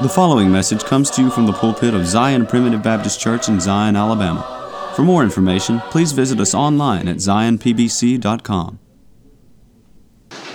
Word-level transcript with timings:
The 0.00 0.08
following 0.08 0.52
message 0.52 0.84
comes 0.84 1.10
to 1.10 1.22
you 1.22 1.28
from 1.28 1.46
the 1.46 1.52
pulpit 1.52 1.92
of 1.92 2.06
Zion 2.06 2.46
Primitive 2.46 2.84
Baptist 2.84 3.18
Church 3.18 3.48
in 3.48 3.58
Zion, 3.58 3.96
Alabama. 3.96 4.92
For 4.94 5.02
more 5.02 5.24
information, 5.24 5.80
please 5.90 6.12
visit 6.12 6.38
us 6.38 6.54
online 6.54 7.08
at 7.08 7.16
zionpbc.com. 7.16 8.78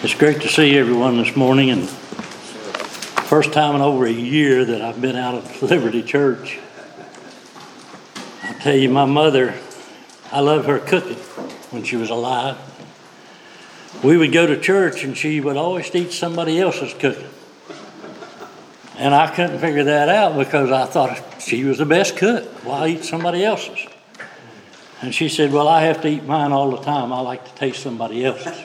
It's 0.01 0.13
great 0.13 0.41
to 0.43 0.47
see 0.47 0.77
everyone 0.77 1.17
this 1.17 1.35
morning, 1.35 1.71
and 1.71 1.89
first 1.89 3.51
time 3.51 3.75
in 3.75 3.81
over 3.81 4.05
a 4.05 4.11
year 4.13 4.63
that 4.63 4.81
I've 4.81 5.01
been 5.01 5.17
out 5.17 5.35
of 5.35 5.61
Liberty 5.69 6.03
Church. 6.03 6.57
I 8.43 8.53
tell 8.61 8.77
you, 8.77 8.87
my 8.87 9.03
mother, 9.03 9.59
I 10.31 10.39
love 10.39 10.67
her 10.67 10.79
cooking 10.79 11.17
when 11.71 11.83
she 11.83 11.97
was 11.97 12.09
alive. 12.09 12.57
We 14.05 14.15
would 14.15 14.31
go 14.31 14.47
to 14.47 14.57
church, 14.57 15.03
and 15.03 15.17
she 15.17 15.41
would 15.41 15.57
always 15.57 15.93
eat 15.93 16.13
somebody 16.13 16.61
else's 16.61 16.93
cooking. 16.93 17.27
And 18.97 19.15
I 19.15 19.33
couldn't 19.33 19.59
figure 19.59 19.83
that 19.85 20.09
out 20.09 20.37
because 20.37 20.71
I 20.71 20.85
thought 20.85 21.41
she 21.41 21.63
was 21.63 21.79
the 21.79 21.85
best 21.85 22.15
cook. 22.15 22.45
Why 22.63 22.89
eat 22.89 23.03
somebody 23.03 23.43
else's? 23.43 23.87
And 25.01 25.13
she 25.13 25.29
said, 25.29 25.51
Well, 25.51 25.67
I 25.67 25.81
have 25.81 26.01
to 26.01 26.07
eat 26.07 26.23
mine 26.23 26.51
all 26.51 26.71
the 26.71 26.81
time. 26.81 27.11
I 27.11 27.19
like 27.19 27.43
to 27.45 27.55
taste 27.55 27.81
somebody 27.81 28.23
else's. 28.23 28.55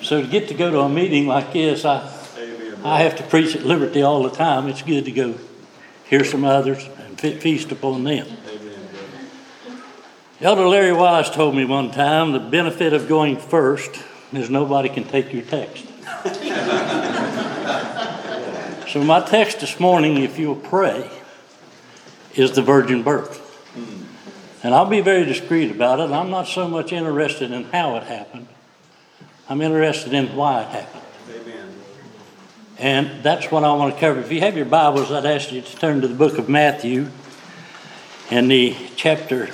so 0.02 0.20
to 0.20 0.26
get 0.26 0.48
to 0.48 0.54
go 0.54 0.70
to 0.70 0.80
a 0.80 0.88
meeting 0.88 1.26
like 1.26 1.52
this, 1.52 1.84
I, 1.84 2.08
I 2.84 3.02
have 3.02 3.16
to 3.16 3.22
preach 3.24 3.56
at 3.56 3.64
Liberty 3.64 4.02
all 4.02 4.22
the 4.22 4.30
time. 4.30 4.68
It's 4.68 4.82
good 4.82 5.06
to 5.06 5.12
go 5.12 5.34
hear 6.04 6.24
some 6.24 6.44
others 6.44 6.88
and 6.98 7.18
feast 7.18 7.72
upon 7.72 8.04
them. 8.04 8.26
Elder 10.40 10.68
Larry 10.68 10.92
Wise 10.92 11.30
told 11.30 11.56
me 11.56 11.64
one 11.64 11.90
time 11.90 12.30
the 12.30 12.38
benefit 12.38 12.92
of 12.92 13.08
going 13.08 13.38
first 13.38 13.90
is 14.32 14.48
nobody 14.48 14.88
can 14.88 15.02
take 15.02 15.32
your 15.32 15.42
text. 15.42 15.84
So, 18.88 19.04
my 19.04 19.20
text 19.20 19.60
this 19.60 19.78
morning, 19.78 20.16
if 20.22 20.38
you'll 20.38 20.56
pray, 20.56 21.10
is 22.34 22.52
the 22.52 22.62
virgin 22.62 23.02
birth. 23.02 23.44
And 24.62 24.74
I'll 24.74 24.88
be 24.88 25.02
very 25.02 25.26
discreet 25.26 25.70
about 25.70 26.00
it. 26.00 26.10
I'm 26.10 26.30
not 26.30 26.48
so 26.48 26.66
much 26.66 26.90
interested 26.90 27.52
in 27.52 27.64
how 27.64 27.96
it 27.96 28.04
happened, 28.04 28.48
I'm 29.46 29.60
interested 29.60 30.14
in 30.14 30.34
why 30.34 30.62
it 30.62 30.68
happened. 30.68 31.04
Amen. 31.28 31.74
And 32.78 33.22
that's 33.22 33.50
what 33.50 33.62
I 33.62 33.74
want 33.74 33.92
to 33.92 34.00
cover. 34.00 34.20
If 34.20 34.32
you 34.32 34.40
have 34.40 34.56
your 34.56 34.64
Bibles, 34.64 35.12
I'd 35.12 35.26
ask 35.26 35.52
you 35.52 35.60
to 35.60 35.76
turn 35.76 36.00
to 36.00 36.08
the 36.08 36.14
book 36.14 36.38
of 36.38 36.48
Matthew 36.48 37.08
and 38.30 38.50
the 38.50 38.74
chapter 38.96 39.50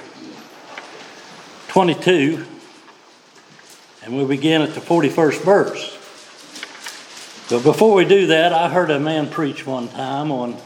22, 1.66 2.46
and 4.04 4.14
we'll 4.14 4.28
begin 4.28 4.62
at 4.62 4.74
the 4.74 4.80
41st 4.80 5.42
verse. 5.42 6.03
But 7.50 7.62
before 7.62 7.94
we 7.94 8.06
do 8.06 8.28
that, 8.28 8.54
I 8.54 8.70
heard 8.70 8.90
a 8.90 8.98
man 8.98 9.28
preach 9.28 9.66
one 9.66 9.88
time 9.88 10.32
on 10.32 10.56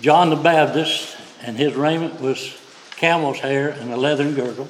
John 0.00 0.30
the 0.30 0.36
Baptist, 0.36 1.16
and 1.42 1.56
his 1.56 1.74
raiment 1.74 2.20
was 2.20 2.56
camel's 2.96 3.38
hair 3.38 3.68
and 3.68 3.92
a 3.92 3.96
leathern 3.96 4.34
girdle, 4.34 4.66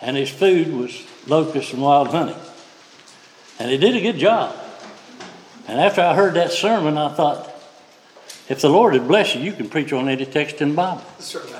and 0.00 0.16
his 0.16 0.30
food 0.30 0.72
was 0.72 1.04
locusts 1.26 1.72
and 1.72 1.82
wild 1.82 2.08
honey. 2.08 2.36
And 3.58 3.68
he 3.68 3.76
did 3.76 3.96
a 3.96 4.00
good 4.00 4.18
job. 4.18 4.54
And 5.66 5.80
after 5.80 6.00
I 6.00 6.14
heard 6.14 6.34
that 6.34 6.52
sermon, 6.52 6.96
I 6.96 7.12
thought, 7.12 7.52
if 8.48 8.60
the 8.60 8.68
Lord 8.68 8.94
had 8.94 9.08
blessed 9.08 9.34
you, 9.34 9.42
you 9.42 9.52
can 9.52 9.68
preach 9.68 9.92
on 9.92 10.08
any 10.08 10.26
text 10.26 10.60
in 10.60 10.70
the 10.70 10.74
Bible, 10.76 11.02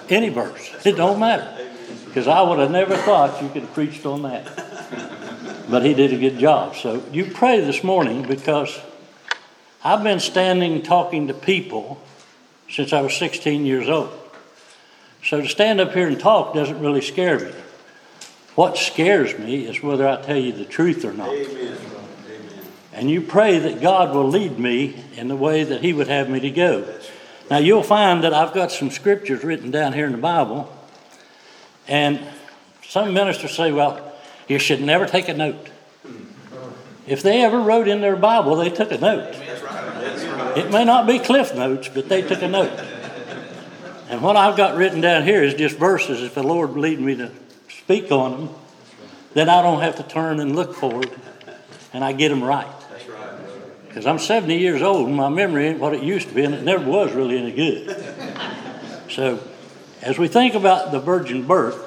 any 0.09 0.29
verse. 0.29 0.71
It 0.87 0.97
don't 0.97 1.19
matter. 1.19 1.53
Because 2.05 2.29
I 2.29 2.41
would 2.41 2.61
have 2.61 2.71
never 2.71 2.97
thought 2.97 3.43
you 3.43 3.49
could 3.49 3.63
have 3.63 3.75
preached 3.75 4.07
on 4.07 4.23
that 4.23 5.16
but 5.69 5.85
he 5.85 5.95
did 5.95 6.13
a 6.13 6.19
good 6.19 6.39
job. 6.39 6.77
So 6.77 7.03
you 7.13 7.27
pray 7.27 7.61
this 7.61 7.83
morning 7.83 8.23
because 8.23 8.79
I've 9.85 10.03
been 10.03 10.21
standing 10.21 10.83
talking 10.83 11.29
to 11.29 11.35
people 11.35 12.01
since 12.71 12.93
I 12.93 13.01
was 13.01 13.17
16 13.17 13.67
years 13.67 13.89
old. 13.89 14.11
So 15.25 15.41
to 15.41 15.49
stand 15.49 15.81
up 15.81 15.93
here 15.93 16.07
and 16.07 16.19
talk 16.19 16.55
doesn't 16.55 16.81
really 16.81 17.01
scare 17.01 17.39
me. 17.39 17.53
What 18.55 18.77
scares 18.77 19.39
me 19.39 19.67
is 19.67 19.83
whether 19.83 20.09
I 20.09 20.21
tell 20.23 20.37
you 20.37 20.53
the 20.53 20.65
truth 20.65 21.05
or 21.05 21.13
not. 21.13 21.29
Amen. 21.29 21.77
And 22.93 23.11
you 23.11 23.21
pray 23.21 23.59
that 23.59 23.83
God 23.83 24.15
will 24.15 24.27
lead 24.27 24.59
me 24.59 25.05
in 25.17 25.29
the 25.29 25.37
way 25.37 25.65
that 25.65 25.83
He 25.83 25.93
would 25.93 26.09
have 26.09 26.31
me 26.31 26.41
to 26.41 26.51
go. 26.51 26.99
Now 27.51 27.59
you'll 27.59 27.83
find 27.83 28.25
that 28.25 28.33
I've 28.33 28.55
got 28.55 28.73
some 28.73 28.91
scriptures 28.91 29.45
written 29.45 29.71
down 29.71 29.93
here 29.93 30.07
in 30.07 30.13
the 30.13 30.19
Bible, 30.19 30.73
and 31.87 32.21
some 32.83 33.13
ministers 33.13 33.55
say, 33.55 33.71
well, 33.71 34.06
you 34.49 34.59
should 34.59 34.81
never 34.81 35.07
take 35.07 35.29
a 35.29 35.35
note. 35.35 35.69
If 37.07 37.23
they 37.23 37.43
ever 37.43 37.61
wrote 37.61 37.89
in 37.89 38.01
their 38.01 38.17
Bible, 38.17 38.57
they 38.57 38.71
took 38.71 38.91
a 38.91 38.99
note. 38.99 39.35
It 40.57 40.71
may 40.71 40.85
not 40.85 41.07
be 41.07 41.19
cliff 41.19 41.55
notes, 41.55 41.89
but 41.89 42.09
they 42.09 42.23
took 42.23 42.43
a 42.43 42.49
note. 42.49 42.73
And 44.09 44.23
what 44.23 44.37
I've 44.37 44.57
got 44.57 44.77
written 44.77 45.01
down 45.01 45.25
here 45.25 45.43
is 45.43 45.55
just 45.55 45.77
verses. 45.77 46.23
If 46.23 46.35
the 46.35 46.43
Lord 46.43 46.73
lead 46.73 47.01
me 47.01 47.17
to 47.17 47.31
speak 47.69 48.11
on 48.11 48.33
them, 48.33 48.55
then 49.35 49.49
I 49.49 49.63
don't 49.63 49.83
have 49.83 49.97
to 49.97 50.03
turn 50.03 50.41
and 50.41 50.57
look 50.57 50.75
for 50.75 51.03
it, 51.03 51.13
and 51.93 52.03
I 52.03 52.13
get 52.13 52.31
them 52.31 52.43
right. 52.43 52.67
Because 53.87 54.07
I'm 54.07 54.19
70 54.19 54.59
years 54.59 54.83
old, 54.83 55.09
and 55.09 55.17
my 55.17 55.29
memory 55.29 55.69
ain't 55.69 55.79
what 55.79 55.95
it 55.95 56.03
used 56.03 56.29
to 56.29 56.35
be, 56.35 56.45
and 56.45 56.55
it 56.55 56.63
never 56.63 56.89
was 56.89 57.13
really 57.13 57.39
any 57.39 57.53
good. 57.53 57.95
So, 59.11 59.43
as 60.03 60.19
we 60.19 60.29
think 60.29 60.55
about 60.55 60.93
the 60.93 61.01
virgin 61.01 61.47
birth, 61.47 61.86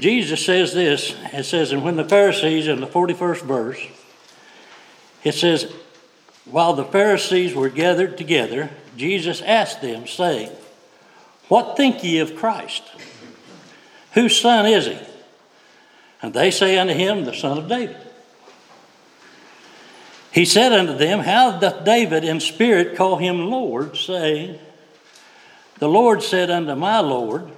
Jesus 0.00 0.44
says 0.44 0.74
this, 0.74 1.14
it 1.32 1.44
says, 1.44 1.72
and 1.72 1.82
when 1.82 1.96
the 1.96 2.04
Pharisees, 2.04 2.68
in 2.68 2.80
the 2.80 2.86
41st 2.86 3.42
verse, 3.42 3.86
it 5.24 5.32
says, 5.32 5.72
while 6.44 6.74
the 6.74 6.84
Pharisees 6.84 7.54
were 7.54 7.68
gathered 7.68 8.16
together, 8.16 8.70
Jesus 8.96 9.42
asked 9.42 9.82
them, 9.82 10.06
saying, 10.06 10.50
What 11.48 11.76
think 11.76 12.04
ye 12.04 12.18
of 12.18 12.36
Christ? 12.36 12.84
Whose 14.12 14.38
son 14.38 14.66
is 14.66 14.86
he? 14.86 14.98
And 16.22 16.32
they 16.32 16.50
say 16.50 16.78
unto 16.78 16.94
him, 16.94 17.24
The 17.24 17.34
son 17.34 17.58
of 17.58 17.68
David. 17.68 17.96
He 20.32 20.44
said 20.44 20.72
unto 20.72 20.94
them, 20.96 21.20
How 21.20 21.58
doth 21.58 21.84
David 21.84 22.22
in 22.22 22.40
spirit 22.40 22.96
call 22.96 23.16
him 23.16 23.50
Lord, 23.50 23.96
saying, 23.96 24.58
The 25.78 25.88
Lord 25.88 26.22
said 26.22 26.50
unto 26.50 26.74
my 26.74 27.00
Lord, 27.00 27.50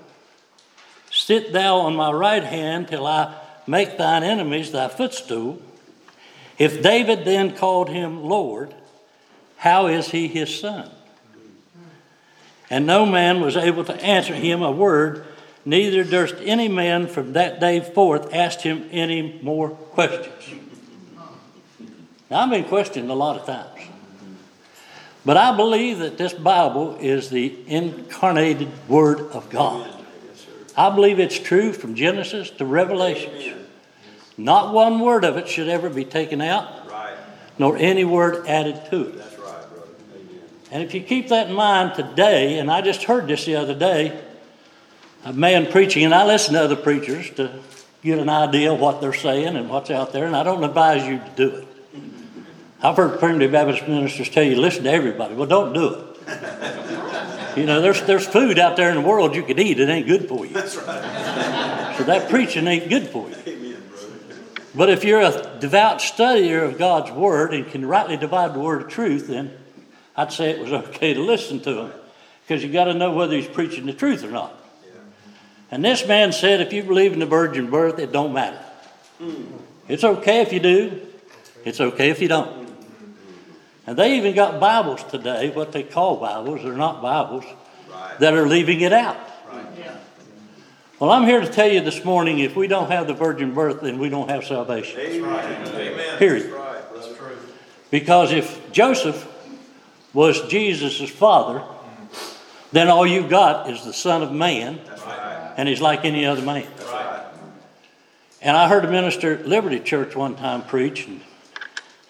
Sit 1.29 1.53
thou 1.53 1.81
on 1.81 1.95
my 1.95 2.11
right 2.11 2.43
hand 2.43 2.89
till 2.89 3.07
I 3.07 3.35
make 3.67 3.99
thine 3.99 4.23
enemies 4.23 4.73
thy 4.73 4.89
footstool. 4.89 5.61
If 6.57 6.83
David 6.83 7.27
then 7.27 7.55
called 7.55 7.91
him 7.91 8.25
Lord, 8.25 8.75
how 9.59 9.89
is 9.89 10.11
he 10.11 10.27
his 10.27 10.59
son? 10.59 10.91
And 12.71 12.87
no 12.87 13.05
man 13.05 13.43
was 13.43 13.59
able 13.59 13.85
to 13.85 13.95
answer 14.03 14.33
him 14.33 14.63
a 14.63 14.71
word, 14.71 15.27
neither 15.67 16.03
durst 16.03 16.37
any 16.41 16.67
man 16.67 17.07
from 17.07 17.35
that 17.35 17.61
day 17.61 17.81
forth 17.81 18.33
ask 18.33 18.61
him 18.61 18.89
any 18.91 19.39
more 19.43 19.69
questions. 19.69 20.55
Now, 22.31 22.39
I've 22.39 22.51
been 22.51 22.65
questioned 22.65 23.11
a 23.11 23.15
lot 23.15 23.39
of 23.39 23.45
times. 23.45 23.83
But 25.27 25.37
I 25.37 25.55
believe 25.55 25.99
that 25.99 26.17
this 26.17 26.33
Bible 26.33 26.97
is 26.99 27.29
the 27.29 27.55
incarnated 27.67 28.71
Word 28.89 29.21
of 29.33 29.51
God. 29.51 29.98
I 30.79 30.95
believe 30.95 31.19
it's 31.19 31.37
true 31.37 31.73
from 31.73 31.97
Genesis 31.97 32.51
to 32.51 32.65
Revelations. 32.65 33.53
Not 34.37 34.73
one 34.73 35.01
word 35.01 35.25
of 35.25 35.37
it 35.37 35.49
should 35.49 35.69
ever 35.69 35.91
be 35.91 36.05
taken 36.05 36.41
out, 36.41 36.89
right. 36.89 37.17
nor 37.59 37.77
any 37.77 38.05
word 38.05 38.47
added 38.47 38.89
to 38.91 39.09
it. 39.09 39.17
That's 39.17 39.37
right, 39.39 39.69
brother. 39.71 39.89
And 40.71 40.85
if 40.85 40.95
you 40.95 41.03
keep 41.03 41.31
that 41.31 41.49
in 41.49 41.55
mind 41.57 41.97
today, 41.97 42.61
and 42.61 42.71
I 42.71 42.81
just 42.83 43.03
heard 43.03 43.27
this 43.27 43.45
the 43.45 43.57
other 43.57 43.75
day, 43.75 44.23
a 45.25 45.33
man 45.33 45.67
preaching, 45.67 46.05
and 46.05 46.15
I 46.15 46.25
listen 46.25 46.55
to 46.55 46.63
other 46.63 46.77
preachers 46.77 47.29
to 47.31 47.59
get 48.05 48.21
an 48.21 48.29
idea 48.29 48.73
of 48.73 48.79
what 48.79 49.01
they're 49.01 49.13
saying 49.13 49.57
and 49.57 49.69
what's 49.69 49.91
out 49.91 50.13
there, 50.13 50.27
and 50.27 50.37
I 50.37 50.45
don't 50.45 50.63
advise 50.63 51.05
you 51.05 51.19
to 51.19 51.31
do 51.35 51.57
it. 51.57 51.69
I've 52.81 52.97
heard 52.97 53.19
primitive 53.19 53.51
Baptist 53.51 53.89
ministers 53.89 54.31
tell 54.31 54.45
you, 54.45 54.55
listen 54.55 54.85
to 54.85 54.93
everybody. 54.93 55.35
Well, 55.35 55.49
don't 55.49 55.73
do 55.73 55.93
it. 55.93 56.08
You 57.59 57.67
know, 57.67 57.81
there's, 57.81 58.03
there's 58.03 58.27
food 58.27 58.59
out 58.59 58.77
there 58.77 58.89
in 58.91 58.95
the 58.95 59.01
world 59.01 59.35
you 59.35 59.43
could 59.43 59.59
eat. 59.59 59.81
It 59.81 59.89
ain't 59.89 60.07
good 60.07 60.29
for 60.29 60.47
you. 60.47 60.55
That's 60.55 60.77
right. 60.77 61.97
so 61.97 62.05
that 62.05 62.29
preaching 62.31 62.67
ain't 62.67 62.89
good 62.89 63.09
for 63.09 63.29
you. 63.29 63.37
Amen, 63.47 63.83
but 64.75 64.91
if 64.91 65.03
you're 65.03 65.21
a 65.21 65.59
devout 65.59 65.99
studier 65.99 66.65
of 66.65 66.79
God's 66.79 67.11
Word 67.11 67.53
and 67.53 67.67
can 67.67 67.85
rightly 67.85 68.17
divide 68.17 68.55
the 68.55 68.61
Word 68.61 68.83
of 68.83 68.89
truth, 68.89 69.27
then 69.27 69.53
I'd 70.17 70.33
say 70.33 70.51
it 70.51 70.61
was 70.61 70.73
okay 70.73 71.15
to 71.15 71.21
listen 71.21 71.61
to 71.61 71.81
him 71.81 71.93
because 72.47 72.63
you 72.63 72.73
got 72.73 72.85
to 72.85 72.95
know 72.95 73.13
whether 73.13 73.35
he's 73.35 73.49
preaching 73.49 73.87
the 73.87 73.93
truth 73.93 74.23
or 74.25 74.31
not. 74.31 74.55
Yeah. 74.85 75.01
And 75.71 75.85
this 75.85 76.07
man 76.07 76.33
said, 76.33 76.61
if 76.61 76.73
you 76.73 76.83
believe 76.83 77.13
in 77.13 77.19
the 77.19 77.27
virgin 77.27 77.71
birth, 77.71 77.99
it 77.99 78.13
don't 78.13 78.33
matter. 78.33 78.59
Mm. 79.21 79.47
It's 79.89 80.05
okay 80.05 80.43
if 80.43 80.53
you 80.53 80.61
do. 80.61 81.01
It's 81.65 81.81
okay 81.81 82.11
if 82.11 82.21
you 82.21 82.29
don't. 82.29 82.68
And 83.89 83.97
they 83.97 84.19
even 84.19 84.35
got 84.35 84.61
Bibles 84.61 85.03
today, 85.05 85.49
what 85.49 85.73
they 85.73 85.83
call 85.83 86.19
Bibles, 86.19 86.63
they're 86.63 86.75
not 86.75 87.01
Bibles, 87.01 87.45
right. 87.91 88.19
that 88.19 88.35
are 88.35 88.47
leaving 88.47 88.83
it 88.83 88.93
out. 88.93 89.17
Right. 89.51 89.65
Yeah. 89.79 89.97
Well, 91.01 91.11
I'm 91.11 91.25
here 91.25 91.41
to 91.41 91.49
tell 91.49 91.73
you 91.73 91.81
this 91.81 92.05
morning 92.05 92.39
if 92.41 92.55
we 92.55 92.67
don't 92.67 92.91
have 92.91 93.07
the 93.07 93.15
virgin 93.15 93.55
birth, 93.55 93.81
then 93.81 93.99
we 93.99 94.11
don't 94.11 94.29
have 94.29 94.45
salvation. 94.45 95.01
Amen. 95.01 96.19
Period. 96.19 96.55
Because 97.91 98.31
if 98.31 98.71
Joseph 98.73 99.27
was 100.13 100.47
Jesus' 100.49 101.09
father, 101.09 101.65
then 102.73 102.89
all 102.89 103.07
you've 103.07 103.31
got 103.31 103.71
is 103.71 103.87
the 103.87 103.95
Son 103.95 104.23
of 104.23 104.31
Man, 104.31 104.81
right. 105.07 105.55
and 105.57 105.67
he's 105.67 105.81
like 105.81 106.05
any 106.05 106.27
other 106.27 106.43
man. 106.43 106.67
Right. 106.79 107.25
And 108.43 108.55
I 108.55 108.69
heard 108.69 108.85
a 108.85 108.91
minister 108.91 109.33
at 109.33 109.49
Liberty 109.49 109.81
Church 109.81 110.15
one 110.15 110.37
time 110.37 110.61
preach, 110.61 111.07
and 111.07 111.23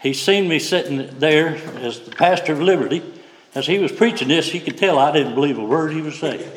he 0.01 0.15
seen 0.15 0.49
me 0.49 0.59
sitting 0.59 1.19
there 1.19 1.57
as 1.81 2.01
the 2.01 2.13
pastor 2.13 2.53
of 2.53 2.61
Liberty. 2.61 3.03
As 3.55 3.67
he 3.67 3.79
was 3.79 3.91
preaching 3.91 4.29
this, 4.29 4.51
he 4.51 4.61
could 4.61 4.79
tell 4.79 4.99
I 4.99 5.11
didn't 5.11 5.35
believe 5.35 5.59
a 5.59 5.65
word 5.65 5.93
he 5.93 6.03
was 6.03 6.19
saying. 6.19 6.49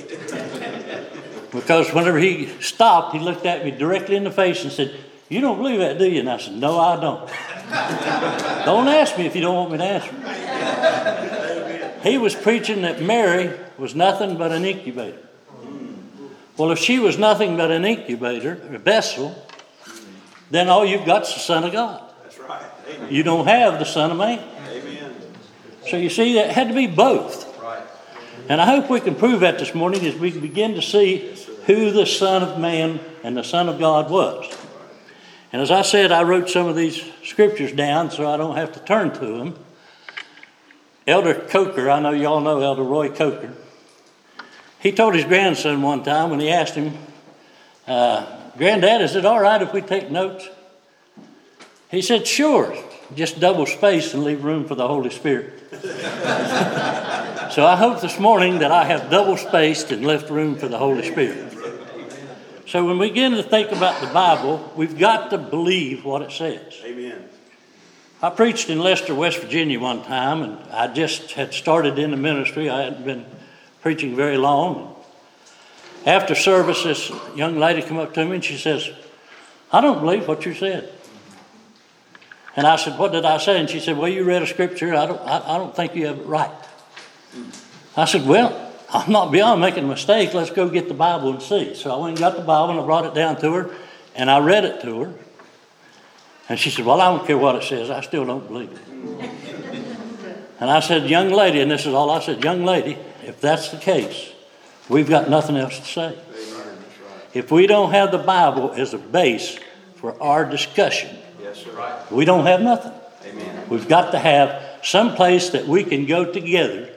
because 1.52 1.92
whenever 1.92 2.20
he 2.20 2.48
stopped, 2.62 3.14
he 3.16 3.20
looked 3.20 3.46
at 3.46 3.66
me 3.66 3.72
directly 3.72 4.16
in 4.16 4.24
the 4.24 4.32
face 4.32 4.64
and 4.64 4.72
said, 4.72 4.94
You 5.30 5.42
don't 5.42 5.58
believe 5.58 5.80
that, 5.80 5.98
do 5.98 6.08
you? 6.08 6.20
And 6.20 6.30
I 6.30 6.38
said, 6.38 6.54
No, 6.54 6.80
I 6.80 7.00
don't. 7.00 7.28
don't 8.66 8.88
ask 8.88 9.18
me 9.18 9.26
if 9.26 9.36
you 9.36 9.42
don't 9.42 9.56
want 9.56 9.72
me 9.72 9.78
to 9.80 9.84
answer. 9.84 10.14
he 12.04 12.20
was 12.20 12.36
preaching 12.36 12.84
that 12.84 13.02
Mary 13.02 13.58
was 13.78 13.96
nothing 13.96 14.38
but 14.38 14.52
an 14.52 14.66
incubator. 14.66 15.18
Well, 16.58 16.70
if 16.72 16.78
she 16.78 17.00
was 17.00 17.18
nothing 17.18 17.58
but 17.58 17.72
an 17.72 17.86
incubator, 17.86 18.60
a 18.70 18.78
vessel, 18.78 19.34
then 20.52 20.68
all 20.68 20.86
you've 20.86 21.06
got 21.06 21.24
is 21.24 21.34
the 21.34 21.40
Son 21.40 21.64
of 21.64 21.72
God. 21.72 22.11
That's 22.51 22.88
right. 22.88 22.95
Amen. 22.95 23.13
You 23.13 23.24
don't 23.24 23.48
have 23.48 23.80
the 23.80 23.86
Son 23.86 24.12
of 24.12 24.18
Man. 24.18 24.39
Amen. 24.68 25.15
So 25.89 25.98
you 25.98 26.09
see, 26.09 26.38
it 26.38 26.51
had 26.51 26.68
to 26.68 26.74
be 26.74 26.88
both. 26.88 27.59
Right. 27.62 27.83
And 28.50 28.62
I 28.62 28.65
hope 28.65 28.89
we 28.89 29.00
can 29.00 29.15
prove 29.15 29.42
that 29.42 29.59
this 29.59 29.74
morning 29.74 30.06
as 30.06 30.15
we 30.15 30.31
begin 30.31 30.75
to 30.75 30.81
see 30.81 31.36
who 31.65 31.92
the 31.92 32.06
Son 32.06 32.44
of 32.44 32.59
Man 32.59 33.00
and 33.24 33.38
the 33.38 33.44
Son 33.44 33.69
of 33.69 33.80
God 33.80 34.09
was. 34.09 34.57
And 35.53 35.62
as 35.62 35.71
I 35.71 35.81
said, 35.81 36.12
I 36.12 36.24
wrote 36.24 36.50
some 36.50 36.68
of 36.68 36.75
these 36.75 37.03
scriptures 37.24 37.71
down 37.71 38.09
so 38.09 38.30
I 38.30 38.38
don't 38.38 38.56
have 38.56 38.71
to 38.74 38.80
turn 38.80 39.12
to 39.13 39.38
them. 39.38 39.56
Elder 41.07 41.33
Coker, 41.33 41.89
I 41.89 42.00
know 42.00 42.12
y'all 42.12 42.42
know 42.42 42.62
Elder 42.62 42.83
Roy 42.83 43.09
Coker. 43.09 43.53
He 44.80 44.92
told 44.92 45.13
his 45.13 45.25
grandson 45.25 45.81
one 45.81 46.03
time 46.03 46.30
when 46.30 46.39
he 46.39 46.50
asked 46.50 46.75
him, 46.75 46.98
uh, 47.88 48.25
Granddad, 48.57 49.01
is 49.01 49.15
it 49.15 49.25
all 49.25 49.39
right 49.39 49.62
if 49.62 49.74
we 49.74 49.81
take 49.81 50.09
notes? 50.09 50.48
He 51.92 52.02
said, 52.02 52.26
Sure, 52.26 52.74
just 53.16 53.42
double 53.42 53.66
space 53.66 54.14
and 54.14 54.24
leave 54.24 54.46
room 54.46 54.66
for 54.66 54.76
the 54.76 54.88
Holy 54.88 55.10
Spirit. 55.10 55.60
so 57.52 57.66
I 57.66 57.76
hope 57.76 58.00
this 58.00 58.18
morning 58.18 58.60
that 58.60 58.72
I 58.72 58.86
have 58.86 59.12
double 59.12 59.36
spaced 59.36 59.92
and 59.92 60.06
left 60.06 60.30
room 60.30 60.56
for 60.56 60.70
the 60.70 60.78
Holy 60.78 61.04
Spirit. 61.04 61.54
So 62.66 62.86
when 62.86 62.98
we 62.98 63.10
begin 63.10 63.34
to 63.34 63.44
think 63.44 63.74
about 63.74 64.00
the 64.00 64.08
Bible, 64.08 64.72
we've 64.78 64.98
got 64.98 65.32
to 65.32 65.38
believe 65.38 66.06
what 66.06 66.22
it 66.22 66.32
says. 66.32 66.80
Amen. 66.86 67.28
I 68.22 68.30
preached 68.30 68.70
in 68.70 68.80
Lester, 68.80 69.14
West 69.14 69.40
Virginia 69.40 69.78
one 69.78 70.04
time, 70.04 70.44
and 70.44 70.58
I 70.72 70.88
just 70.88 71.32
had 71.34 71.54
started 71.54 72.00
in 72.00 72.12
the 72.12 72.18
ministry. 72.18 72.70
I 72.70 72.84
hadn't 72.84 73.04
been 73.04 73.26
preaching 73.82 74.16
very 74.16 74.38
long. 74.38 74.96
After 76.06 76.36
service, 76.36 76.84
this 76.84 77.12
young 77.36 77.58
lady 77.58 77.82
come 77.82 77.98
up 77.98 78.14
to 78.14 78.24
me 78.24 78.36
and 78.36 78.46
she 78.46 78.58
says, 78.58 78.90
I 79.74 79.82
don't 79.82 80.00
believe 80.00 80.28
what 80.30 80.46
you 80.46 80.54
said. 80.54 80.90
And 82.56 82.68
I 82.68 82.75
said, 82.75 82.98
What 82.98 83.12
did 83.12 83.25
I 83.25 83.38
say? 83.38 83.59
And 83.59 83.69
she 83.69 83.80
said, 83.80 83.98
Well, 83.98 84.09
you 84.09 84.24
read 84.24 84.42
a 84.42 84.48
scripture. 84.48 84.94
I 84.94 85.06
don't, 85.06 85.21
I, 85.21 85.56
I 85.56 85.57
don't 85.57 85.75
think 85.75 85.95
you 85.95 86.07
have 86.07 86.19
it 86.19 86.25
right. 86.25 86.51
I 87.95 88.06
said, 88.06 88.27
Well, 88.27 88.74
I'm 88.89 89.12
not 89.12 89.31
beyond 89.31 89.62
making 89.62 89.86
a 89.86 89.88
mistake. 89.88 90.33
Let's 90.33 90.50
go 90.50 90.69
get 90.69 90.88
the 90.88 90.94
Bible 90.94 91.31
and 91.31 91.42
see. 91.42 91.75
So 91.75 91.92
I 91.92 91.98
went 91.98 92.09
and 92.09 92.19
got 92.19 92.36
the 92.36 92.44
Bible 92.44 92.71
and 92.71 92.80
I 92.80 92.86
brought 92.86 93.06
it 93.06 93.13
down 93.13 93.39
to 93.42 93.53
her 93.53 93.75
and 94.15 94.30
I 94.30 94.39
read 94.39 94.65
it 94.65 94.81
to 94.81 95.01
her. 95.01 95.13
And 96.50 96.59
she 96.59 96.69
said, 96.69 96.86
Well, 96.86 97.00
I 97.00 97.15
don't 97.15 97.25
care 97.25 97.38
what 97.38 97.56
it 97.56 97.63
says. 97.63 97.89
I 97.89 98.01
still 98.01 98.25
don't 98.25 98.45
believe 98.45 98.71
it. 98.71 99.31
and 100.59 100.69
I 100.69 100.81
said, 100.81 101.09
Young 101.09 101.30
lady, 101.30 101.62
and 101.62 101.71
this 101.71 101.86
is 101.86 101.94
all 101.94 102.09
I 102.09 102.19
said, 102.19 102.44
Young 102.44 102.65
lady, 102.65 102.98
if 103.24 103.39
that's 103.39 103.69
the 103.69 103.77
case, 103.77 104.33
we've 104.89 105.07
got 105.07 105.30
nothing 105.30 105.56
else 105.56 105.80
to 105.80 105.86
say. 105.86 106.18
If 107.33 107.50
we 107.50 107.65
don't 107.65 107.92
have 107.92 108.12
the 108.12 108.18
Bible 108.18 108.74
as 108.74 108.94
a 108.94 108.98
base 108.98 109.57
for 109.95 110.21
our 110.21 110.44
discussion, 110.44 111.18
Yes, 111.53 111.65
sir. 111.65 111.71
Right. 111.71 112.12
we 112.12 112.24
don't 112.24 112.45
have 112.45 112.62
nothing. 112.62 112.94
Amen. 113.25 113.68
We've 113.68 113.88
got 113.88 114.12
to 114.12 114.19
have 114.19 114.63
some 114.83 115.15
place 115.15 115.50
that 115.50 115.68
we 115.68 115.83
can 115.83 116.06
go 116.06 116.31
together 116.31 116.89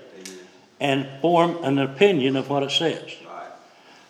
and 0.79 1.09
form 1.21 1.65
an 1.65 1.79
opinion 1.79 2.37
of 2.37 2.49
what 2.49 2.63
it 2.63 2.71
says. 2.71 3.03
Right. 3.27 3.49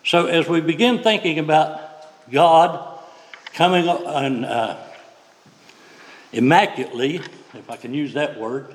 So 0.03 0.27
as 0.27 0.47
we 0.47 0.61
begin 0.61 1.01
thinking 1.01 1.39
about 1.39 1.81
God 2.31 2.99
coming 3.53 3.87
and 3.87 4.45
uh, 4.45 4.77
immaculately, 6.31 7.21
if 7.55 7.67
I 7.67 7.77
can 7.77 7.95
use 7.95 8.13
that 8.13 8.39
word, 8.39 8.71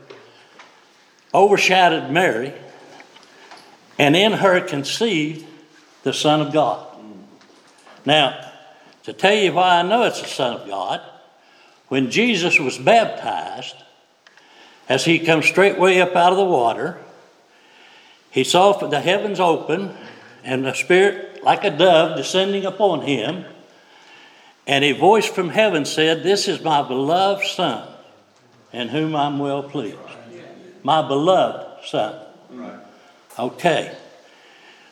overshadowed 1.32 2.10
Mary, 2.10 2.52
and 3.96 4.16
in 4.16 4.32
her 4.32 4.60
conceived 4.60 5.46
the 6.02 6.12
Son 6.12 6.40
of 6.40 6.52
God. 6.52 6.84
Now, 8.04 8.50
to 9.04 9.12
tell 9.12 9.34
you 9.34 9.52
why 9.52 9.78
I 9.78 9.82
know 9.82 10.02
it's 10.02 10.20
the 10.20 10.26
Son 10.26 10.56
of 10.56 10.66
God, 10.66 11.00
when 11.90 12.08
Jesus 12.08 12.60
was 12.60 12.78
baptized, 12.78 13.74
as 14.88 15.04
he 15.04 15.18
comes 15.18 15.46
straightway 15.46 15.98
up 15.98 16.14
out 16.14 16.30
of 16.30 16.38
the 16.38 16.44
water, 16.44 16.98
he 18.30 18.44
saw 18.44 18.72
the 18.72 19.00
heavens 19.00 19.40
open 19.40 19.96
and 20.44 20.64
the 20.64 20.72
Spirit 20.72 21.42
like 21.42 21.64
a 21.64 21.70
dove 21.70 22.16
descending 22.16 22.64
upon 22.64 23.02
him. 23.02 23.44
And 24.68 24.84
a 24.84 24.92
voice 24.92 25.26
from 25.26 25.48
heaven 25.48 25.84
said, 25.84 26.22
This 26.22 26.46
is 26.46 26.62
my 26.62 26.86
beloved 26.86 27.44
Son, 27.44 27.88
in 28.72 28.88
whom 28.88 29.16
I'm 29.16 29.40
well 29.40 29.64
pleased. 29.64 29.98
My 30.84 31.06
beloved 31.06 31.86
Son. 31.86 32.14
Okay. 33.36 33.96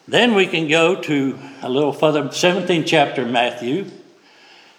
Then 0.08 0.34
we 0.34 0.48
can 0.48 0.66
go 0.66 1.00
to 1.02 1.38
a 1.62 1.68
little 1.68 1.92
further, 1.92 2.24
17th 2.24 2.86
chapter 2.86 3.22
of 3.22 3.30
Matthew, 3.30 3.88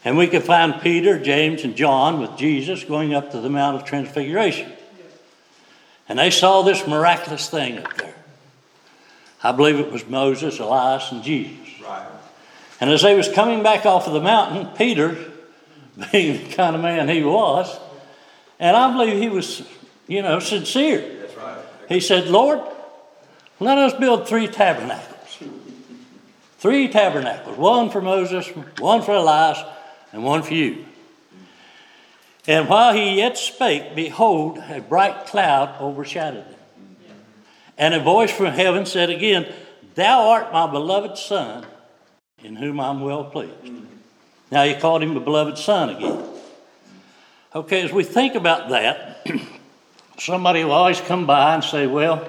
and 0.03 0.17
we 0.17 0.27
can 0.27 0.41
find 0.41 0.81
Peter, 0.81 1.19
James, 1.19 1.63
and 1.63 1.75
John 1.75 2.21
with 2.21 2.37
Jesus 2.37 2.83
going 2.83 3.13
up 3.13 3.31
to 3.31 3.41
the 3.41 3.49
Mount 3.49 3.75
of 3.75 3.85
Transfiguration. 3.85 4.71
And 6.07 6.17
they 6.17 6.31
saw 6.31 6.61
this 6.61 6.87
miraculous 6.87 7.49
thing 7.49 7.79
up 7.79 7.97
there. 7.97 8.15
I 9.43 9.51
believe 9.51 9.79
it 9.79 9.91
was 9.91 10.07
Moses, 10.07 10.59
Elias, 10.59 11.11
and 11.11 11.23
Jesus. 11.23 11.81
Right. 11.81 12.07
And 12.81 12.89
as 12.89 13.01
they 13.01 13.15
was 13.15 13.29
coming 13.29 13.61
back 13.61 13.85
off 13.85 14.07
of 14.07 14.13
the 14.13 14.21
mountain, 14.21 14.67
Peter, 14.75 15.17
being 16.11 16.43
the 16.43 16.53
kind 16.55 16.75
of 16.75 16.81
man 16.81 17.09
he 17.09 17.23
was, 17.23 17.77
and 18.59 18.75
I 18.75 18.91
believe 18.91 19.21
he 19.21 19.29
was, 19.29 19.67
you 20.07 20.21
know, 20.21 20.39
sincere. 20.39 21.19
That's 21.21 21.35
right. 21.35 21.57
He 21.87 21.99
said, 21.99 22.27
Lord, 22.27 22.59
let 23.59 23.77
us 23.77 23.94
build 23.94 24.27
three 24.27 24.47
tabernacles. 24.47 25.39
Three 26.57 26.89
tabernacles, 26.89 27.57
one 27.57 27.89
for 27.89 28.01
Moses, 28.01 28.47
one 28.79 29.01
for 29.01 29.13
Elias, 29.13 29.59
and 30.11 30.23
one 30.23 30.44
for 30.44 30.54
you. 30.54 30.85
And 32.47 32.68
while 32.68 32.94
he 32.94 33.18
yet 33.18 33.37
spake, 33.37 33.95
behold, 33.95 34.57
a 34.57 34.81
bright 34.81 35.28
cloud 35.28 35.80
overshadowed 35.80 36.45
them. 36.45 36.59
And 37.78 37.94
a 37.94 37.99
voice 37.99 38.31
from 38.31 38.47
heaven 38.47 38.85
said 38.85 39.09
again, 39.09 39.51
Thou 39.95 40.30
art 40.30 40.51
my 40.51 40.66
beloved 40.69 41.18
Son, 41.18 41.66
in 42.44 42.56
whom 42.56 42.80
I'm 42.80 43.01
well 43.01 43.25
pleased. 43.25 43.54
Now 44.51 44.63
he 44.63 44.73
called 44.73 45.04
him 45.04 45.13
the 45.13 45.19
beloved 45.19 45.57
Son 45.57 45.89
again. 45.89 46.23
Okay, 47.54 47.81
as 47.81 47.92
we 47.92 48.04
think 48.04 48.35
about 48.35 48.69
that, 48.69 49.28
somebody 50.18 50.63
will 50.63 50.71
always 50.71 51.01
come 51.01 51.25
by 51.25 51.56
and 51.56 51.63
say, 51.63 51.87
Well, 51.87 52.28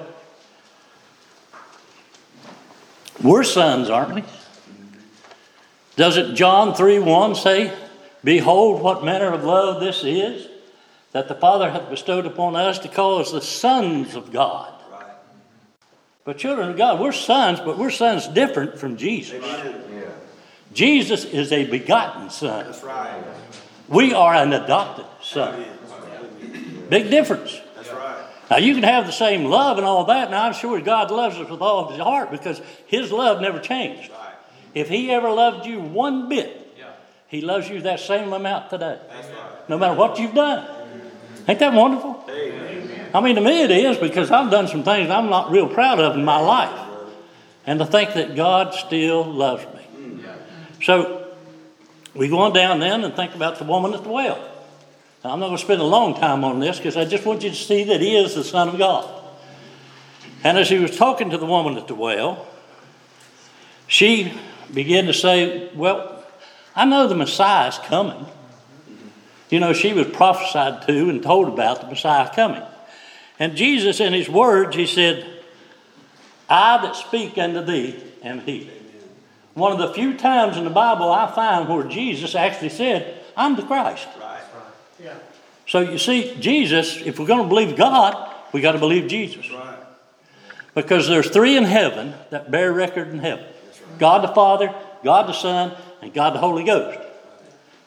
we're 3.21 3.43
sons, 3.43 3.89
aren't 3.89 4.15
we? 4.15 4.23
Doesn't 5.95 6.35
John 6.35 6.73
3 6.73 6.99
1 6.99 7.35
say, 7.35 7.73
Behold, 8.23 8.81
what 8.81 9.03
manner 9.03 9.33
of 9.33 9.43
love 9.43 9.81
this 9.81 10.03
is, 10.03 10.47
that 11.11 11.27
the 11.27 11.35
Father 11.35 11.71
hath 11.71 11.89
bestowed 11.89 12.25
upon 12.25 12.55
us 12.55 12.79
to 12.79 12.87
call 12.87 13.19
us 13.19 13.31
the 13.31 13.41
sons 13.41 14.15
of 14.15 14.31
God? 14.31 14.73
Right. 14.91 15.05
But 16.23 16.37
children 16.37 16.69
of 16.69 16.77
God, 16.77 16.99
we're 16.99 17.11
sons, 17.11 17.59
but 17.59 17.77
we're 17.77 17.89
sons 17.89 18.27
different 18.27 18.77
from 18.77 18.97
Jesus. 18.97 19.43
Amen. 19.43 19.81
Jesus 20.73 21.25
is 21.25 21.51
a 21.51 21.65
begotten 21.65 22.29
son. 22.29 22.65
That's 22.65 22.83
right. 22.83 23.23
We 23.89 24.13
are 24.13 24.33
an 24.33 24.53
adopted 24.53 25.05
son. 25.21 25.65
Big 26.89 27.09
difference. 27.09 27.59
Right. 27.91 28.25
Now, 28.49 28.57
you 28.57 28.73
can 28.73 28.83
have 28.83 29.05
the 29.05 29.11
same 29.11 29.45
love 29.45 29.77
and 29.77 29.85
all 29.85 30.05
that, 30.05 30.27
and 30.27 30.35
I'm 30.35 30.53
sure 30.53 30.79
God 30.79 31.11
loves 31.11 31.37
us 31.37 31.49
with 31.49 31.61
all 31.61 31.85
of 31.85 31.91
his 31.91 31.99
heart 31.99 32.31
because 32.31 32.61
his 32.85 33.11
love 33.11 33.41
never 33.41 33.59
changed. 33.59 34.11
Right. 34.11 34.30
If 34.73 34.89
he 34.89 35.11
ever 35.11 35.29
loved 35.29 35.65
you 35.65 35.79
one 35.79 36.29
bit, 36.29 36.57
he 37.27 37.39
loves 37.39 37.69
you 37.69 37.81
that 37.81 38.01
same 38.01 38.33
amount 38.33 38.69
today, 38.69 38.99
right. 39.09 39.69
no 39.69 39.77
matter 39.77 39.93
what 39.93 40.19
you've 40.19 40.35
done. 40.35 40.67
Ain't 41.47 41.59
that 41.59 41.73
wonderful? 41.73 42.25
Amen. 42.29 43.09
I 43.13 43.21
mean, 43.21 43.35
to 43.35 43.41
me 43.41 43.63
it 43.63 43.71
is 43.71 43.97
because 43.97 44.31
I've 44.31 44.51
done 44.51 44.67
some 44.67 44.83
things 44.83 45.09
I'm 45.09 45.29
not 45.29 45.49
real 45.49 45.67
proud 45.67 45.99
of 45.99 46.17
in 46.17 46.25
my 46.25 46.39
life. 46.39 46.89
And 47.65 47.79
to 47.79 47.85
think 47.85 48.15
that 48.15 48.35
God 48.35 48.73
still 48.73 49.23
loves 49.23 49.65
me. 49.73 50.25
So 50.83 51.33
we 52.13 52.27
go 52.27 52.39
on 52.39 52.53
down 52.53 52.79
then 52.79 53.03
and 53.03 53.15
think 53.15 53.35
about 53.35 53.59
the 53.59 53.63
woman 53.63 53.93
at 53.93 54.03
the 54.03 54.09
well. 54.09 54.37
Now, 55.23 55.31
I'm 55.31 55.39
not 55.39 55.47
going 55.47 55.57
to 55.57 55.63
spend 55.63 55.81
a 55.81 55.85
long 55.85 56.15
time 56.15 56.43
on 56.43 56.59
this 56.59 56.77
because 56.77 56.97
I 56.97 57.05
just 57.05 57.25
want 57.25 57.43
you 57.43 57.51
to 57.51 57.55
see 57.55 57.83
that 57.85 58.01
he 58.01 58.17
is 58.17 58.35
the 58.35 58.43
Son 58.43 58.69
of 58.69 58.77
God. 58.77 59.09
And 60.43 60.57
as 60.57 60.69
he 60.69 60.79
was 60.79 60.97
talking 60.97 61.29
to 61.29 61.37
the 61.37 61.45
woman 61.45 61.77
at 61.77 61.87
the 61.87 61.93
well, 61.93 62.47
she 63.85 64.33
began 64.73 65.05
to 65.05 65.13
say, 65.13 65.69
Well, 65.75 66.23
I 66.75 66.85
know 66.85 67.07
the 67.07 67.15
Messiah 67.15 67.69
is 67.69 67.77
coming. 67.79 68.25
You 69.49 69.59
know, 69.59 69.73
she 69.73 69.93
was 69.93 70.07
prophesied 70.07 70.87
to 70.87 71.09
and 71.09 71.21
told 71.21 71.49
about 71.49 71.81
the 71.81 71.87
Messiah 71.87 72.33
coming. 72.33 72.63
And 73.37 73.55
Jesus, 73.55 73.99
in 73.99 74.13
his 74.13 74.29
words, 74.29 74.75
he 74.75 74.87
said, 74.87 75.27
I 76.49 76.81
that 76.81 76.95
speak 76.95 77.37
unto 77.37 77.61
thee 77.61 78.01
am 78.23 78.39
he. 78.41 78.69
One 79.53 79.73
of 79.73 79.79
the 79.79 79.93
few 79.93 80.15
times 80.15 80.55
in 80.55 80.63
the 80.63 80.69
Bible 80.69 81.11
I 81.11 81.29
find 81.29 81.67
where 81.67 81.83
Jesus 81.83 82.35
actually 82.35 82.69
said, 82.69 83.21
I'm 83.35 83.57
the 83.57 83.63
Christ. 83.63 84.07
Right. 84.19 84.41
Yeah. 85.03 85.15
So 85.67 85.79
you 85.79 85.97
see, 85.97 86.35
Jesus, 86.39 86.97
if 86.97 87.19
we're 87.19 87.25
going 87.25 87.43
to 87.43 87.47
believe 87.47 87.75
God, 87.75 88.33
we 88.53 88.61
got 88.61 88.73
to 88.73 88.79
believe 88.79 89.09
Jesus. 89.09 89.49
Right. 89.51 89.77
Because 90.73 91.09
there's 91.09 91.29
three 91.29 91.57
in 91.57 91.65
heaven 91.65 92.13
that 92.29 92.51
bear 92.51 92.71
record 92.71 93.09
in 93.09 93.19
heaven 93.19 93.45
God 94.01 94.23
the 94.23 94.33
Father, 94.33 94.73
God 95.03 95.29
the 95.29 95.33
Son, 95.33 95.77
and 96.01 96.11
God 96.11 96.33
the 96.33 96.39
Holy 96.39 96.63
Ghost. 96.63 96.99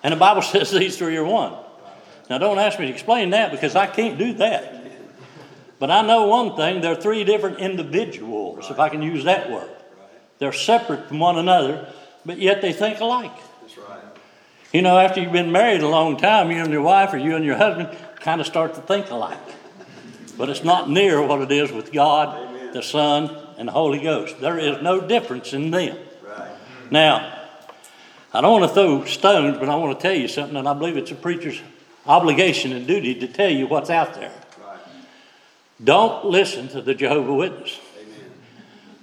And 0.04 0.12
the 0.12 0.16
Bible 0.16 0.42
says 0.52 0.70
these 0.70 0.96
three 0.96 1.16
are 1.16 1.24
one. 1.24 1.52
Now, 2.30 2.38
don't 2.38 2.58
ask 2.58 2.78
me 2.78 2.86
to 2.86 2.92
explain 2.92 3.30
that 3.30 3.50
because 3.50 3.74
I 3.74 3.86
can't 3.86 4.16
do 4.16 4.32
that. 4.34 4.80
But 5.78 5.90
I 5.90 6.00
know 6.06 6.28
one 6.28 6.56
thing 6.56 6.80
they're 6.80 6.94
three 6.94 7.24
different 7.24 7.58
individuals, 7.58 8.70
if 8.70 8.78
I 8.78 8.88
can 8.88 9.02
use 9.02 9.24
that 9.24 9.50
word. 9.50 9.68
They're 10.38 10.52
separate 10.52 11.08
from 11.08 11.18
one 11.18 11.36
another, 11.36 11.92
but 12.24 12.38
yet 12.38 12.62
they 12.62 12.72
think 12.72 13.00
alike. 13.00 13.36
You 14.72 14.82
know, 14.82 14.96
after 14.98 15.20
you've 15.20 15.32
been 15.32 15.52
married 15.52 15.82
a 15.82 15.88
long 15.88 16.16
time, 16.16 16.50
you 16.50 16.58
and 16.58 16.72
your 16.72 16.82
wife 16.82 17.12
or 17.12 17.18
you 17.18 17.36
and 17.36 17.44
your 17.44 17.56
husband 17.56 17.96
kind 18.20 18.40
of 18.40 18.46
start 18.46 18.74
to 18.74 18.80
think 18.80 19.10
alike. 19.10 19.38
But 20.38 20.48
it's 20.48 20.64
not 20.64 20.88
near 20.88 21.20
what 21.20 21.42
it 21.42 21.52
is 21.52 21.70
with 21.70 21.92
God, 21.92 22.72
the 22.72 22.82
Son, 22.82 23.36
and 23.58 23.68
the 23.68 23.72
Holy 23.72 24.00
Ghost. 24.00 24.40
There 24.40 24.58
is 24.58 24.80
no 24.80 25.00
difference 25.00 25.52
in 25.52 25.70
them. 25.70 25.98
Now, 26.94 27.40
I 28.32 28.40
don't 28.40 28.60
want 28.60 28.70
to 28.70 28.72
throw 28.72 29.04
stones, 29.04 29.58
but 29.58 29.68
I 29.68 29.74
want 29.74 29.98
to 29.98 30.00
tell 30.00 30.14
you 30.14 30.28
something, 30.28 30.56
and 30.56 30.68
I 30.68 30.74
believe 30.74 30.96
it's 30.96 31.10
a 31.10 31.16
preacher's 31.16 31.60
obligation 32.06 32.72
and 32.72 32.86
duty 32.86 33.16
to 33.16 33.26
tell 33.26 33.50
you 33.50 33.66
what's 33.66 33.90
out 33.90 34.14
there. 34.14 34.30
Right. 34.64 34.78
Don't 35.82 36.26
listen 36.26 36.68
to 36.68 36.80
the 36.80 36.94
Jehovah 36.94 37.34
Witness 37.34 37.80
Amen. 38.00 38.30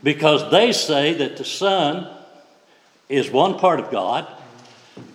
because 0.02 0.50
they 0.52 0.72
say 0.72 1.16
that 1.16 1.36
the 1.36 1.44
Son 1.44 2.08
is 3.10 3.30
one 3.30 3.60
part 3.60 3.82
of 3.82 3.92
God, 3.92 4.26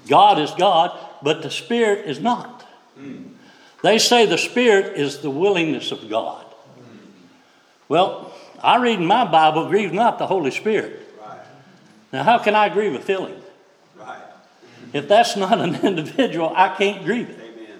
God 0.06 0.38
is 0.38 0.50
God, 0.50 0.98
but 1.22 1.40
the 1.40 1.50
Spirit 1.50 2.06
is 2.06 2.20
not. 2.20 2.60
Hmm. 2.98 3.22
They 3.82 3.98
say 3.98 4.26
the 4.26 4.36
Spirit 4.36 4.98
is 4.98 5.20
the 5.20 5.30
willingness 5.30 5.92
of 5.92 6.10
God. 6.10 6.44
Hmm. 6.44 6.98
Well, 7.88 8.34
I 8.62 8.76
read 8.76 9.00
in 9.00 9.06
my 9.06 9.24
Bible, 9.24 9.66
grieve 9.66 9.94
not 9.94 10.18
the 10.18 10.26
Holy 10.26 10.50
Spirit. 10.50 11.04
Now, 12.16 12.22
how 12.22 12.38
can 12.38 12.54
I 12.54 12.70
grieve 12.70 12.94
a 12.94 12.98
feeling? 12.98 13.38
Right. 13.94 14.22
If 14.94 15.06
that's 15.06 15.36
not 15.36 15.60
an 15.60 15.74
individual, 15.84 16.50
I 16.56 16.74
can't 16.74 17.04
grieve 17.04 17.28
it. 17.28 17.38
Amen. 17.38 17.78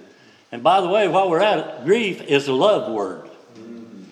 And 0.53 0.63
by 0.63 0.83
the 0.83 0.89
way, 0.89 1.09
while 1.09 1.31
we're 1.31 1.41
at 1.41 1.59
it, 1.59 1.85
grief 1.87 2.21
is 2.21 2.47
a 2.47 2.53
love 2.53 2.93
word. 2.93 3.31
Mm. 3.55 4.05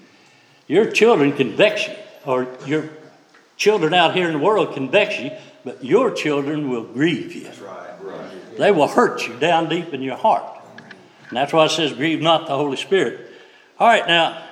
Your 0.66 0.90
children 0.90 1.34
can 1.34 1.54
vex 1.54 1.88
you, 1.88 1.94
or 2.24 2.48
your 2.64 2.88
children 3.58 3.92
out 3.92 4.14
here 4.14 4.26
in 4.26 4.32
the 4.32 4.38
world 4.38 4.72
can 4.72 4.90
vex 4.90 5.18
you, 5.20 5.30
but 5.62 5.84
your 5.84 6.10
children 6.10 6.70
will 6.70 6.84
grieve 6.84 7.34
you. 7.34 7.44
That's 7.44 7.58
right. 7.58 8.02
Right. 8.02 8.56
They 8.56 8.70
will 8.70 8.88
hurt 8.88 9.28
you 9.28 9.38
down 9.38 9.68
deep 9.68 9.92
in 9.92 10.00
your 10.00 10.16
heart. 10.16 10.58
And 11.28 11.36
that's 11.36 11.52
why 11.52 11.66
it 11.66 11.70
says, 11.72 11.92
grieve 11.92 12.22
not 12.22 12.46
the 12.46 12.56
Holy 12.56 12.78
Spirit. 12.78 13.30
All 13.78 13.88
right, 13.88 14.06
now, 14.08 14.42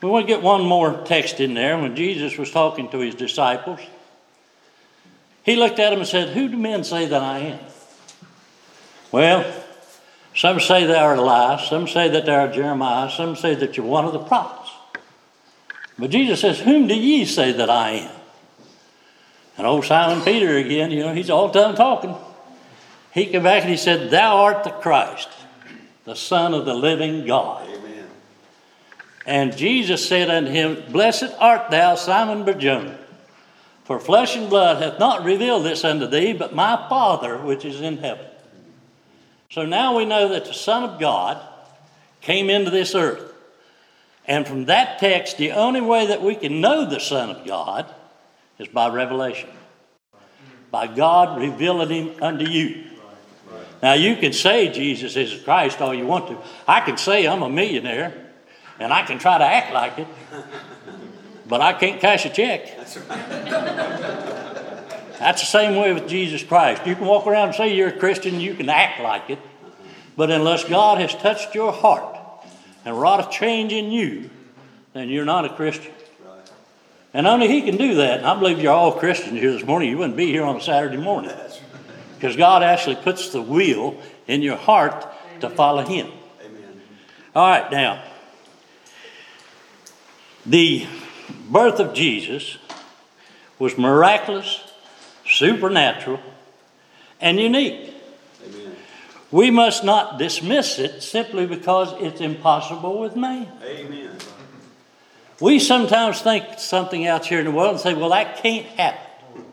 we 0.00 0.08
want 0.08 0.28
to 0.28 0.32
get 0.32 0.40
one 0.40 0.64
more 0.64 1.02
text 1.04 1.40
in 1.40 1.54
there. 1.54 1.76
When 1.78 1.96
Jesus 1.96 2.38
was 2.38 2.52
talking 2.52 2.88
to 2.90 3.00
his 3.00 3.16
disciples, 3.16 3.80
he 5.44 5.56
looked 5.56 5.78
at 5.78 5.92
him 5.92 6.00
and 6.00 6.08
said, 6.08 6.30
Who 6.30 6.48
do 6.48 6.56
men 6.56 6.84
say 6.84 7.06
that 7.06 7.22
I 7.22 7.38
am? 7.38 7.58
Well, 9.10 9.44
some 10.34 10.60
say 10.60 10.86
thou 10.86 11.04
art 11.04 11.18
Elias, 11.18 11.68
some 11.68 11.86
say 11.86 12.08
that 12.08 12.26
thou 12.26 12.42
art 12.42 12.54
Jeremiah, 12.54 13.10
some 13.10 13.36
say 13.36 13.54
that 13.54 13.76
you're 13.76 13.86
one 13.86 14.04
of 14.04 14.12
the 14.12 14.18
prophets. 14.18 14.70
But 15.98 16.10
Jesus 16.10 16.40
says, 16.40 16.60
Whom 16.60 16.86
do 16.86 16.94
ye 16.94 17.24
say 17.24 17.52
that 17.52 17.68
I 17.68 17.90
am? 17.90 18.14
And 19.58 19.66
old 19.66 19.84
Simon 19.84 20.24
Peter 20.24 20.56
again, 20.56 20.90
you 20.90 21.00
know, 21.00 21.12
he's 21.12 21.30
all 21.30 21.48
done 21.48 21.74
talking. 21.74 22.16
He 23.12 23.26
came 23.26 23.42
back 23.42 23.62
and 23.62 23.70
he 23.70 23.76
said, 23.76 24.10
Thou 24.10 24.38
art 24.38 24.64
the 24.64 24.70
Christ, 24.70 25.28
the 26.04 26.16
Son 26.16 26.54
of 26.54 26.64
the 26.64 26.74
living 26.74 27.26
God. 27.26 27.68
Amen. 27.68 28.06
And 29.26 29.56
Jesus 29.56 30.08
said 30.08 30.30
unto 30.30 30.50
him, 30.50 30.82
Blessed 30.90 31.30
art 31.38 31.70
thou, 31.70 31.94
Simon 31.94 32.44
Barjona, 32.44 32.98
for 33.84 33.98
flesh 33.98 34.36
and 34.36 34.48
blood 34.48 34.82
hath 34.82 34.98
not 34.98 35.24
revealed 35.24 35.64
this 35.64 35.84
unto 35.84 36.06
thee, 36.06 36.32
but 36.32 36.54
my 36.54 36.76
Father 36.88 37.36
which 37.38 37.64
is 37.64 37.80
in 37.80 37.98
heaven. 37.98 38.26
So 39.50 39.66
now 39.66 39.96
we 39.96 40.04
know 40.04 40.28
that 40.28 40.46
the 40.46 40.54
Son 40.54 40.84
of 40.84 41.00
God 41.00 41.40
came 42.20 42.48
into 42.48 42.70
this 42.70 42.94
earth. 42.94 43.32
And 44.26 44.46
from 44.46 44.66
that 44.66 44.98
text, 44.98 45.36
the 45.36 45.52
only 45.52 45.80
way 45.80 46.06
that 46.06 46.22
we 46.22 46.36
can 46.36 46.60
know 46.60 46.88
the 46.88 47.00
Son 47.00 47.30
of 47.30 47.44
God 47.46 47.92
is 48.58 48.68
by 48.68 48.88
revelation, 48.88 49.50
by 50.70 50.86
God 50.86 51.40
revealing 51.40 51.90
him 51.90 52.22
unto 52.22 52.48
you. 52.48 52.84
Now, 53.82 53.94
you 53.94 54.14
can 54.14 54.32
say 54.32 54.68
Jesus 54.68 55.16
is 55.16 55.42
Christ 55.42 55.80
all 55.80 55.92
you 55.92 56.06
want 56.06 56.28
to. 56.28 56.38
I 56.68 56.80
can 56.82 56.96
say 56.96 57.26
I'm 57.26 57.42
a 57.42 57.50
millionaire, 57.50 58.14
and 58.78 58.92
I 58.92 59.02
can 59.02 59.18
try 59.18 59.38
to 59.38 59.44
act 59.44 59.74
like 59.74 59.98
it, 59.98 60.06
but 61.52 61.60
I 61.60 61.74
can't 61.74 62.00
cash 62.00 62.24
a 62.24 62.30
check. 62.30 62.78
That's 62.78 62.96
right. 62.96 63.28
That's 65.18 65.42
the 65.42 65.46
same 65.46 65.76
way 65.76 65.92
with 65.92 66.08
Jesus 66.08 66.42
Christ. 66.42 66.86
You 66.86 66.96
can 66.96 67.04
walk 67.04 67.26
around 67.26 67.48
and 67.48 67.54
say 67.54 67.76
you're 67.76 67.88
a 67.88 67.98
Christian, 67.98 68.40
you 68.40 68.54
can 68.54 68.70
act 68.70 69.02
like 69.02 69.28
it, 69.28 69.38
but 70.16 70.30
unless 70.30 70.64
God 70.64 70.96
has 70.96 71.14
touched 71.14 71.54
your 71.54 71.70
heart 71.70 72.16
and 72.86 72.98
wrought 72.98 73.28
a 73.28 73.30
change 73.30 73.74
in 73.74 73.90
you, 73.92 74.30
then 74.94 75.10
you're 75.10 75.26
not 75.26 75.44
a 75.44 75.50
Christian. 75.50 75.92
Right. 76.24 76.50
And 77.12 77.26
only 77.26 77.48
He 77.48 77.60
can 77.60 77.76
do 77.76 77.96
that. 77.96 78.20
And 78.20 78.26
I 78.26 78.38
believe 78.38 78.58
you're 78.58 78.72
all 78.72 78.92
Christians 78.92 79.38
here 79.38 79.52
this 79.52 79.62
morning. 79.62 79.90
You 79.90 79.98
wouldn't 79.98 80.16
be 80.16 80.28
here 80.28 80.44
on 80.44 80.56
a 80.56 80.60
Saturday 80.62 80.96
morning 80.96 81.36
because 82.14 82.34
God 82.34 82.62
actually 82.62 82.96
puts 82.96 83.28
the 83.28 83.42
wheel 83.42 84.00
in 84.26 84.40
your 84.40 84.56
heart 84.56 85.06
to 85.40 85.50
follow 85.50 85.84
Him. 85.84 86.10
Amen. 86.42 86.80
All 87.36 87.46
right, 87.46 87.70
now, 87.70 88.02
the 90.46 90.86
birth 91.52 91.78
of 91.78 91.92
Jesus 91.92 92.56
was 93.58 93.76
miraculous, 93.78 94.60
supernatural, 95.26 96.18
and 97.20 97.38
unique. 97.38 97.94
Amen. 98.44 98.76
We 99.30 99.50
must 99.50 99.84
not 99.84 100.18
dismiss 100.18 100.78
it 100.78 101.02
simply 101.02 101.46
because 101.46 101.94
it's 102.00 102.20
impossible 102.20 102.98
with 102.98 103.14
man. 103.14 103.48
Amen. 103.62 104.10
We 105.40 105.58
sometimes 105.58 106.22
think 106.22 106.58
something 106.58 107.06
out 107.06 107.26
here 107.26 107.38
in 107.38 107.44
the 107.44 107.50
world 107.50 107.72
and 107.72 107.80
say, 107.80 107.94
well, 107.94 108.10
that 108.10 108.42
can't 108.42 108.66
happen. 108.66 109.44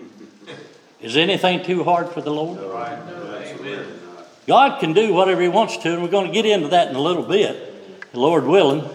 Is 1.01 1.17
anything 1.17 1.63
too 1.63 1.83
hard 1.83 2.09
for 2.09 2.21
the 2.21 2.31
Lord? 2.31 2.59
Right. 2.59 2.91
Absolutely 2.91 3.77
not. 4.05 4.27
God 4.47 4.79
can 4.79 4.93
do 4.93 5.13
whatever 5.13 5.41
He 5.41 5.47
wants 5.47 5.77
to, 5.77 5.93
and 5.93 6.01
we're 6.01 6.09
going 6.09 6.27
to 6.27 6.33
get 6.33 6.45
into 6.45 6.69
that 6.69 6.89
in 6.89 6.95
a 6.95 7.01
little 7.01 7.23
bit, 7.23 8.11
the 8.11 8.19
Lord 8.19 8.45
willing. 8.45 8.87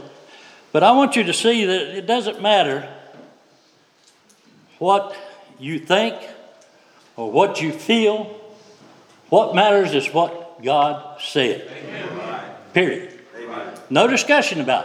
But 0.73 0.83
I 0.83 0.93
want 0.93 1.17
you 1.17 1.25
to 1.25 1.33
see 1.33 1.65
that 1.65 1.97
it 1.97 2.07
doesn't 2.07 2.43
matter 2.43 2.89
what 4.85 5.17
you 5.59 5.79
think 5.79 6.15
or 7.17 7.31
what 7.31 7.63
you 7.63 7.73
feel. 7.73 8.39
What 9.31 9.55
matters 9.55 9.95
is 9.95 10.13
what 10.13 10.63
God 10.63 11.21
said. 11.21 11.69
Period. 12.75 13.19
Amen. 13.37 13.75
No 13.89 14.07
discussion 14.07 14.61
about 14.61 14.85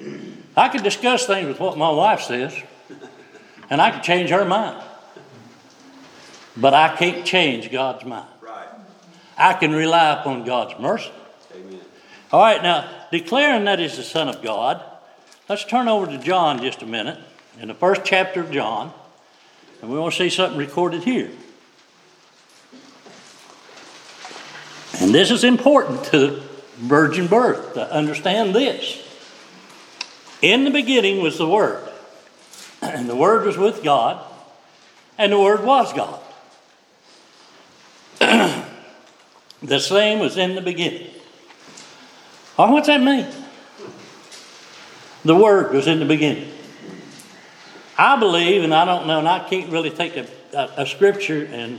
it. 0.00 0.36
I 0.56 0.68
can 0.68 0.82
discuss 0.82 1.26
things 1.26 1.46
with 1.46 1.60
what 1.60 1.78
my 1.78 1.90
wife 1.90 2.22
says, 2.22 2.54
and 3.70 3.80
I 3.80 3.92
can 3.92 4.02
change 4.02 4.30
her 4.30 4.44
mind. 4.44 4.82
But 6.56 6.74
I 6.74 6.96
can't 6.96 7.24
change 7.24 7.70
God's 7.70 8.04
mind. 8.04 8.26
Right. 8.40 8.66
I 9.38 9.54
can 9.54 9.70
rely 9.70 10.20
upon 10.20 10.44
God's 10.44 10.78
mercy. 10.80 11.12
Amen. 11.54 11.80
All 12.32 12.40
right, 12.40 12.62
now, 12.62 12.90
declaring 13.12 13.64
that 13.66 13.78
He's 13.78 13.96
the 13.96 14.02
Son 14.02 14.28
of 14.28 14.42
God, 14.42 14.82
let's 15.48 15.64
turn 15.64 15.86
over 15.86 16.06
to 16.06 16.18
John 16.18 16.60
just 16.60 16.82
a 16.82 16.86
minute, 16.86 17.18
in 17.60 17.68
the 17.68 17.74
first 17.74 18.02
chapter 18.04 18.40
of 18.40 18.50
John, 18.50 18.92
and 19.80 19.90
we 19.90 19.98
want 19.98 20.14
to 20.14 20.18
see 20.18 20.30
something 20.30 20.58
recorded 20.58 21.04
here. 21.04 21.30
And 25.00 25.14
this 25.14 25.30
is 25.30 25.44
important 25.44 26.04
to 26.06 26.42
virgin 26.76 27.26
birth, 27.26 27.74
to 27.74 27.92
understand 27.92 28.54
this. 28.54 29.06
In 30.42 30.64
the 30.64 30.70
beginning 30.70 31.22
was 31.22 31.38
the 31.38 31.48
Word, 31.48 31.88
and 32.82 33.08
the 33.08 33.16
Word 33.16 33.46
was 33.46 33.56
with 33.56 33.82
God, 33.82 34.24
and 35.16 35.32
the 35.32 35.38
Word 35.38 35.64
was 35.64 35.92
God. 35.92 36.20
the 39.62 39.78
same 39.78 40.18
was 40.18 40.36
in 40.36 40.54
the 40.54 40.60
beginning. 40.60 41.10
Oh, 42.58 42.70
what's 42.70 42.88
that 42.88 43.00
mean? 43.00 43.26
The 45.24 45.36
Word 45.36 45.72
was 45.72 45.86
in 45.86 45.98
the 45.98 46.06
beginning. 46.06 46.49
I 48.00 48.18
believe, 48.18 48.64
and 48.64 48.72
I 48.72 48.86
don't 48.86 49.06
know, 49.06 49.18
and 49.18 49.28
I 49.28 49.46
can't 49.46 49.70
really 49.70 49.90
take 49.90 50.16
a, 50.16 50.26
a, 50.54 50.82
a 50.82 50.86
scripture 50.86 51.46
and 51.52 51.78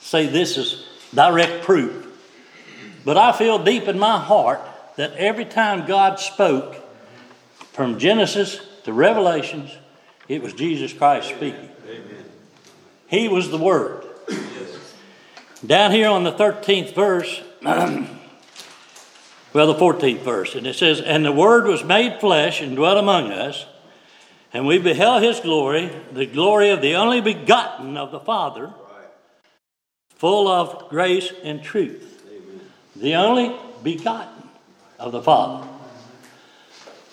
say 0.00 0.26
this 0.26 0.56
is 0.56 0.86
direct 1.12 1.64
proof, 1.64 2.06
but 3.04 3.16
I 3.16 3.32
feel 3.32 3.58
deep 3.58 3.88
in 3.88 3.98
my 3.98 4.16
heart 4.20 4.60
that 4.94 5.14
every 5.14 5.44
time 5.44 5.84
God 5.84 6.20
spoke, 6.20 6.76
from 7.72 7.98
Genesis 7.98 8.60
to 8.84 8.92
Revelations, 8.92 9.76
it 10.28 10.40
was 10.40 10.52
Jesus 10.52 10.92
Christ 10.92 11.30
speaking. 11.30 11.68
He 13.08 13.26
was 13.26 13.50
the 13.50 13.58
Word. 13.58 14.04
Down 15.66 15.90
here 15.90 16.08
on 16.08 16.22
the 16.22 16.32
13th 16.32 16.94
verse, 16.94 17.42
well, 17.62 18.06
the 19.52 19.74
14th 19.74 20.20
verse, 20.20 20.54
and 20.54 20.64
it 20.64 20.76
says, 20.76 21.00
And 21.00 21.24
the 21.24 21.32
Word 21.32 21.66
was 21.66 21.82
made 21.82 22.20
flesh 22.20 22.60
and 22.62 22.76
dwelt 22.76 22.98
among 22.98 23.32
us, 23.32 23.66
and 24.52 24.66
we 24.66 24.78
beheld 24.78 25.22
his 25.22 25.40
glory, 25.40 25.90
the 26.12 26.26
glory 26.26 26.70
of 26.70 26.80
the 26.80 26.94
only 26.94 27.20
begotten 27.20 27.96
of 27.96 28.10
the 28.10 28.20
Father, 28.20 28.72
full 30.16 30.48
of 30.48 30.88
grace 30.88 31.32
and 31.42 31.62
truth. 31.62 32.12
The 32.96 33.14
only 33.16 33.54
begotten 33.82 34.48
of 34.98 35.12
the 35.12 35.22
Father. 35.22 35.68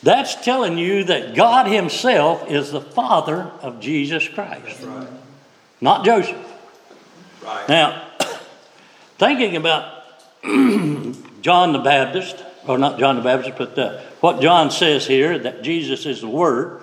That's 0.03 0.35
telling 0.43 0.77
you 0.77 1.05
that 1.05 1.33
God 1.33 1.67
Himself 1.67 2.49
is 2.49 2.71
the 2.71 2.81
Father 2.81 3.51
of 3.61 3.79
Jesus 3.79 4.27
Christ, 4.27 4.85
not 5.79 6.03
Joseph. 6.03 6.37
Right. 7.43 7.69
Now, 7.69 8.07
thinking 9.17 9.55
about 9.55 10.03
John 11.41 11.71
the 11.73 11.81
Baptist, 11.83 12.43
or 12.67 12.77
not 12.77 12.99
John 12.99 13.15
the 13.15 13.21
Baptist, 13.21 13.57
but 13.57 13.77
uh, 13.79 14.01
what 14.19 14.41
John 14.41 14.71
says 14.71 15.07
here 15.07 15.39
that 15.39 15.63
Jesus 15.63 16.05
is 16.05 16.21
the 16.21 16.27
Word. 16.27 16.82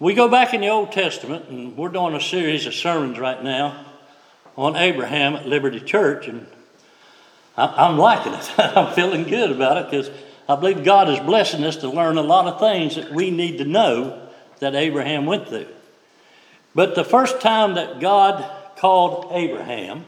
We 0.00 0.14
go 0.14 0.28
back 0.28 0.54
in 0.54 0.62
the 0.62 0.68
Old 0.68 0.92
Testament, 0.92 1.50
and 1.50 1.76
we're 1.76 1.90
doing 1.90 2.14
a 2.14 2.22
series 2.22 2.64
of 2.64 2.72
sermons 2.72 3.18
right 3.18 3.44
now 3.44 3.84
on 4.56 4.74
Abraham 4.74 5.34
at 5.36 5.46
Liberty 5.46 5.78
Church, 5.78 6.26
and 6.26 6.46
I'm 7.54 7.98
liking 7.98 8.32
it. 8.32 8.50
I'm 8.58 8.94
feeling 8.94 9.24
good 9.24 9.50
about 9.50 9.76
it 9.76 9.90
because 9.90 10.10
I 10.48 10.56
believe 10.56 10.84
God 10.84 11.10
is 11.10 11.20
blessing 11.20 11.62
us 11.64 11.76
to 11.76 11.90
learn 11.90 12.16
a 12.16 12.22
lot 12.22 12.46
of 12.46 12.58
things 12.58 12.96
that 12.96 13.12
we 13.12 13.30
need 13.30 13.58
to 13.58 13.66
know 13.66 14.26
that 14.60 14.74
Abraham 14.74 15.26
went 15.26 15.48
through. 15.48 15.68
But 16.74 16.94
the 16.94 17.04
first 17.04 17.42
time 17.42 17.74
that 17.74 18.00
God 18.00 18.50
called 18.76 19.28
Abraham, 19.32 20.06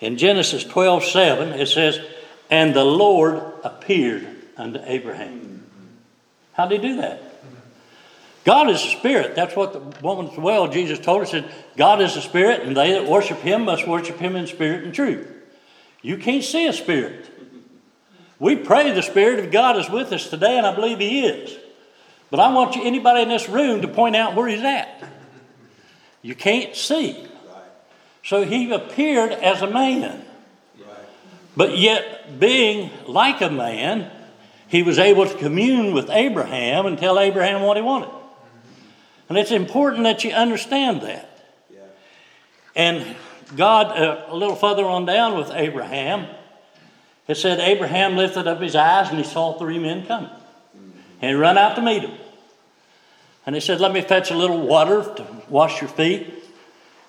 in 0.00 0.16
Genesis 0.16 0.64
12 0.64 1.04
7, 1.04 1.60
it 1.60 1.66
says, 1.66 2.00
And 2.48 2.72
the 2.72 2.84
Lord 2.84 3.42
appeared 3.64 4.26
unto 4.56 4.80
Abraham. 4.82 5.66
How 6.54 6.66
did 6.66 6.82
he 6.82 6.88
do 6.88 6.96
that? 7.02 7.31
God 8.44 8.70
is 8.70 8.82
a 8.82 8.88
spirit. 8.88 9.36
That's 9.36 9.54
what 9.54 9.72
the 9.72 9.78
woman 10.00 10.26
at 10.26 10.34
the 10.34 10.40
well, 10.40 10.68
Jesus 10.68 10.98
told 10.98 11.22
us, 11.22 11.30
said, 11.30 11.48
God 11.76 12.00
is 12.00 12.16
a 12.16 12.20
spirit, 12.20 12.62
and 12.62 12.76
they 12.76 12.92
that 12.92 13.06
worship 13.06 13.38
him 13.38 13.64
must 13.64 13.86
worship 13.86 14.18
him 14.18 14.34
in 14.34 14.46
spirit 14.46 14.84
and 14.84 14.92
truth. 14.92 15.28
You 16.02 16.16
can't 16.16 16.42
see 16.42 16.66
a 16.66 16.72
spirit. 16.72 17.28
We 18.42 18.56
pray 18.56 18.90
the 18.90 19.02
Spirit 19.02 19.38
of 19.38 19.52
God 19.52 19.78
is 19.78 19.88
with 19.88 20.12
us 20.12 20.28
today, 20.28 20.58
and 20.58 20.66
I 20.66 20.74
believe 20.74 20.98
He 20.98 21.24
is. 21.24 21.56
But 22.28 22.40
I 22.40 22.52
want 22.52 22.74
you, 22.74 22.82
anybody 22.82 23.22
in 23.22 23.28
this 23.28 23.48
room 23.48 23.82
to 23.82 23.88
point 23.88 24.16
out 24.16 24.34
where 24.34 24.48
He's 24.48 24.64
at. 24.64 25.00
You 26.22 26.34
can't 26.34 26.74
see. 26.74 27.24
So 28.24 28.42
He 28.44 28.72
appeared 28.72 29.30
as 29.30 29.62
a 29.62 29.70
man. 29.70 30.24
But 31.56 31.78
yet, 31.78 32.40
being 32.40 32.90
like 33.06 33.42
a 33.42 33.50
man, 33.50 34.10
He 34.66 34.82
was 34.82 34.98
able 34.98 35.24
to 35.24 35.38
commune 35.38 35.94
with 35.94 36.10
Abraham 36.10 36.86
and 36.86 36.98
tell 36.98 37.20
Abraham 37.20 37.62
what 37.62 37.76
He 37.76 37.82
wanted. 37.84 38.10
And 39.28 39.38
it's 39.38 39.50
important 39.50 40.04
that 40.04 40.24
you 40.24 40.32
understand 40.32 41.02
that. 41.02 41.28
And 42.74 43.16
God, 43.56 43.98
uh, 43.98 44.24
a 44.28 44.36
little 44.36 44.56
further 44.56 44.84
on 44.84 45.04
down 45.04 45.36
with 45.36 45.50
Abraham, 45.52 46.26
it 47.28 47.36
said 47.36 47.60
Abraham 47.60 48.16
lifted 48.16 48.46
up 48.46 48.60
his 48.60 48.74
eyes 48.74 49.10
and 49.10 49.18
he 49.18 49.24
saw 49.24 49.58
three 49.58 49.78
men 49.78 50.06
coming. 50.06 50.30
And 51.20 51.30
he 51.30 51.34
ran 51.34 51.56
out 51.56 51.76
to 51.76 51.82
meet 51.82 52.02
them. 52.02 52.16
And 53.46 53.54
he 53.54 53.60
said, 53.60 53.80
Let 53.80 53.92
me 53.92 54.00
fetch 54.00 54.30
a 54.30 54.36
little 54.36 54.66
water 54.66 55.02
to 55.02 55.26
wash 55.48 55.80
your 55.80 55.90
feet 55.90 56.32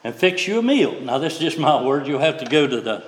and 0.04 0.13
fix 0.13 0.47
you 0.47 0.60
a 0.60 0.62
meal. 0.62 0.99
Now, 1.02 1.17
this 1.17 1.34
is 1.36 1.39
just 1.39 1.58
my 1.58 1.84
word. 1.84 2.08
You'll 2.08 2.19
have 2.19 2.39
to 2.39 2.45
go 2.45 2.67
to 2.67 2.82
the 2.82 3.04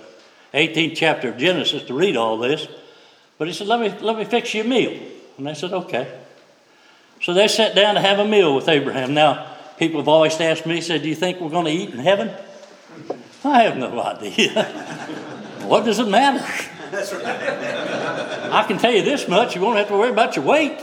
18th 0.53 0.95
chapter 0.95 1.29
of 1.29 1.37
Genesis 1.37 1.83
to 1.83 1.93
read 1.93 2.15
all 2.15 2.37
this. 2.37 2.67
But 3.37 3.47
he 3.47 3.53
said, 3.53 3.67
Let 3.67 3.79
me, 3.79 3.99
let 3.99 4.17
me 4.17 4.25
fix 4.25 4.53
you 4.53 4.61
a 4.61 4.67
meal. 4.67 4.99
And 5.37 5.45
they 5.45 5.53
said, 5.53 5.73
Okay. 5.73 6.21
So 7.21 7.33
they 7.33 7.47
sat 7.47 7.75
down 7.75 7.95
to 7.95 8.01
have 8.01 8.19
a 8.19 8.25
meal 8.25 8.55
with 8.55 8.67
Abraham. 8.69 9.13
Now, 9.13 9.55
people 9.77 9.99
have 9.99 10.07
always 10.07 10.39
asked 10.39 10.65
me, 10.65 10.81
said, 10.81 11.01
Do 11.01 11.09
you 11.09 11.15
think 11.15 11.39
we're 11.39 11.49
going 11.49 11.65
to 11.65 11.71
eat 11.71 11.89
in 11.91 11.99
heaven? 11.99 12.31
I 13.43 13.63
have 13.63 13.77
no 13.77 14.01
idea. 14.01 14.63
what 15.67 15.85
does 15.85 15.99
it 15.99 16.07
matter? 16.07 16.43
I 18.51 18.63
can 18.67 18.77
tell 18.77 18.91
you 18.91 19.01
this 19.01 19.27
much: 19.27 19.55
you 19.55 19.61
won't 19.61 19.77
have 19.77 19.87
to 19.89 19.97
worry 19.97 20.09
about 20.09 20.35
your 20.35 20.45
weight. 20.45 20.79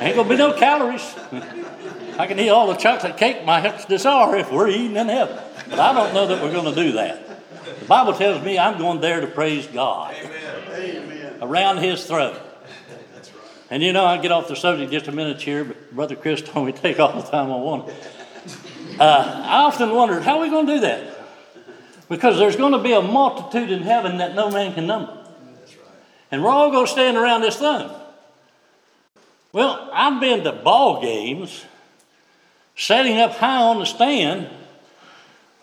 Ain't 0.00 0.16
gonna 0.16 0.28
be 0.28 0.36
no 0.36 0.52
calories. 0.52 1.14
I 2.18 2.26
can 2.26 2.38
eat 2.38 2.50
all 2.50 2.68
the 2.68 2.76
chocolate 2.76 3.16
cake 3.16 3.44
my 3.44 3.60
hips 3.60 3.84
desire 3.86 4.36
if 4.36 4.52
we're 4.52 4.68
eating 4.68 4.96
in 4.96 5.08
heaven. 5.08 5.38
But 5.68 5.80
I 5.80 5.92
don't 5.92 6.14
know 6.14 6.26
that 6.28 6.42
we're 6.42 6.52
going 6.52 6.72
to 6.72 6.74
do 6.74 6.92
that. 6.92 7.20
The 7.80 7.86
Bible 7.86 8.12
tells 8.14 8.44
me 8.44 8.58
I'm 8.58 8.78
going 8.78 9.00
there 9.00 9.20
to 9.20 9.26
praise 9.26 9.66
God 9.66 10.14
Amen. 10.70 11.38
around 11.42 11.78
His 11.78 12.06
throne. 12.06 12.36
And 13.70 13.82
you 13.82 13.92
know, 13.92 14.04
I 14.04 14.18
get 14.18 14.30
off 14.30 14.48
the 14.48 14.56
subject 14.56 14.92
just 14.92 15.08
a 15.08 15.12
minute 15.12 15.40
here, 15.40 15.64
but 15.64 15.94
Brother 15.94 16.16
Chris 16.16 16.42
told 16.42 16.66
me 16.66 16.72
to 16.72 16.80
take 16.80 17.00
all 17.00 17.12
the 17.12 17.28
time 17.28 17.50
I 17.50 17.56
want. 17.56 17.88
Uh, 19.00 19.42
I 19.44 19.64
often 19.64 19.90
wondered, 19.90 20.22
how 20.22 20.38
are 20.38 20.42
we 20.42 20.50
going 20.50 20.66
to 20.66 20.74
do 20.74 20.80
that? 20.80 21.18
Because 22.08 22.38
there's 22.38 22.56
going 22.56 22.72
to 22.72 22.78
be 22.78 22.92
a 22.92 23.00
multitude 23.00 23.70
in 23.70 23.82
heaven 23.82 24.18
that 24.18 24.34
no 24.34 24.50
man 24.50 24.74
can 24.74 24.86
number. 24.86 25.18
And 26.30 26.44
we're 26.44 26.50
all 26.50 26.70
going 26.70 26.86
to 26.86 26.92
stand 26.92 27.16
around 27.16 27.40
this 27.40 27.56
thing. 27.56 27.90
Well, 29.52 29.88
I've 29.92 30.20
been 30.20 30.44
to 30.44 30.52
ball 30.52 31.00
games, 31.00 31.64
setting 32.76 33.18
up 33.18 33.32
high 33.32 33.56
on 33.62 33.78
the 33.78 33.86
stand, 33.86 34.48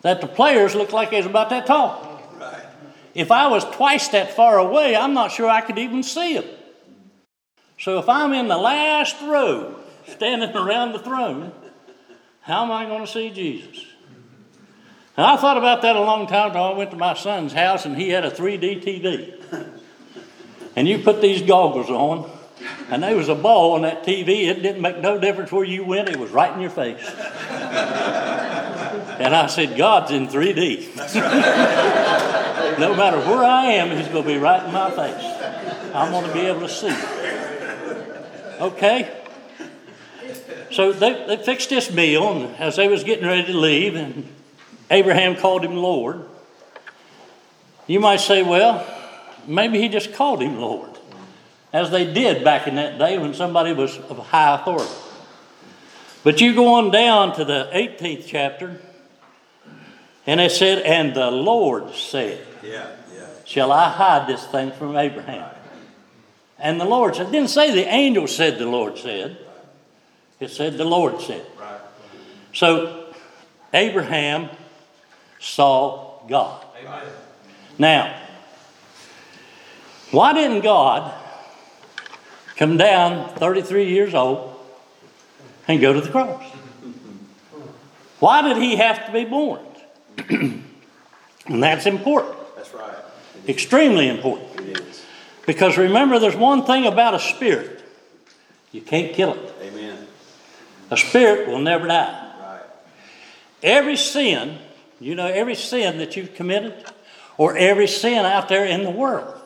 that 0.01 0.21
the 0.21 0.27
players 0.27 0.73
look 0.73 0.91
like 0.91 1.11
they 1.11 1.17
was 1.17 1.25
about 1.25 1.49
that 1.51 1.67
tall. 1.67 2.19
If 3.13 3.31
I 3.31 3.47
was 3.47 3.63
twice 3.65 4.07
that 4.09 4.33
far 4.33 4.57
away, 4.57 4.95
I'm 4.95 5.13
not 5.13 5.31
sure 5.31 5.49
I 5.49 5.61
could 5.61 5.77
even 5.77 6.03
see 6.03 6.35
them. 6.35 6.45
So 7.81 7.97
if 7.97 8.07
I'm 8.07 8.31
in 8.33 8.47
the 8.47 8.57
last 8.57 9.19
row, 9.23 9.75
standing 10.07 10.55
around 10.55 10.91
the 10.91 10.99
throne, 10.99 11.51
how 12.41 12.63
am 12.63 12.71
I 12.71 12.85
going 12.85 13.01
to 13.01 13.11
see 13.11 13.31
Jesus? 13.31 13.87
And 15.17 15.25
I 15.25 15.35
thought 15.35 15.57
about 15.57 15.81
that 15.81 15.95
a 15.95 15.99
long 15.99 16.27
time 16.27 16.51
ago. 16.51 16.61
I 16.61 16.77
went 16.77 16.91
to 16.91 16.97
my 16.97 17.15
son's 17.15 17.53
house 17.53 17.87
and 17.87 17.97
he 17.97 18.09
had 18.09 18.23
a 18.23 18.29
3D 18.29 18.83
TV. 18.83 19.35
And 20.75 20.87
you 20.87 20.99
put 20.99 21.21
these 21.21 21.41
goggles 21.41 21.89
on, 21.89 22.29
and 22.91 23.01
there 23.01 23.15
was 23.15 23.29
a 23.29 23.35
ball 23.35 23.73
on 23.73 23.81
that 23.81 24.03
TV. 24.03 24.47
It 24.47 24.61
didn't 24.61 24.81
make 24.81 24.99
no 24.99 25.19
difference 25.19 25.51
where 25.51 25.65
you 25.65 25.83
went, 25.83 26.07
it 26.07 26.17
was 26.17 26.29
right 26.29 26.53
in 26.53 26.61
your 26.61 26.69
face. 26.69 27.03
And 29.19 29.35
I 29.35 29.47
said, 29.47 29.75
God's 29.75 30.11
in 30.11 30.27
3D. 30.27 30.95
no 32.79 32.95
matter 32.95 33.17
where 33.17 33.43
I 33.43 33.65
am, 33.65 33.97
He's 33.97 34.07
going 34.07 34.23
to 34.23 34.29
be 34.29 34.37
right 34.37 34.63
in 34.63 34.71
my 34.71 34.91
face. 34.91 35.25
I'm 35.93 36.11
going 36.11 36.27
to 36.27 36.33
be 36.33 36.41
able 36.41 36.61
to 36.61 36.69
see. 36.69 37.20
Okay? 38.61 39.17
So 40.71 40.93
they, 40.93 41.25
they 41.27 41.37
fixed 41.37 41.69
this 41.69 41.91
meal, 41.91 42.31
and 42.31 42.55
as 42.55 42.77
they 42.77 42.87
was 42.87 43.03
getting 43.03 43.25
ready 43.25 43.51
to 43.51 43.57
leave, 43.57 43.95
and 43.95 44.27
Abraham 44.89 45.35
called 45.35 45.65
him 45.65 45.75
Lord. 45.75 46.23
You 47.87 47.99
might 47.99 48.21
say, 48.21 48.43
well, 48.43 48.85
maybe 49.47 49.81
he 49.81 49.89
just 49.89 50.13
called 50.13 50.41
him 50.41 50.59
Lord, 50.59 50.91
as 51.73 51.89
they 51.89 52.13
did 52.13 52.43
back 52.43 52.67
in 52.67 52.75
that 52.75 52.99
day 52.99 53.17
when 53.17 53.33
somebody 53.33 53.73
was 53.73 53.97
of 53.97 54.17
high 54.19 54.55
authority. 54.55 54.91
But 56.23 56.39
you 56.39 56.53
go 56.53 56.75
on 56.75 56.91
down 56.91 57.35
to 57.35 57.43
the 57.43 57.69
18th 57.73 58.25
chapter, 58.27 58.79
and 60.27 60.39
it 60.39 60.51
said, 60.51 60.83
And 60.83 61.15
the 61.15 61.31
Lord 61.31 61.95
said, 61.95 62.45
Yeah, 62.63 62.91
yeah. 63.13 63.27
Shall 63.43 63.71
I 63.71 63.89
hide 63.89 64.27
this 64.27 64.45
thing 64.45 64.71
from 64.71 64.95
Abraham? 64.95 65.49
And 66.61 66.79
the 66.79 66.85
Lord 66.85 67.15
said, 67.15 67.27
it 67.27 67.31
didn't 67.31 67.49
say 67.49 67.71
the 67.71 67.87
angel 67.87 68.27
said 68.27 68.59
the 68.59 68.67
Lord 68.67 68.97
said. 68.97 69.37
It 70.39 70.49
said 70.49 70.77
the 70.77 70.85
Lord 70.85 71.19
said. 71.19 71.45
Right. 71.59 71.79
So 72.53 73.13
Abraham 73.73 74.49
saw 75.39 76.25
God. 76.27 76.65
Now, 77.77 78.15
why 80.11 80.33
didn't 80.33 80.61
God 80.61 81.13
come 82.57 82.77
down 82.77 83.33
33 83.35 83.89
years 83.89 84.13
old 84.13 84.53
and 85.67 85.81
go 85.81 85.93
to 85.93 86.01
the 86.01 86.09
cross? 86.09 86.43
Why 88.19 88.43
did 88.43 88.57
he 88.57 88.75
have 88.75 89.07
to 89.07 89.11
be 89.11 89.25
born? 89.25 89.65
and 90.29 90.63
that's 91.47 91.87
important, 91.87 92.35
That's 92.55 92.71
right. 92.71 92.93
extremely 93.47 94.09
important. 94.09 94.50
It 95.51 95.55
is. 95.55 95.55
Because 95.55 95.77
remember, 95.77 96.19
there's 96.19 96.35
one 96.35 96.65
thing 96.65 96.85
about 96.85 97.13
a 97.13 97.19
spirit 97.19 97.81
You 98.71 98.81
can't 98.81 99.13
kill 99.13 99.33
it. 99.33 99.55
Amen. 99.61 100.07
A 100.89 100.97
spirit 100.97 101.47
will 101.47 101.59
never 101.59 101.87
die. 101.87 102.33
Right. 102.41 102.61
Every 103.63 103.97
sin, 103.97 104.57
you 104.99 105.15
know, 105.15 105.27
every 105.27 105.55
sin 105.55 105.97
that 105.97 106.15
you've 106.15 106.33
committed, 106.35 106.73
or 107.37 107.57
every 107.57 107.87
sin 107.87 108.25
out 108.25 108.49
there 108.49 108.65
in 108.65 108.83
the 108.83 108.89
world, 108.89 109.39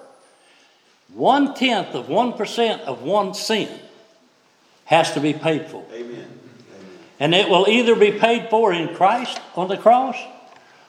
one 1.13 1.53
tenth 1.53 1.95
of 1.95 2.07
1% 2.07 2.81
of 2.81 3.01
one 3.01 3.33
sin 3.33 3.69
has 4.85 5.13
to 5.13 5.19
be 5.19 5.33
paid 5.33 5.67
for. 5.67 5.83
Amen. 5.93 6.27
And 7.19 7.33
it 7.33 7.49
will 7.49 7.67
either 7.67 7.95
be 7.95 8.11
paid 8.11 8.49
for 8.49 8.73
in 8.73 8.93
Christ 8.93 9.39
on 9.55 9.69
the 9.69 9.77
cross 9.77 10.17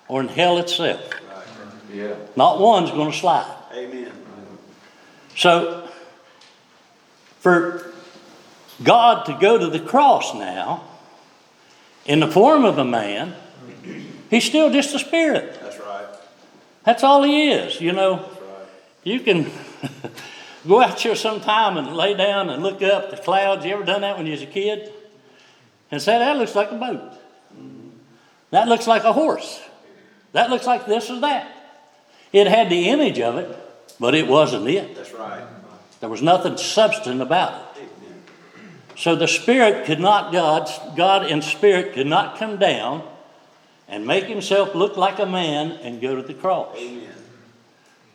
or 0.09 0.21
in 0.21 0.29
hell 0.29 0.59
itself. 0.59 1.09
Right. 1.13 1.47
Yeah. 1.93 2.17
Not 2.35 2.61
one's 2.61 2.91
going 2.91 3.13
to 3.13 3.17
slide. 3.17 3.55
Amen. 3.73 4.13
So, 5.37 5.89
for 7.41 7.93
God 8.83 9.27
to 9.27 9.39
go 9.41 9.59
to 9.59 9.67
the 9.69 9.81
cross 9.81 10.35
now, 10.35 10.85
in 12.07 12.21
the 12.21 12.27
form 12.27 12.65
of 12.65 12.79
a 12.79 12.85
man, 12.85 13.35
he's 14.31 14.45
still 14.45 14.71
just 14.71 14.95
a 14.95 14.99
spirit. 14.99 15.59
That's 15.61 15.79
right. 15.79 16.07
That's 16.85 17.05
all 17.05 17.23
he 17.23 17.51
is. 17.51 17.81
You 17.81 17.93
know, 17.93 18.17
That's 18.17 18.41
right. 18.41 18.69
you 19.05 19.21
can 19.21 19.51
go 20.69 20.83
out 20.83 21.01
here 21.01 21.15
sometime 21.15 21.77
and 21.77 21.95
lay 21.95 22.15
down 22.15 22.49
and 22.49 22.63
look 22.63 22.81
up 22.83 23.11
the 23.11 23.17
clouds. 23.17 23.65
You 23.65 23.75
ever 23.75 23.85
done 23.85 24.01
that 24.01 24.17
when 24.17 24.27
you 24.27 24.33
was 24.33 24.43
a 24.43 24.47
kid? 24.47 24.93
And 25.91 26.01
say, 26.01 26.19
that 26.19 26.37
looks 26.37 26.55
like 26.55 26.71
a 26.71 26.77
boat. 26.77 27.13
That 28.51 28.69
looks 28.69 28.87
like 28.87 29.05
a 29.05 29.13
horse. 29.13 29.61
That 30.33 30.51
looks 30.51 30.67
like 30.67 30.87
this 30.87 31.11
or 31.11 31.21
that. 31.21 31.53
It 32.33 32.47
had 32.47 32.71
the 32.71 32.89
image 32.89 33.21
of 33.21 33.37
it, 33.37 33.57
but 33.99 34.15
it 34.15 34.27
wasn't 34.27 34.69
it. 34.69 34.95
That's 34.95 35.13
right. 35.13 35.45
There 36.01 36.09
was 36.09 36.23
nothing 36.23 36.57
substantive 36.57 37.27
about 37.27 37.77
it. 37.77 37.89
So 38.97 39.15
the 39.15 39.29
Spirit 39.29 39.85
could 39.85 40.01
not, 40.01 40.33
God, 40.33 40.71
God 40.97 41.27
in 41.27 41.43
Spirit 41.43 41.95
could 41.95 42.07
not 42.07 42.39
come 42.39 42.59
down 42.59 43.07
and 43.89 44.07
make 44.07 44.25
himself 44.25 44.75
look 44.75 44.97
like 44.97 45.19
a 45.19 45.27
man 45.27 45.73
and 45.83 46.01
go 46.01 46.17
to 46.17 46.23
the 46.23 46.35
cross. 46.35 46.77
Amen. 46.79 47.13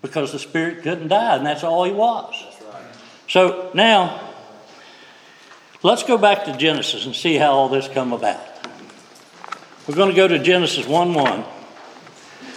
Because 0.01 0.31
the 0.31 0.39
Spirit 0.39 0.81
couldn't 0.81 1.07
die, 1.07 1.37
and 1.37 1.45
that's 1.45 1.63
all 1.63 1.83
he 1.83 1.91
was. 1.91 2.33
That's 2.43 2.73
right. 2.73 2.95
So 3.27 3.69
now, 3.75 4.29
let's 5.83 6.03
go 6.03 6.17
back 6.17 6.45
to 6.45 6.57
Genesis 6.57 7.05
and 7.05 7.15
see 7.15 7.35
how 7.35 7.51
all 7.51 7.69
this 7.69 7.87
come 7.87 8.11
about. 8.11 8.41
We're 9.87 9.95
going 9.95 10.09
to 10.09 10.15
go 10.15 10.27
to 10.27 10.39
Genesis 10.39 10.87
1 10.87 11.13
1. 11.13 11.43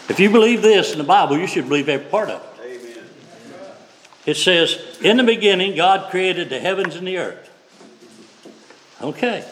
If 0.08 0.20
you 0.20 0.30
believe 0.30 0.62
this 0.62 0.92
in 0.92 0.98
the 0.98 1.04
Bible, 1.04 1.38
you 1.38 1.46
should 1.46 1.68
believe 1.68 1.88
every 1.88 2.06
part 2.06 2.30
of 2.30 2.42
it. 2.42 2.53
It 4.26 4.36
says, 4.36 4.78
In 5.02 5.16
the 5.16 5.22
beginning, 5.22 5.76
God 5.76 6.10
created 6.10 6.48
the 6.48 6.58
heavens 6.58 6.96
and 6.96 7.06
the 7.06 7.18
earth. 7.18 7.50
Okay. 9.02 9.44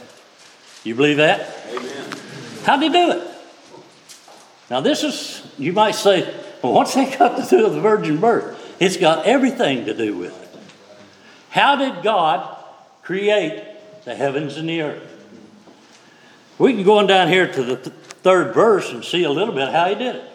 You 0.84 0.94
believe 0.94 1.18
that? 1.18 1.66
Amen. 1.68 2.10
How'd 2.64 2.82
he 2.82 2.88
do 2.88 3.10
it? 3.12 3.28
Now, 4.70 4.80
this 4.80 5.04
is, 5.04 5.46
you 5.58 5.72
might 5.72 5.94
say, 5.94 6.22
well, 6.62 6.72
what's 6.72 6.94
that 6.94 7.18
got 7.18 7.36
to 7.36 7.48
do 7.48 7.64
with 7.64 7.74
the 7.74 7.80
virgin 7.80 8.18
birth? 8.18 8.76
It's 8.80 8.96
got 8.96 9.26
everything 9.26 9.84
to 9.86 9.94
do 9.94 10.16
with 10.16 10.40
it. 10.42 10.60
How 11.50 11.76
did 11.76 12.02
God 12.02 12.56
create 13.02 13.62
the 14.04 14.14
heavens 14.14 14.56
and 14.56 14.68
the 14.68 14.80
earth? 14.80 15.08
We 16.58 16.72
can 16.72 16.84
go 16.84 16.98
on 16.98 17.06
down 17.06 17.28
here 17.28 17.52
to 17.52 17.62
the 17.62 17.76
th- 17.76 17.96
third 18.22 18.54
verse 18.54 18.90
and 18.92 19.04
see 19.04 19.24
a 19.24 19.30
little 19.30 19.54
bit 19.54 19.68
how 19.68 19.88
he 19.88 19.94
did 19.94 20.16
it. 20.16 20.30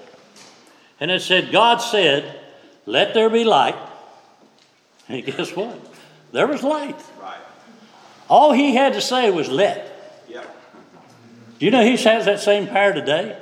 And 1.00 1.10
it 1.10 1.21
said, 1.21 1.52
God 1.52 1.78
said, 1.78 2.39
Let 2.86 3.13
there 3.13 3.30
be 3.30 3.43
light. 3.43 3.76
And 5.10 5.26
guess 5.26 5.56
what? 5.56 5.80
There 6.34 6.48
was 6.48 6.63
light. 6.63 7.00
Right. 7.22 7.38
All 8.30 8.52
he 8.52 8.76
had 8.76 8.93
to 8.93 9.02
say 9.02 9.30
was 9.32 9.48
let. 9.48 10.26
Yep. 10.28 10.56
Do 11.60 11.65
you 11.65 11.72
know 11.72 11.82
he 11.82 11.96
has 11.96 12.26
that 12.26 12.41
same 12.41 12.67
power 12.67 12.93
today? 12.93 13.41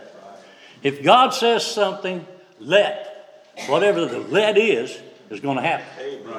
If 0.84 1.02
God 1.04 1.34
says 1.34 1.66
something, 1.66 2.26
let, 2.60 3.52
whatever 3.68 4.06
the 4.06 4.20
let 4.20 4.58
is, 4.60 4.96
is 5.32 5.40
going 5.40 5.58
to 5.58 5.64
happen. 5.64 5.88
Amen. 6.00 6.38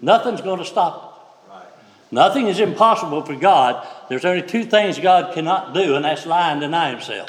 Nothing's 0.00 0.40
going 0.40 0.60
to 0.60 0.64
stop 0.64 1.44
Right. 1.50 1.62
it. 1.62 2.12
Nothing 2.12 2.46
is 2.46 2.60
impossible 2.60 3.22
for 3.26 3.36
God. 3.36 3.86
There's 4.08 4.24
only 4.24 4.42
two 4.42 4.64
things 4.64 4.98
God 4.98 5.34
cannot 5.34 5.74
do, 5.74 5.96
and 5.96 6.04
that's 6.04 6.24
lie 6.24 6.52
and 6.52 6.60
deny 6.60 6.90
himself. 6.90 7.28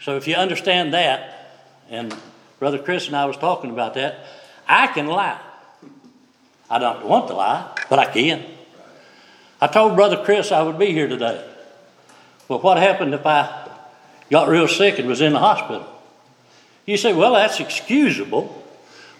So 0.00 0.16
if 0.16 0.26
you 0.26 0.34
understand 0.34 0.94
that, 0.94 1.52
and 1.90 2.14
Brother 2.58 2.78
Chris 2.78 3.06
and 3.06 3.14
I 3.16 3.26
was 3.26 3.36
talking 3.36 3.70
about 3.70 3.94
that, 3.94 4.24
I 4.68 4.88
can 4.88 5.06
lie. 5.06 5.40
I 6.68 6.78
don't 6.78 7.06
want 7.06 7.28
to 7.28 7.34
lie, 7.34 7.76
but 7.88 7.98
I 7.98 8.06
can. 8.06 8.44
I 9.60 9.68
told 9.68 9.96
Brother 9.96 10.22
Chris 10.24 10.52
I 10.52 10.62
would 10.62 10.78
be 10.78 10.92
here 10.92 11.08
today. 11.08 11.44
Well, 12.48 12.60
what 12.60 12.76
happened 12.76 13.14
if 13.14 13.24
I 13.24 13.68
got 14.30 14.48
real 14.48 14.68
sick 14.68 14.98
and 14.98 15.08
was 15.08 15.20
in 15.20 15.32
the 15.32 15.38
hospital? 15.38 15.86
You 16.84 16.96
say, 16.96 17.12
well, 17.12 17.34
that's 17.34 17.58
excusable. 17.60 18.64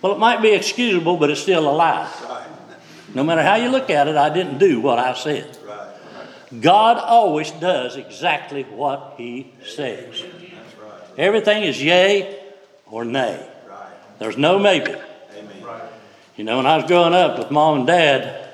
Well, 0.02 0.12
it 0.12 0.18
might 0.18 0.42
be 0.42 0.50
excusable, 0.50 1.16
but 1.16 1.30
it's 1.30 1.40
still 1.40 1.68
a 1.68 1.72
lie. 1.72 2.10
Right. 2.28 2.46
No 3.14 3.24
matter 3.24 3.42
how 3.42 3.56
you 3.56 3.70
look 3.70 3.90
at 3.90 4.08
it, 4.08 4.16
I 4.16 4.28
didn't 4.32 4.58
do 4.58 4.80
what 4.80 4.98
I 4.98 5.14
said. 5.14 5.56
Right. 5.66 6.60
God 6.60 6.98
always 6.98 7.50
does 7.52 7.96
exactly 7.96 8.64
what 8.64 9.14
He 9.16 9.52
says. 9.64 10.22
Right. 10.22 11.18
Everything 11.18 11.62
is 11.64 11.82
yea 11.82 12.38
or 12.90 13.04
nay. 13.04 13.48
Right. 13.68 14.18
There's 14.18 14.36
no 14.36 14.58
maybe. 14.58 14.94
You 16.36 16.44
know, 16.44 16.58
when 16.58 16.66
I 16.66 16.76
was 16.76 16.86
growing 16.86 17.14
up 17.14 17.38
with 17.38 17.50
mom 17.50 17.78
and 17.78 17.86
dad, 17.86 18.52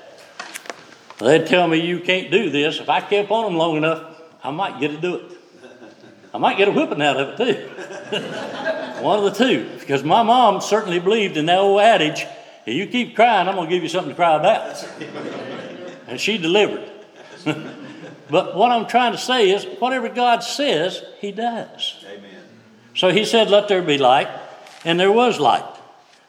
they'd 1.18 1.46
tell 1.46 1.66
me 1.66 1.78
you 1.78 1.98
can't 1.98 2.30
do 2.30 2.48
this. 2.48 2.78
If 2.78 2.88
I 2.88 3.00
kept 3.00 3.30
on 3.32 3.44
them 3.46 3.56
long 3.56 3.76
enough, 3.76 4.20
I 4.42 4.52
might 4.52 4.78
get 4.78 4.92
to 4.92 5.00
do 5.00 5.16
it. 5.16 5.22
I 6.32 6.38
might 6.38 6.56
get 6.56 6.68
a 6.68 6.70
whipping 6.70 7.02
out 7.02 7.16
of 7.16 7.40
it 7.40 7.44
too. 7.44 9.02
One 9.02 9.18
of 9.18 9.24
the 9.24 9.44
two. 9.44 9.68
Because 9.80 10.04
my 10.04 10.22
mom 10.22 10.60
certainly 10.60 11.00
believed 11.00 11.36
in 11.36 11.46
that 11.46 11.58
old 11.58 11.80
adage, 11.80 12.24
if 12.64 12.74
you 12.74 12.86
keep 12.86 13.16
crying, 13.16 13.48
I'm 13.48 13.56
going 13.56 13.68
to 13.68 13.74
give 13.74 13.82
you 13.82 13.88
something 13.88 14.10
to 14.10 14.16
cry 14.16 14.36
about. 14.36 14.86
And 16.06 16.20
she 16.20 16.38
delivered. 16.38 16.88
but 18.30 18.56
what 18.56 18.70
I'm 18.70 18.86
trying 18.86 19.12
to 19.12 19.18
say 19.18 19.50
is, 19.50 19.64
whatever 19.80 20.08
God 20.08 20.44
says, 20.44 21.02
He 21.20 21.32
does. 21.32 22.04
Amen. 22.06 22.42
So 22.94 23.10
He 23.10 23.24
said, 23.24 23.50
Let 23.50 23.66
there 23.66 23.82
be 23.82 23.98
light, 23.98 24.28
and 24.84 25.00
there 25.00 25.10
was 25.10 25.40
light. 25.40 25.64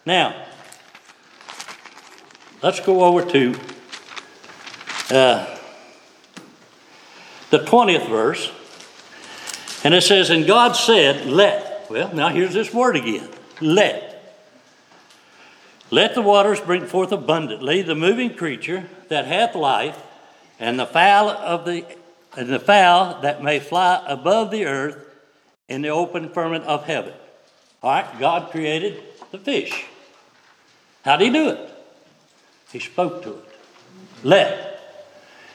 Now, 0.06 0.36
let's 2.64 2.80
go 2.80 3.04
over 3.04 3.24
to 3.30 3.54
uh, 5.12 5.60
the 7.52 7.60
20th 7.60 8.10
verse. 8.10 8.52
And 9.84 9.94
it 9.94 10.02
says, 10.02 10.30
And 10.30 10.48
God 10.48 10.72
said, 10.72 11.28
Let. 11.28 11.88
Well, 11.90 12.14
now 12.16 12.30
here's 12.30 12.54
this 12.54 12.74
word 12.74 12.96
again 12.96 13.28
let. 13.62 14.10
Let 15.92 16.16
the 16.16 16.22
waters 16.22 16.60
bring 16.60 16.88
forth 16.88 17.12
abundantly 17.12 17.84
the 17.84 17.94
moving 17.94 18.34
creature 18.36 18.90
that 19.10 19.28
hath 19.28 19.54
life, 19.54 20.02
and 20.60 20.80
the 20.80 20.88
fowl 20.88 21.30
of 21.30 21.66
the 21.66 21.86
and 22.36 22.50
the 22.50 22.60
fowl 22.60 23.22
that 23.22 23.44
may 23.44 23.60
fly 23.60 24.04
above 24.08 24.50
the 24.50 24.66
earth 24.66 25.06
in 25.68 25.84
the 25.84 25.90
open 25.90 26.30
firmament 26.30 26.64
of 26.64 26.86
heaven. 26.86 27.14
All 27.84 27.92
right, 27.92 28.20
God 28.20 28.50
created 28.50 29.04
the 29.30 29.38
fish. 29.38 29.86
How 31.04 31.18
did 31.18 31.26
He 31.26 31.34
do 31.34 31.50
it? 31.50 31.73
He 32.74 32.80
spoke 32.80 33.24
to 33.24 33.30
it. 33.30 33.46
Let. 34.24 34.82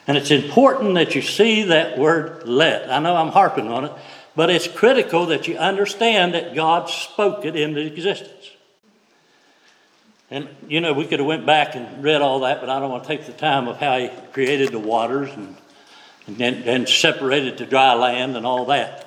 And 0.07 0.17
it's 0.17 0.31
important 0.31 0.95
that 0.95 1.13
you 1.13 1.21
see 1.21 1.63
that 1.63 1.99
word 1.99 2.47
let. 2.47 2.89
I 2.89 2.97
know 2.97 3.15
I'm 3.15 3.31
harping 3.31 3.67
on 3.67 3.85
it, 3.85 3.91
but 4.35 4.49
it's 4.49 4.67
critical 4.67 5.27
that 5.27 5.47
you 5.47 5.57
understand 5.57 6.33
that 6.33 6.55
God 6.55 6.89
spoke 6.89 7.45
it 7.45 7.55
into 7.55 7.81
existence. 7.81 8.49
And 10.31 10.47
you 10.67 10.81
know, 10.81 10.93
we 10.93 11.05
could 11.05 11.19
have 11.19 11.27
went 11.27 11.45
back 11.45 11.75
and 11.75 12.03
read 12.03 12.21
all 12.21 12.39
that, 12.41 12.59
but 12.61 12.69
I 12.69 12.79
don't 12.79 12.89
want 12.89 13.03
to 13.03 13.07
take 13.07 13.25
the 13.27 13.33
time 13.33 13.67
of 13.67 13.77
how 13.77 13.99
he 13.99 14.09
created 14.31 14.71
the 14.71 14.79
waters 14.79 15.29
and 15.31 15.55
and, 16.39 16.41
and 16.41 16.89
separated 16.89 17.57
the 17.57 17.65
dry 17.65 17.93
land 17.93 18.37
and 18.37 18.45
all 18.45 18.65
that. 18.65 19.05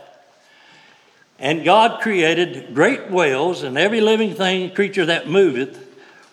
And 1.38 1.64
God 1.64 2.00
created 2.00 2.74
great 2.74 3.10
whales 3.10 3.62
and 3.62 3.76
every 3.76 4.00
living 4.00 4.34
thing, 4.34 4.72
creature 4.74 5.06
that 5.06 5.28
moveth, 5.28 5.81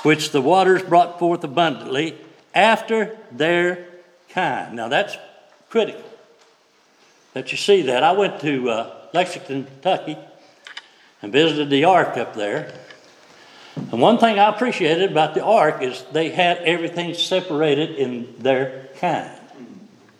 which 0.03 0.31
the 0.31 0.41
waters 0.41 0.83
brought 0.83 1.19
forth 1.19 1.43
abundantly 1.43 2.15
after 2.53 3.17
their 3.31 3.87
kind. 4.29 4.75
Now 4.75 4.87
that's 4.87 5.17
critical 5.69 6.03
that 7.33 7.51
you 7.51 7.57
see 7.57 7.83
that. 7.83 8.03
I 8.03 8.11
went 8.11 8.41
to 8.41 8.69
uh, 8.69 8.95
Lexington, 9.13 9.65
Kentucky, 9.65 10.17
and 11.21 11.31
visited 11.31 11.69
the 11.69 11.85
Ark 11.85 12.17
up 12.17 12.35
there. 12.35 12.73
And 13.75 14.01
one 14.01 14.17
thing 14.17 14.39
I 14.39 14.49
appreciated 14.49 15.11
about 15.11 15.35
the 15.35 15.43
Ark 15.43 15.81
is 15.81 16.03
they 16.11 16.29
had 16.29 16.57
everything 16.59 17.13
separated 17.13 17.91
in 17.91 18.35
their 18.39 18.89
kind. 18.99 19.39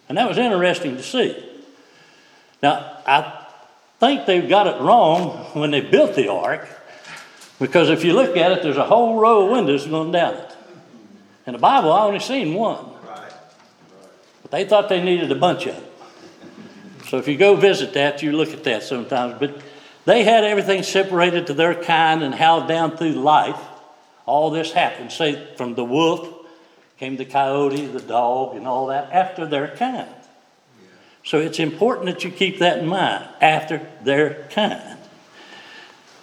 And 0.07 0.17
that 0.17 0.27
was 0.27 0.37
interesting 0.37 0.97
to 0.97 1.03
see. 1.03 1.45
Now, 2.63 2.97
I 3.05 3.45
think 3.99 4.25
they've 4.25 4.47
got 4.47 4.67
it 4.67 4.81
wrong 4.81 5.29
when 5.53 5.71
they 5.71 5.81
built 5.81 6.15
the 6.15 6.31
Ark, 6.31 6.67
because 7.59 7.89
if 7.89 8.03
you 8.03 8.13
look 8.13 8.37
at 8.37 8.51
it, 8.51 8.63
there's 8.63 8.77
a 8.77 8.85
whole 8.85 9.19
row 9.19 9.45
of 9.45 9.51
windows 9.51 9.85
going 9.85 10.11
down 10.11 10.35
it. 10.35 10.55
In 11.45 11.53
the 11.53 11.59
Bible, 11.59 11.91
I 11.91 12.05
only 12.05 12.19
seen 12.19 12.53
one. 12.53 12.85
But 14.41 14.51
they 14.51 14.65
thought 14.65 14.89
they 14.89 15.03
needed 15.03 15.31
a 15.31 15.35
bunch 15.35 15.65
of 15.65 15.75
them. 15.75 15.83
So 17.07 17.17
if 17.17 17.27
you 17.27 17.37
go 17.37 17.55
visit 17.55 17.93
that, 17.93 18.21
you 18.21 18.31
look 18.31 18.53
at 18.53 18.63
that 18.65 18.83
sometimes. 18.83 19.35
But 19.39 19.61
they 20.05 20.23
had 20.23 20.43
everything 20.43 20.83
separated 20.83 21.47
to 21.47 21.53
their 21.53 21.73
kind 21.75 22.23
and 22.23 22.33
how 22.33 22.67
down 22.67 22.97
through 22.97 23.13
life 23.13 23.59
all 24.25 24.51
this 24.51 24.71
happened. 24.71 25.11
Say 25.11 25.55
from 25.55 25.73
the 25.73 25.83
wolf 25.83 26.27
came 26.99 27.17
the 27.17 27.25
coyote, 27.25 27.87
the 27.87 27.99
dog, 27.99 28.55
and 28.55 28.67
all 28.67 28.87
that 28.87 29.11
after 29.11 29.47
their 29.47 29.75
kind. 29.75 30.07
So 31.25 31.39
it's 31.39 31.59
important 31.59 32.05
that 32.05 32.23
you 32.23 32.29
keep 32.29 32.59
that 32.59 32.77
in 32.77 32.87
mind 32.87 33.27
after 33.41 33.87
their 34.03 34.47
kind. 34.51 34.98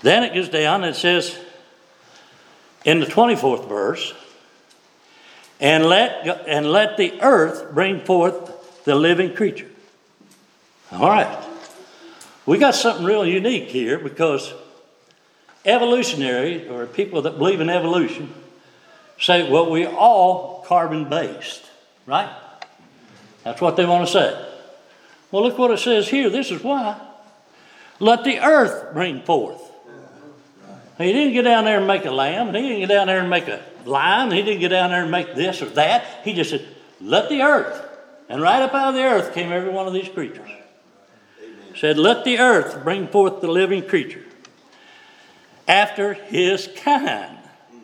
Then 0.03 0.23
it 0.23 0.35
goes 0.35 0.49
down 0.49 0.85
and 0.85 0.95
it 0.95 0.99
says 0.99 1.39
in 2.85 3.01
the 3.01 3.07
24th 3.07 3.69
verse, 3.69 4.15
and 5.59 5.87
let, 5.87 6.45
and 6.47 6.71
let 6.71 6.97
the 6.97 7.21
earth 7.23 7.73
bring 7.75 8.01
forth 8.01 8.85
the 8.85 8.95
living 8.95 9.35
creature. 9.35 9.69
All 10.93 11.09
right. 11.09 11.45
We 12.45 12.59
got 12.59 12.75
something 12.75 13.05
real 13.05 13.27
unique 13.27 13.69
here 13.69 13.99
because 13.99 14.55
evolutionary, 15.65 16.69
or 16.69 16.87
people 16.87 17.23
that 17.23 17.39
believe 17.39 17.61
in 17.61 17.69
evolution, 17.69 18.33
say, 19.19 19.51
well, 19.51 19.71
we're 19.71 19.91
all 19.91 20.63
carbon 20.69 21.09
based, 21.09 21.65
right? 22.07 22.31
That's 23.43 23.61
what 23.61 23.77
they 23.77 23.85
want 23.85 24.07
to 24.07 24.13
say. 24.13 24.47
Well, 25.33 25.43
look 25.43 25.59
what 25.59 25.73
it 25.73 25.79
says 25.79 26.09
here. 26.09 26.31
This 26.31 26.53
is 26.53 26.63
why. 26.63 27.01
Let 27.99 28.23
the 28.23 28.39
earth 28.39 28.93
bring 28.93 29.23
forth. 29.23 29.66
He 30.99 31.13
didn't 31.13 31.35
get 31.35 31.43
down 31.43 31.65
there 31.65 31.79
and 31.79 31.87
make 31.87 32.05
a 32.07 32.11
lamb. 32.11 32.55
He 32.55 32.63
didn't 32.63 32.81
get 32.81 32.89
down 32.89 33.07
there 33.07 33.21
and 33.21 33.29
make 33.29 33.49
a 33.49 33.63
lion. 33.85 34.31
He 34.31 34.43
didn't 34.43 34.61
get 34.61 34.69
down 34.69 34.91
there 34.91 35.03
and 35.03 35.11
make 35.11 35.35
this 35.35 35.61
or 35.61 35.67
that. 35.71 36.05
He 36.25 36.33
just 36.33 36.51
said, 36.51 36.67
let 37.01 37.29
the 37.29 37.43
earth. 37.43 37.83
And 38.29 38.41
right 38.41 38.63
up 38.63 38.75
out 38.75 38.89
of 38.89 38.95
the 38.95 39.03
earth 39.03 39.35
came 39.35 39.53
every 39.53 39.71
one 39.71 39.87
of 39.87 39.93
these 39.93 40.09
creatures. 40.09 40.49
Said, 41.77 41.99
let 41.99 42.25
the 42.25 42.39
earth 42.39 42.83
bring 42.83 43.09
forth 43.09 43.43
the 43.43 43.49
living 43.49 43.87
creature 43.87 44.25
after 45.69 46.15
his 46.15 46.69
kind. 46.83 47.37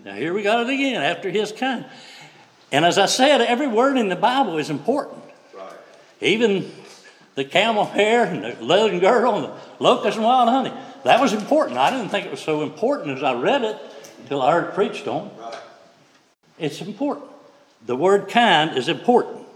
Now, 0.05 0.15
here 0.15 0.33
we 0.33 0.43
got 0.43 0.67
it 0.67 0.73
again 0.73 1.03
after 1.03 1.29
his 1.31 1.53
kind. 1.53 1.85
And 2.73 2.87
as 2.87 2.97
I 2.97 3.07
said, 3.07 3.43
every 3.43 3.69
word 3.69 3.99
in 3.99 4.09
the 4.09 4.17
Bible 4.17 4.57
is 4.57 4.71
important. 4.71 5.23
Right. 5.55 5.73
Even 6.23 6.73
the 7.35 7.45
camel 7.45 7.85
hair 7.85 8.25
and 8.25 8.43
the 8.43 8.65
leathern 8.65 8.99
girdle 8.99 9.35
and 9.35 9.45
the 9.45 9.55
locust 9.79 10.17
and 10.17 10.25
wild 10.25 10.49
honey. 10.49 10.73
That 11.05 11.21
was 11.21 11.33
important. 11.33 11.79
I 11.79 11.91
didn't 11.91 12.11
think 12.11 12.27
it 12.27 12.31
was 12.31 12.41
so 12.41 12.63
important 12.63 13.17
as 13.17 13.23
I 13.23 13.35
read 13.35 13.63
it 13.63 13.77
until 14.21 14.41
I 14.41 14.53
heard 14.53 14.69
it 14.69 14.75
preached 14.75 15.09
on. 15.09 15.31
It's 16.59 16.81
important. 16.81 17.27
The 17.87 17.97
word 17.97 18.29
kind 18.29 18.77
is 18.77 18.89
important. 18.89 19.47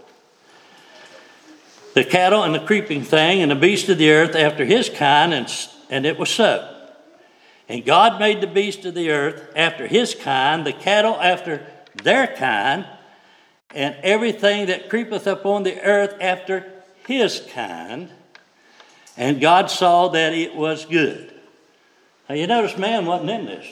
The 1.93 2.03
cattle 2.03 2.43
and 2.43 2.53
the 2.53 2.59
creeping 2.59 3.03
thing 3.03 3.41
and 3.41 3.49
the 3.49 3.55
beast 3.55 3.89
of 3.89 3.97
the 3.97 4.11
earth 4.11 4.35
after 4.35 4.65
his 4.65 4.89
kind, 4.89 5.33
and, 5.33 5.47
and 5.89 6.05
it 6.05 6.19
was 6.19 6.29
so. 6.29 6.73
And 7.69 7.85
God 7.85 8.19
made 8.19 8.41
the 8.41 8.47
beast 8.47 8.85
of 8.85 8.93
the 8.93 9.09
earth 9.11 9.51
after 9.55 9.87
his 9.87 10.15
kind, 10.15 10.65
the 10.65 10.73
cattle 10.73 11.15
after 11.19 11.65
their 12.03 12.27
kind, 12.27 12.85
and 13.73 13.95
everything 14.03 14.67
that 14.67 14.89
creepeth 14.89 15.27
upon 15.27 15.63
the 15.63 15.81
earth 15.81 16.15
after 16.21 16.71
his 17.05 17.41
kind. 17.51 18.09
And 19.15 19.41
God 19.41 19.71
saw 19.71 20.09
that 20.09 20.33
it 20.33 20.55
was 20.55 20.85
good. 20.85 21.33
Now 22.29 22.35
you 22.35 22.47
notice 22.47 22.77
man 22.77 23.05
wasn't 23.05 23.29
in 23.29 23.45
this. 23.45 23.65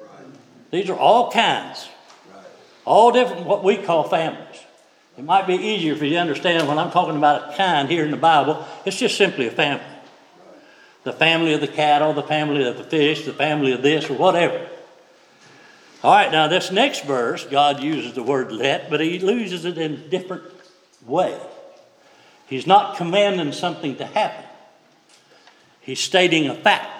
Right. 0.00 0.26
These 0.70 0.90
are 0.90 0.96
all 0.96 1.30
kinds, 1.30 1.88
Right. 2.32 2.44
all 2.84 3.10
different, 3.12 3.46
what 3.46 3.64
we 3.64 3.76
call 3.76 4.04
families. 4.04 4.64
It 5.16 5.24
might 5.24 5.48
be 5.48 5.54
easier 5.54 5.96
for 5.96 6.04
you 6.04 6.12
to 6.12 6.20
understand 6.20 6.68
when 6.68 6.78
I'm 6.78 6.92
talking 6.92 7.16
about 7.16 7.52
a 7.52 7.56
kind 7.56 7.88
here 7.88 8.04
in 8.04 8.12
the 8.12 8.16
Bible, 8.16 8.64
it's 8.84 8.96
just 8.96 9.16
simply 9.16 9.48
a 9.48 9.50
family. 9.50 9.84
The 11.02 11.12
family 11.12 11.54
of 11.54 11.60
the 11.60 11.66
cattle, 11.66 12.12
the 12.12 12.22
family 12.22 12.64
of 12.64 12.76
the 12.76 12.84
fish, 12.84 13.24
the 13.24 13.32
family 13.32 13.72
of 13.72 13.82
this, 13.82 14.08
or 14.08 14.14
whatever. 14.14 14.68
All 16.04 16.12
right, 16.12 16.30
now 16.30 16.46
this 16.46 16.70
next 16.70 17.04
verse, 17.04 17.44
God 17.44 17.82
uses 17.82 18.12
the 18.12 18.22
word 18.22 18.52
let, 18.52 18.88
but 18.88 19.00
he 19.00 19.16
uses 19.16 19.64
it 19.64 19.76
in 19.76 19.94
a 19.94 19.96
different 19.96 20.44
way. 21.04 21.36
He's 22.46 22.66
not 22.66 22.96
commanding 22.96 23.52
something 23.52 23.96
to 23.96 24.06
happen, 24.06 24.44
he's 25.80 26.00
stating 26.00 26.46
a 26.46 26.54
fact. 26.54 26.97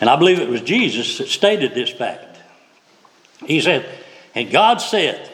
And 0.00 0.10
I 0.10 0.16
believe 0.16 0.38
it 0.38 0.48
was 0.48 0.60
Jesus 0.60 1.18
that 1.18 1.28
stated 1.28 1.74
this 1.74 1.90
fact. 1.90 2.38
He 3.46 3.60
said, 3.60 3.86
And 4.34 4.50
God 4.50 4.78
said, 4.78 5.30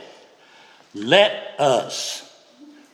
Let 0.94 1.54
us, 1.58 2.28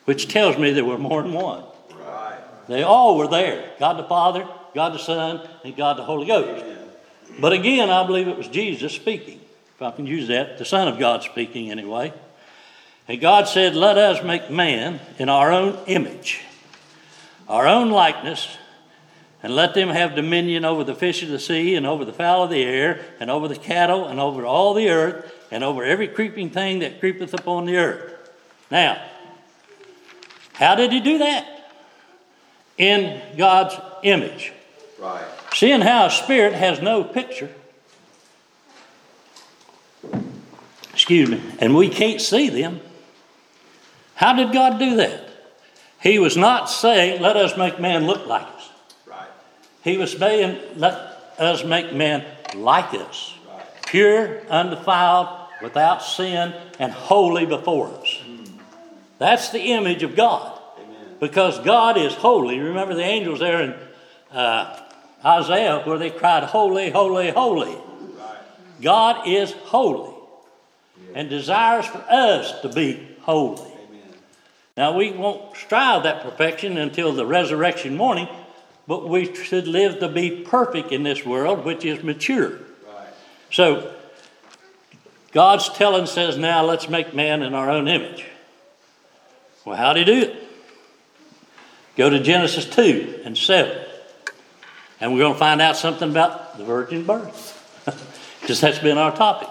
which 0.04 0.28
tells 0.28 0.56
me 0.56 0.72
there 0.72 0.84
were 0.84 0.98
more 0.98 1.22
than 1.22 1.32
one. 1.32 1.64
Right. 1.94 2.38
They 2.68 2.82
all 2.82 3.18
were 3.18 3.28
there 3.28 3.72
God 3.78 3.98
the 3.98 4.04
Father, 4.04 4.48
God 4.74 4.94
the 4.94 4.98
Son, 4.98 5.46
and 5.64 5.76
God 5.76 5.98
the 5.98 6.04
Holy 6.04 6.26
Ghost. 6.26 6.64
But 7.40 7.52
again, 7.52 7.90
I 7.90 8.06
believe 8.06 8.28
it 8.28 8.36
was 8.36 8.48
Jesus 8.48 8.92
speaking, 8.92 9.40
if 9.74 9.82
I 9.82 9.90
can 9.90 10.06
use 10.06 10.28
that, 10.28 10.58
the 10.58 10.64
Son 10.64 10.88
of 10.88 10.98
God 10.98 11.22
speaking 11.22 11.70
anyway. 11.70 12.12
And 13.06 13.20
God 13.20 13.48
said, 13.48 13.74
Let 13.74 13.96
us 13.96 14.24
make 14.24 14.50
man 14.50 15.00
in 15.18 15.28
our 15.28 15.52
own 15.52 15.78
image, 15.86 16.42
our 17.48 17.66
own 17.66 17.90
likeness, 17.90 18.48
and 19.42 19.54
let 19.54 19.74
them 19.74 19.88
have 19.88 20.14
dominion 20.14 20.64
over 20.64 20.82
the 20.82 20.94
fish 20.94 21.22
of 21.22 21.28
the 21.28 21.38
sea, 21.38 21.74
and 21.74 21.86
over 21.86 22.04
the 22.04 22.12
fowl 22.12 22.44
of 22.44 22.50
the 22.50 22.62
air, 22.62 23.04
and 23.20 23.30
over 23.30 23.46
the 23.46 23.56
cattle, 23.56 24.06
and 24.06 24.18
over 24.18 24.44
all 24.44 24.74
the 24.74 24.88
earth, 24.88 25.32
and 25.50 25.62
over 25.62 25.84
every 25.84 26.08
creeping 26.08 26.50
thing 26.50 26.80
that 26.80 27.00
creepeth 27.00 27.32
upon 27.32 27.66
the 27.66 27.76
earth. 27.76 28.14
Now, 28.70 29.00
how 30.54 30.74
did 30.74 30.92
he 30.92 31.00
do 31.00 31.18
that? 31.18 31.70
In 32.76 33.20
God's 33.36 33.76
image. 34.02 34.52
Right. 34.98 35.24
Seeing 35.54 35.80
how 35.80 36.06
a 36.06 36.10
spirit 36.10 36.52
has 36.54 36.82
no 36.82 37.04
picture, 37.04 37.48
excuse 40.92 41.30
me, 41.30 41.40
and 41.60 41.76
we 41.76 41.88
can't 41.88 42.20
see 42.20 42.48
them, 42.48 42.80
how 44.16 44.32
did 44.32 44.52
God 44.52 44.80
do 44.80 44.96
that? 44.96 45.28
He 46.00 46.18
was 46.18 46.36
not 46.36 46.68
saying, 46.68 47.22
let 47.22 47.36
us 47.36 47.56
make 47.56 47.78
man 47.80 48.06
look 48.06 48.26
like 48.26 48.42
us. 48.42 48.57
He 49.88 49.96
was 49.96 50.12
saying, 50.12 50.58
let 50.76 50.94
us 51.38 51.64
make 51.64 51.94
men 51.94 52.22
like 52.54 52.92
us, 52.92 53.34
pure, 53.86 54.46
undefiled, 54.48 55.28
without 55.62 56.02
sin, 56.02 56.54
and 56.78 56.92
holy 56.92 57.46
before 57.46 57.88
us. 57.88 58.20
That's 59.18 59.48
the 59.48 59.60
image 59.72 60.02
of 60.02 60.14
God. 60.14 60.60
Because 61.20 61.58
God 61.60 61.96
is 61.96 62.12
holy. 62.12 62.58
Remember 62.58 62.94
the 62.94 63.02
angels 63.02 63.40
there 63.40 63.62
in 63.62 63.74
uh, 64.30 64.78
Isaiah 65.24 65.80
where 65.84 65.98
they 65.98 66.10
cried, 66.10 66.44
Holy, 66.44 66.90
holy, 66.90 67.30
holy. 67.30 67.76
God 68.82 69.26
is 69.26 69.52
holy 69.52 70.14
and 71.14 71.30
desires 71.30 71.86
for 71.86 72.04
us 72.10 72.60
to 72.60 72.68
be 72.68 73.08
holy. 73.22 73.72
Now, 74.76 74.96
we 74.96 75.10
won't 75.10 75.56
strive 75.56 76.02
that 76.02 76.22
perfection 76.22 76.76
until 76.76 77.12
the 77.12 77.26
resurrection 77.26 77.96
morning, 77.96 78.28
but 78.88 79.06
we 79.06 79.32
should 79.34 79.68
live 79.68 80.00
to 80.00 80.08
be 80.08 80.30
perfect 80.30 80.92
in 80.92 81.02
this 81.02 81.24
world, 81.24 81.62
which 81.66 81.84
is 81.84 82.02
mature. 82.02 82.52
Right. 82.52 83.08
So, 83.52 83.94
God's 85.30 85.68
telling 85.68 86.06
says, 86.06 86.38
now 86.38 86.64
let's 86.64 86.88
make 86.88 87.14
man 87.14 87.42
in 87.42 87.52
our 87.52 87.68
own 87.68 87.86
image. 87.86 88.24
Well, 89.66 89.76
how 89.76 89.92
do 89.92 90.00
you 90.00 90.06
do 90.06 90.20
it? 90.22 90.42
Go 91.98 92.08
to 92.08 92.18
Genesis 92.18 92.64
2 92.64 93.20
and 93.26 93.36
7. 93.36 93.78
And 95.02 95.12
we're 95.12 95.18
going 95.18 95.34
to 95.34 95.38
find 95.38 95.60
out 95.60 95.76
something 95.76 96.08
about 96.08 96.56
the 96.56 96.64
virgin 96.64 97.04
birth, 97.04 97.54
because 98.40 98.58
that's 98.62 98.78
been 98.78 98.96
our 98.96 99.14
topic. 99.14 99.50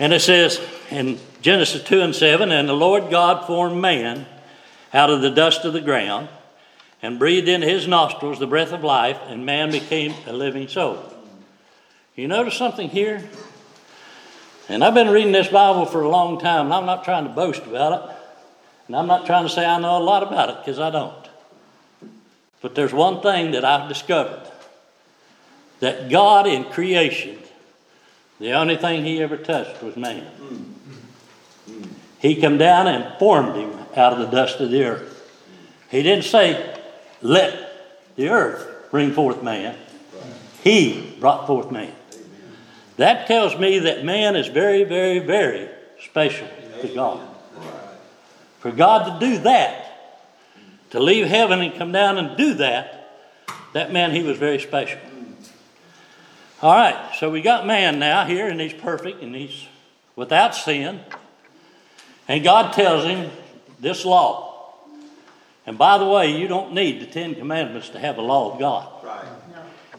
And 0.00 0.12
it 0.12 0.20
says 0.20 0.60
in 0.90 1.20
Genesis 1.40 1.84
2 1.84 2.00
and 2.00 2.14
7 2.16 2.50
And 2.50 2.68
the 2.68 2.72
Lord 2.72 3.10
God 3.10 3.46
formed 3.46 3.80
man 3.80 4.26
out 4.92 5.08
of 5.08 5.20
the 5.20 5.30
dust 5.30 5.64
of 5.64 5.72
the 5.72 5.80
ground 5.80 6.28
and 7.02 7.18
breathed 7.18 7.48
into 7.48 7.66
his 7.66 7.86
nostrils 7.86 8.38
the 8.38 8.46
breath 8.46 8.72
of 8.72 8.82
life, 8.82 9.18
and 9.26 9.46
man 9.46 9.70
became 9.70 10.14
a 10.26 10.32
living 10.32 10.68
soul. 10.68 11.02
You 12.16 12.26
notice 12.28 12.54
something 12.54 12.88
here? 12.88 13.28
And 14.68 14.82
I've 14.82 14.94
been 14.94 15.08
reading 15.08 15.32
this 15.32 15.48
Bible 15.48 15.86
for 15.86 16.02
a 16.02 16.08
long 16.08 16.40
time, 16.40 16.66
and 16.66 16.74
I'm 16.74 16.86
not 16.86 17.04
trying 17.04 17.24
to 17.24 17.30
boast 17.30 17.62
about 17.62 17.92
it. 17.92 18.16
And 18.86 18.96
I'm 18.96 19.06
not 19.06 19.26
trying 19.26 19.44
to 19.44 19.50
say 19.50 19.64
I 19.64 19.78
know 19.78 19.98
a 19.98 20.02
lot 20.02 20.22
about 20.22 20.50
it, 20.50 20.56
because 20.58 20.78
I 20.78 20.90
don't. 20.90 21.14
But 22.60 22.74
there's 22.74 22.92
one 22.92 23.20
thing 23.20 23.52
that 23.52 23.64
I've 23.64 23.88
discovered 23.88 24.42
that 25.80 26.10
God 26.10 26.46
in 26.46 26.64
creation, 26.64 27.38
the 28.40 28.52
only 28.52 28.76
thing 28.76 29.04
He 29.04 29.22
ever 29.22 29.36
touched 29.36 29.82
was 29.82 29.96
man. 29.96 30.26
He 32.18 32.40
come 32.40 32.58
down 32.58 32.88
and 32.88 33.16
formed 33.18 33.54
him 33.56 33.72
out 33.94 34.12
of 34.12 34.18
the 34.18 34.26
dust 34.26 34.58
of 34.60 34.70
the 34.70 34.82
earth. 34.84 35.14
He 35.88 36.02
didn't 36.02 36.24
say, 36.24 36.77
let 37.22 38.16
the 38.16 38.28
earth 38.28 38.90
bring 38.90 39.12
forth 39.12 39.42
man. 39.42 39.76
He 40.62 41.16
brought 41.20 41.46
forth 41.46 41.70
man. 41.70 41.92
That 42.96 43.26
tells 43.26 43.56
me 43.56 43.80
that 43.80 44.04
man 44.04 44.34
is 44.34 44.48
very, 44.48 44.84
very, 44.84 45.20
very 45.20 45.68
special 46.04 46.48
to 46.80 46.88
God. 46.88 47.20
For 48.60 48.72
God 48.72 49.20
to 49.20 49.26
do 49.26 49.38
that, 49.42 49.84
to 50.90 51.00
leave 51.00 51.26
heaven 51.26 51.60
and 51.60 51.74
come 51.74 51.92
down 51.92 52.18
and 52.18 52.36
do 52.36 52.54
that, 52.54 52.94
that 53.72 53.92
man, 53.92 54.10
he 54.10 54.22
was 54.22 54.36
very 54.36 54.58
special. 54.58 54.98
All 56.60 56.74
right, 56.74 57.14
so 57.18 57.30
we 57.30 57.40
got 57.40 57.66
man 57.66 58.00
now 58.00 58.24
here, 58.24 58.48
and 58.48 58.60
he's 58.60 58.72
perfect, 58.72 59.22
and 59.22 59.32
he's 59.34 59.66
without 60.16 60.56
sin. 60.56 61.00
And 62.26 62.42
God 62.42 62.72
tells 62.72 63.04
him 63.04 63.30
this 63.78 64.04
law. 64.04 64.47
And 65.68 65.76
by 65.76 65.98
the 65.98 66.06
way, 66.06 66.34
you 66.34 66.48
don't 66.48 66.72
need 66.72 66.98
the 66.98 67.04
Ten 67.04 67.34
Commandments 67.34 67.90
to 67.90 67.98
have 67.98 68.16
a 68.16 68.22
law 68.22 68.54
of 68.54 68.58
God. 68.58 69.04
Right. 69.04 69.26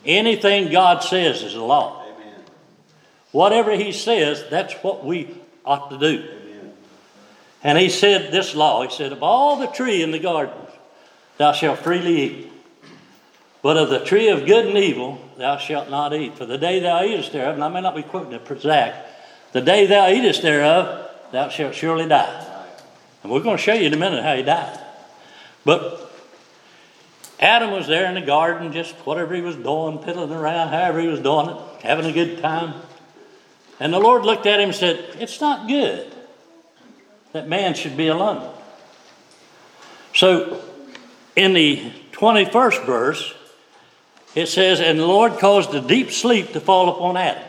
Anything 0.04 0.72
God 0.72 1.04
says 1.04 1.44
is 1.44 1.54
a 1.54 1.64
law. 1.64 2.04
Amen. 2.08 2.42
Whatever 3.32 3.76
He 3.76 3.92
says, 3.92 4.44
that's 4.50 4.74
what 4.82 5.06
we 5.06 5.30
ought 5.64 5.92
to 5.92 6.00
do. 6.00 6.24
Amen. 6.28 6.74
And 7.62 7.78
He 7.78 7.90
said 7.90 8.32
this 8.32 8.56
law 8.56 8.82
He 8.82 8.90
said, 8.90 9.12
Of 9.12 9.22
all 9.22 9.58
the 9.58 9.68
tree 9.68 10.02
in 10.02 10.10
the 10.10 10.18
garden, 10.18 10.58
thou 11.38 11.52
shalt 11.52 11.78
freely 11.78 12.20
eat. 12.20 12.52
But 13.62 13.78
of 13.78 13.92
the 13.92 14.04
tree 14.04 14.30
of 14.30 14.48
good 14.48 14.66
and 14.66 14.78
evil, 14.78 15.24
thou 15.38 15.58
shalt 15.58 15.92
not 15.92 16.16
eat. 16.16 16.36
For 16.36 16.48
the 16.48 16.58
day 16.58 16.80
thou 16.80 17.04
eatest 17.04 17.32
thereof, 17.32 17.54
and 17.54 17.64
I 17.64 17.68
may 17.68 17.82
not 17.82 17.96
be 17.96 18.02
quoting 18.02 18.34
it 18.34 18.50
exact, 18.50 19.08
the 19.52 19.62
day 19.62 19.86
thou 19.86 20.10
eatest 20.10 20.42
thereof, 20.42 21.12
thou 21.32 21.50
shalt 21.50 21.76
surely 21.76 22.08
die. 22.08 22.66
And 23.22 23.32
we're 23.32 23.42
going 23.42 23.58
to 23.58 23.62
show 23.62 23.74
you 23.74 23.86
in 23.86 23.94
a 23.94 23.98
minute 23.98 24.24
how 24.24 24.36
he 24.36 24.42
died. 24.42 24.88
But 25.70 26.12
Adam 27.40 27.70
was 27.70 27.86
there 27.86 28.08
in 28.08 28.16
the 28.16 28.22
garden, 28.22 28.74
just 28.74 28.96
whatever 29.06 29.36
he 29.36 29.42
was 29.42 29.56
doing, 29.56 30.00
piddling 30.00 30.32
around, 30.32 30.70
however 30.70 31.00
he 31.00 31.06
was 31.06 31.20
doing 31.20 31.50
it, 31.50 31.58
having 31.84 32.08
a 32.08 32.12
good 32.12 32.42
time. 32.42 32.74
And 33.80 33.94
the 33.94 34.00
Lord 34.00 34.26
looked 34.26 34.48
at 34.48 34.60
him 34.60 34.70
and 34.70 34.76
said, 34.76 34.98
It's 35.20 35.40
not 35.40 35.68
good 35.68 36.12
that 37.34 37.48
man 37.48 37.76
should 37.76 37.96
be 37.96 38.08
alone. 38.08 38.52
So, 40.16 40.60
in 41.36 41.54
the 41.54 41.92
21st 42.14 42.86
verse, 42.88 43.36
it 44.34 44.48
says, 44.48 44.80
And 44.80 44.98
the 44.98 45.06
Lord 45.06 45.34
caused 45.34 45.72
a 45.76 45.82
deep 45.82 46.10
sleep 46.10 46.54
to 46.54 46.60
fall 46.60 46.90
upon 46.90 47.16
Adam. 47.16 47.48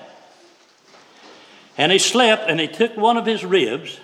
And 1.79 1.91
he 1.91 1.99
slept, 1.99 2.51
and 2.51 2.61
he 2.61 2.69
took 2.69 2.99
one 2.99 3.17
of 3.17 3.25
his 3.25 3.47
ribs 3.47 3.99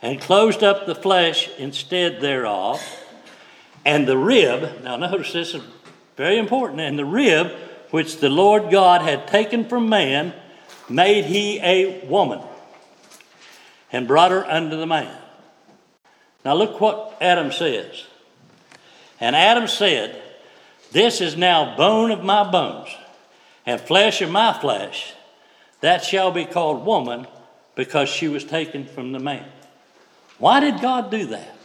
and 0.00 0.20
closed 0.20 0.62
up 0.62 0.86
the 0.86 0.94
flesh 0.94 1.48
instead 1.58 2.20
thereof. 2.20 2.80
And 3.84 4.06
the 4.06 4.18
rib, 4.18 4.82
now 4.82 4.96
notice 4.96 5.32
this 5.32 5.54
is 5.54 5.62
very 6.16 6.38
important, 6.38 6.80
and 6.80 6.98
the 6.98 7.04
rib 7.04 7.52
which 7.90 8.18
the 8.18 8.28
Lord 8.28 8.70
God 8.70 9.02
had 9.02 9.28
taken 9.28 9.68
from 9.68 9.88
man 9.88 10.34
made 10.88 11.24
he 11.24 11.58
a 11.60 12.04
woman 12.06 12.40
and 13.92 14.06
brought 14.06 14.30
her 14.30 14.44
unto 14.44 14.76
the 14.76 14.86
man. 14.86 15.16
Now 16.44 16.54
look 16.54 16.80
what 16.80 17.16
Adam 17.20 17.52
says. 17.52 18.04
And 19.20 19.34
Adam 19.34 19.66
said, 19.66 20.20
This 20.92 21.20
is 21.20 21.36
now 21.36 21.76
bone 21.76 22.10
of 22.10 22.22
my 22.22 22.50
bones 22.50 22.88
and 23.66 23.80
flesh 23.80 24.22
of 24.22 24.30
my 24.30 24.52
flesh. 24.52 25.12
That 25.80 26.04
shall 26.04 26.30
be 26.30 26.44
called 26.44 26.84
woman 26.84 27.26
because 27.74 28.08
she 28.08 28.28
was 28.28 28.44
taken 28.44 28.86
from 28.86 29.12
the 29.12 29.18
man. 29.18 29.46
Why 30.38 30.60
did 30.60 30.80
God 30.80 31.10
do 31.10 31.26
that? 31.26 31.57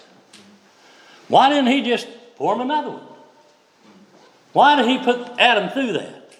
Why 1.33 1.49
didn't 1.49 1.71
He 1.71 1.81
just 1.81 2.07
form 2.35 2.61
another 2.61 2.91
one? 2.91 3.07
Why 4.51 4.75
did 4.75 4.85
He 4.85 4.99
put 4.99 5.31
Adam 5.39 5.71
through 5.71 5.93
that? 5.93 6.37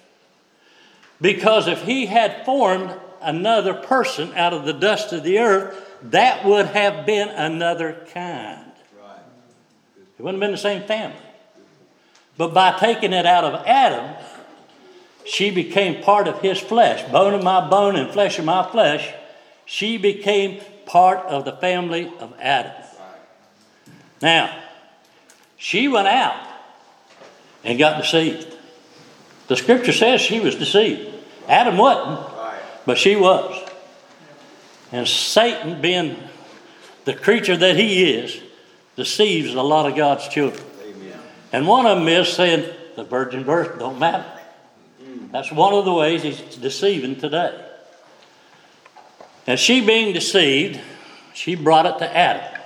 Because 1.19 1.67
if 1.67 1.81
He 1.81 2.05
had 2.05 2.45
formed 2.45 2.93
another 3.19 3.73
person 3.73 4.31
out 4.35 4.53
of 4.53 4.65
the 4.65 4.73
dust 4.73 5.11
of 5.11 5.23
the 5.23 5.39
earth, 5.39 5.75
that 6.11 6.45
would 6.45 6.67
have 6.67 7.07
been 7.07 7.29
another 7.29 8.05
kind. 8.13 8.71
It 10.19 10.21
wouldn't 10.21 10.35
have 10.35 10.47
been 10.47 10.51
the 10.51 10.57
same 10.57 10.83
family. 10.83 11.17
But 12.37 12.53
by 12.53 12.77
taking 12.77 13.13
it 13.13 13.25
out 13.25 13.45
of 13.45 13.65
Adam, 13.65 14.15
she 15.25 15.49
became 15.49 16.03
part 16.03 16.27
of 16.27 16.39
his 16.41 16.59
flesh, 16.59 17.01
bone 17.11 17.33
of 17.33 17.41
my 17.41 17.67
bone 17.67 17.95
and 17.95 18.11
flesh 18.11 18.37
of 18.37 18.45
my 18.45 18.69
flesh. 18.69 19.11
She 19.65 19.97
became 19.97 20.61
part 20.85 21.17
of 21.25 21.45
the 21.45 21.53
family 21.53 22.13
of 22.19 22.35
Adam. 22.39 22.73
Now, 24.21 24.62
she 25.57 25.87
went 25.87 26.07
out 26.07 26.35
and 27.63 27.79
got 27.79 28.01
deceived. 28.01 28.55
The 29.47 29.55
scripture 29.55 29.91
says 29.91 30.21
she 30.21 30.39
was 30.39 30.55
deceived. 30.55 31.13
Adam 31.47 31.77
wasn't, 31.77 32.27
but 32.85 32.97
she 32.97 33.15
was. 33.15 33.69
And 34.91 35.07
Satan, 35.07 35.81
being 35.81 36.17
the 37.05 37.13
creature 37.13 37.57
that 37.57 37.75
he 37.75 38.13
is, 38.13 38.41
deceives 38.95 39.53
a 39.53 39.61
lot 39.61 39.89
of 39.89 39.95
God's 39.95 40.27
children. 40.27 40.63
Amen. 40.83 41.19
And 41.51 41.67
one 41.67 41.85
of 41.85 41.97
them 41.97 42.07
is 42.07 42.31
saying 42.31 42.69
the 42.95 43.03
virgin 43.03 43.43
birth 43.43 43.79
don't 43.79 43.99
matter. 43.99 44.25
Mm. 45.01 45.31
That's 45.31 45.51
one 45.51 45.73
of 45.73 45.85
the 45.85 45.93
ways 45.93 46.23
he's 46.23 46.39
deceiving 46.57 47.15
today. 47.15 47.59
And 49.47 49.59
she 49.59 49.85
being 49.85 50.13
deceived, 50.13 50.79
she 51.33 51.55
brought 51.55 51.85
it 51.85 51.97
to 51.97 52.17
Adam. 52.17 52.61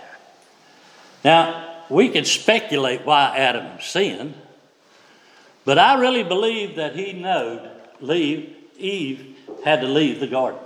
Now, 1.23 1.66
we 1.89 2.09
can 2.09 2.25
speculate 2.25 3.05
why 3.05 3.35
Adam 3.37 3.79
sinned, 3.81 4.35
but 5.65 5.77
I 5.77 5.99
really 5.99 6.23
believe 6.23 6.75
that 6.75 6.95
he 6.95 7.13
knowed 7.13 7.69
leave, 7.99 8.55
Eve 8.77 9.37
had 9.63 9.81
to 9.81 9.87
leave 9.87 10.19
the 10.19 10.27
garden. 10.27 10.59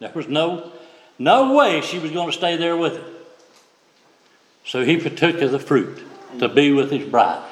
There 0.00 0.12
was 0.14 0.28
no, 0.28 0.72
no 1.18 1.54
way 1.54 1.80
she 1.80 1.98
was 1.98 2.10
going 2.10 2.30
to 2.30 2.36
stay 2.36 2.56
there 2.56 2.76
with 2.76 2.96
him. 2.96 3.04
So 4.64 4.84
he 4.84 4.98
partook 4.98 5.40
of 5.40 5.50
the 5.50 5.58
fruit 5.58 6.02
to 6.38 6.48
be 6.48 6.72
with 6.72 6.90
his 6.90 7.08
bride. 7.08 7.44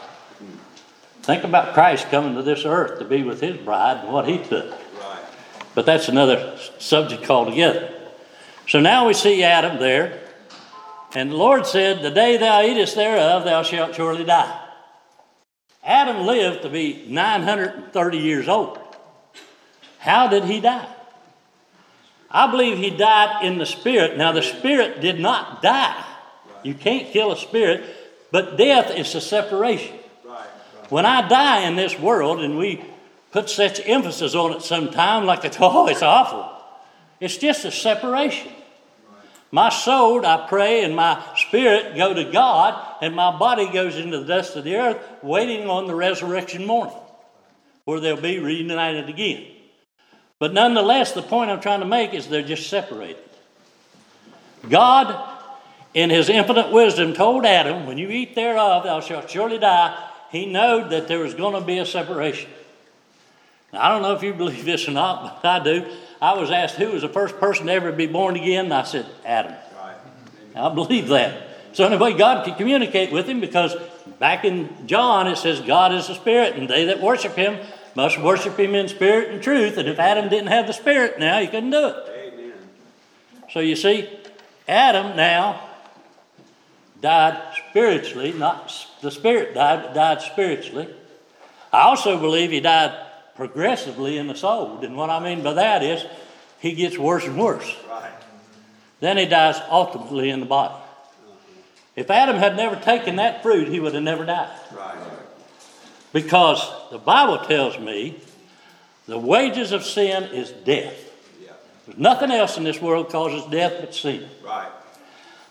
Think 1.23 1.42
about 1.42 1.75
Christ 1.75 2.09
coming 2.11 2.37
to 2.37 2.42
this 2.42 2.64
earth 2.64 3.01
to 3.01 3.05
be 3.05 3.25
with 3.25 3.40
his 3.40 3.57
bride 3.57 4.05
and 4.05 4.12
what 4.12 4.29
he 4.29 4.38
took. 4.38 4.71
Right. 4.71 5.25
But 5.75 5.85
that's 5.85 6.09
another 6.09 6.57
subject 6.79 7.29
altogether. 7.29 7.92
So 8.69 8.79
now 8.79 9.09
we 9.09 9.14
see 9.14 9.42
Adam 9.42 9.81
there, 9.81 10.21
and 11.14 11.31
the 11.31 11.37
Lord 11.37 11.66
said, 11.66 12.03
The 12.03 12.11
day 12.11 12.37
thou 12.37 12.62
eatest 12.62 12.95
thereof, 12.95 13.45
thou 13.45 13.62
shalt 13.62 13.95
surely 13.95 14.25
die. 14.25 14.62
Adam 15.85 16.27
lived 16.27 16.62
to 16.62 16.69
be 16.69 17.07
930 17.09 18.19
years 18.19 18.49
old. 18.49 18.79
How 19.99 20.29
did 20.29 20.45
he 20.45 20.61
die? 20.61 20.88
I 22.31 22.51
believe 22.51 22.79
he 22.79 22.90
died 22.90 23.45
in 23.45 23.59
the 23.59 23.66
spirit. 23.66 24.19
Now, 24.19 24.33
the 24.33 24.42
spirit 24.42 25.01
did 25.01 25.21
not 25.21 25.62
die. 25.62 26.05
You 26.64 26.75
can't 26.75 27.09
kill 27.12 27.33
a 27.33 27.37
spirit, 27.37 27.85
but 28.33 28.59
death 28.59 28.90
is 28.90 29.14
a 29.14 29.21
separation. 29.21 29.97
When 30.88 31.07
I 31.07 31.29
die 31.29 31.62
in 31.62 31.77
this 31.77 31.99
world, 31.99 32.40
and 32.40 32.59
we 32.59 32.85
put 33.33 33.49
such 33.49 33.81
emphasis 33.85 34.35
on 34.35 34.53
it 34.53 34.62
sometimes, 34.62 35.27
like 35.27 35.45
it's, 35.45 35.57
oh, 35.61 35.88
it's 35.88 36.03
awful. 36.03 36.51
It's 37.21 37.37
just 37.37 37.64
a 37.64 37.71
separation. 37.71 38.53
My 39.57 39.71
soul, 39.71 40.27
I 40.27 40.47
pray, 40.47 40.85
and 40.85 40.95
my 40.95 41.25
spirit 41.35 41.97
go 41.97 42.12
to 42.12 42.31
God, 42.31 42.79
and 43.01 43.16
my 43.16 43.38
body 43.38 43.73
goes 43.73 43.97
into 43.97 44.19
the 44.19 44.27
dust 44.27 44.55
of 44.55 44.64
the 44.64 44.77
earth, 44.77 44.99
waiting 45.23 45.71
on 45.71 45.87
the 45.87 45.95
resurrection 45.95 46.66
morning, 46.66 46.92
where 47.87 47.99
they'll 47.99 48.21
be 48.21 48.38
reunited 48.38 49.09
again. 49.09 49.47
But 50.38 50.53
nonetheless, 50.53 51.12
the 51.12 51.23
point 51.23 51.51
I'm 51.51 51.62
trying 51.62 51.81
to 51.81 51.87
make 51.87 52.12
is 52.12 52.29
they're 52.29 52.42
just 52.42 52.69
separated. 52.69 53.16
God, 54.69 55.27
in 55.95 56.11
his 56.11 56.29
infinite 56.29 56.71
wisdom, 56.71 57.14
told 57.14 57.47
Adam, 57.47 57.87
When 57.87 57.97
you 57.97 58.11
eat 58.11 58.35
thereof, 58.35 58.85
thou 58.85 59.01
shalt 59.01 59.31
surely 59.31 59.57
die. 59.57 59.97
He 60.31 60.45
knowed 60.45 60.91
that 60.91 61.09
there 61.09 61.20
was 61.20 61.33
going 61.33 61.59
to 61.59 61.66
be 61.66 61.78
a 61.78 61.87
separation. 61.87 62.51
Now, 63.72 63.87
I 63.87 63.89
don't 63.89 64.03
know 64.03 64.12
if 64.12 64.22
you 64.22 64.35
believe 64.35 64.66
this 64.66 64.87
or 64.87 64.93
not, 64.93 65.41
but 65.43 65.49
I 65.49 65.64
do. 65.64 65.87
I 66.21 66.35
was 66.35 66.51
asked 66.51 66.77
who 66.77 66.93
was 66.93 67.03
the 67.03 67.09
first 67.09 67.39
person 67.39 67.67
to 67.67 67.73
ever 67.73 67.93
be 67.93 68.07
born 68.07 68.37
again, 68.37 68.67
and 68.67 68.75
I 68.75 68.85
said, 68.85 69.07
Adam. 69.25 69.53
Right. 69.79 69.97
I 70.55 70.75
believe 70.75 71.09
that. 71.09 71.43
So, 71.73 71.85
anyway, 71.85 72.14
God 72.14 72.45
could 72.45 72.57
communicate 72.57 73.12
with 73.12 73.27
him 73.27 73.41
because 73.41 73.77
back 74.19 74.45
in 74.45 74.87
John 74.87 75.27
it 75.27 75.37
says, 75.37 75.61
God 75.61 75.93
is 75.93 76.09
the 76.09 76.14
Spirit, 76.14 76.57
and 76.57 76.69
they 76.69 76.87
that 76.87 77.03
worship 77.03 77.35
him 77.35 77.59
must 77.95 78.19
worship 78.19 78.59
him 78.59 78.75
in 78.75 78.89
spirit 78.89 79.31
and 79.31 79.43
truth. 79.43 79.77
And 79.77 79.89
if 79.89 79.99
Adam 79.99 80.29
didn't 80.29 80.49
have 80.49 80.67
the 80.67 80.73
Spirit 80.73 81.19
now, 81.19 81.39
he 81.41 81.47
couldn't 81.47 81.71
do 81.71 81.89
it. 81.89 81.97
Amen. 82.09 82.53
So, 83.53 83.61
you 83.61 83.77
see, 83.77 84.09
Adam 84.67 85.17
now 85.17 85.61
died 87.03 87.55
spiritually, 87.69 88.33
not 88.33 88.73
the 89.03 89.11
Spirit 89.11 89.55
died, 89.55 89.83
but 89.83 89.95
died 89.95 90.23
spiritually. 90.23 90.89
I 91.73 91.83
also 91.83 92.19
believe 92.19 92.51
he 92.51 92.61
died 92.61 93.05
progressively 93.37 94.18
in 94.18 94.26
the 94.26 94.34
soul. 94.34 94.80
And 94.82 94.97
what 94.97 95.11
I 95.11 95.20
mean 95.20 95.43
by 95.43 95.55
that 95.55 95.82
is 95.82 96.05
he 96.61 96.72
gets 96.72 96.99
worse 96.99 97.24
and 97.24 97.39
worse. 97.39 97.76
Right. 97.89 98.12
Then 99.01 99.18
he 99.18 99.26
dies 99.26 99.57
ultimately 99.70 100.30
in 100.30 100.41
the 100.41 100.47
body. 100.47 100.74
If 101.95 102.11
Adam 102.11 102.37
had 102.37 102.57
never 102.57 102.76
taken 102.76 103.16
that 103.16 103.43
fruit, 103.43 103.68
he 103.68 103.80
would 103.80 103.95
have 103.95 104.03
never 104.03 104.24
died. 104.24 104.59
Right. 104.74 104.99
Because 106.12 106.70
the 106.91 106.99
Bible 106.99 107.39
tells 107.47 107.78
me 107.78 108.20
The 109.07 109.18
wages 109.18 109.72
of 109.72 109.84
sin 109.84 110.24
is 110.24 110.51
death. 110.51 111.12
Yeah. 111.41 111.53
There's 111.87 111.99
nothing 111.99 112.32
else 112.32 112.57
in 112.57 112.64
this 112.64 112.80
world 112.80 113.11
causes 113.11 113.49
death 113.51 113.74
but 113.80 113.95
sin. 113.95 114.28
Right. 114.45 114.70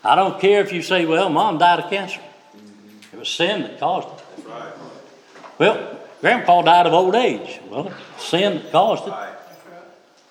I 0.04 0.14
don't 0.14 0.40
care 0.40 0.60
if 0.60 0.72
you 0.72 0.82
say, 0.82 1.06
well, 1.06 1.30
mom 1.30 1.58
died 1.58 1.80
of 1.80 1.90
cancer. 1.90 2.20
Mm-hmm. 2.20 3.16
It 3.16 3.18
was 3.18 3.28
sin 3.28 3.62
that 3.62 3.80
caused 3.80 4.08
it. 4.08 4.46
Well, 5.58 5.95
grandpa 6.20 6.62
died 6.62 6.86
of 6.86 6.92
old 6.92 7.14
age. 7.14 7.60
Well, 7.68 7.92
sin 8.18 8.62
caused 8.70 9.06
it. 9.06 9.14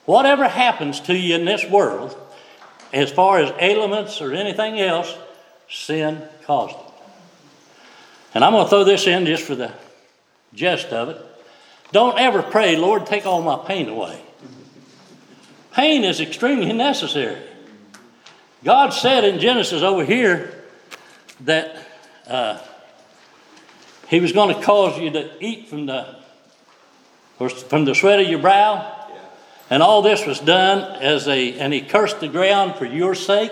Whatever 0.05 0.47
happens 0.47 0.99
to 1.01 1.15
you 1.15 1.35
in 1.35 1.45
this 1.45 1.65
world, 1.65 2.15
as 2.93 3.11
far 3.11 3.39
as 3.39 3.51
ailments 3.59 4.21
or 4.21 4.33
anything 4.33 4.79
else, 4.79 5.15
sin 5.69 6.21
caused 6.45 6.75
it. 6.75 6.85
And 8.33 8.43
I'm 8.43 8.51
going 8.51 8.65
to 8.65 8.69
throw 8.69 8.83
this 8.83 9.07
in 9.07 9.25
just 9.25 9.43
for 9.43 9.55
the 9.55 9.71
gist 10.53 10.87
of 10.87 11.09
it. 11.09 11.21
Don't 11.91 12.19
ever 12.19 12.41
pray, 12.41 12.75
Lord, 12.75 13.05
take 13.05 13.25
all 13.25 13.41
my 13.41 13.57
pain 13.65 13.89
away. 13.89 14.21
Pain 15.71 16.03
is 16.03 16.21
extremely 16.21 16.73
necessary. 16.73 17.41
God 18.63 18.89
said 18.89 19.23
in 19.23 19.39
Genesis 19.39 19.81
over 19.81 20.03
here 20.03 20.53
that 21.41 21.77
uh, 22.27 22.59
He 24.07 24.19
was 24.19 24.31
going 24.31 24.55
to 24.55 24.61
cause 24.61 24.99
you 24.99 25.09
to 25.11 25.31
eat 25.43 25.67
from 25.67 25.85
the 25.85 26.15
from 27.37 27.83
the 27.85 27.93
sweat 27.93 28.21
of 28.21 28.27
your 28.27 28.39
brow, 28.39 28.75
Yeah. 29.09 29.15
and 29.69 29.83
all 29.83 30.01
this 30.01 30.25
was 30.25 30.39
done 30.39 31.01
as 31.01 31.27
a, 31.27 31.59
and 31.59 31.73
he 31.73 31.81
cursed 31.81 32.21
the 32.21 32.29
ground 32.29 32.75
for 32.75 32.85
your 32.85 33.13
sake. 33.13 33.51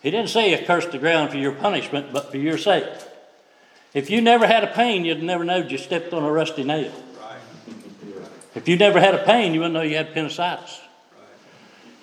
He 0.00 0.12
didn't 0.12 0.28
say 0.28 0.56
he 0.56 0.64
cursed 0.64 0.92
the 0.92 0.98
ground 0.98 1.30
for 1.30 1.38
your 1.38 1.52
punishment, 1.52 2.12
but 2.12 2.30
for 2.30 2.36
your 2.36 2.56
sake. 2.56 2.84
If 3.94 4.10
you 4.10 4.20
never 4.20 4.46
had 4.46 4.62
a 4.62 4.68
pain, 4.68 5.04
you'd 5.04 5.22
never 5.22 5.42
know 5.42 5.56
you 5.56 5.76
stepped 5.76 6.12
on 6.12 6.22
a 6.22 6.30
rusty 6.30 6.62
nail. 6.62 6.92
Right. 7.20 7.74
If 8.54 8.68
you 8.68 8.76
never 8.76 9.00
had 9.00 9.14
a 9.14 9.24
pain, 9.24 9.54
you 9.54 9.60
wouldn't 9.60 9.74
know 9.74 9.82
you 9.82 9.96
had 9.96 10.10
appendicitis. 10.10 10.80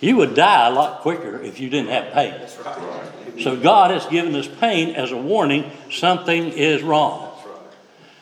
You 0.01 0.17
would 0.17 0.35
die 0.35 0.67
a 0.67 0.71
lot 0.71 1.01
quicker 1.01 1.41
if 1.41 1.61
you 1.61 1.69
didn't 1.69 1.91
have 1.91 2.11
pain. 2.11 2.33
Right. 2.65 3.41
So 3.41 3.55
God 3.55 3.91
has 3.91 4.05
given 4.07 4.35
us 4.35 4.47
pain 4.59 4.95
as 4.95 5.11
a 5.13 5.17
warning 5.17 5.71
something 5.89 6.49
is 6.49 6.83
wrong. 6.83 7.24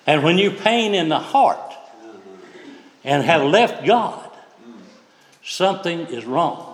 And 0.06 0.24
when 0.24 0.38
you 0.38 0.52
pain 0.52 0.94
in 0.96 1.10
the 1.10 1.20
heart 1.20 1.74
and 3.04 3.24
have 3.24 3.44
left 3.44 3.86
God, 3.86 4.30
something 5.44 6.02
is 6.08 6.26
wrong. 6.26 6.70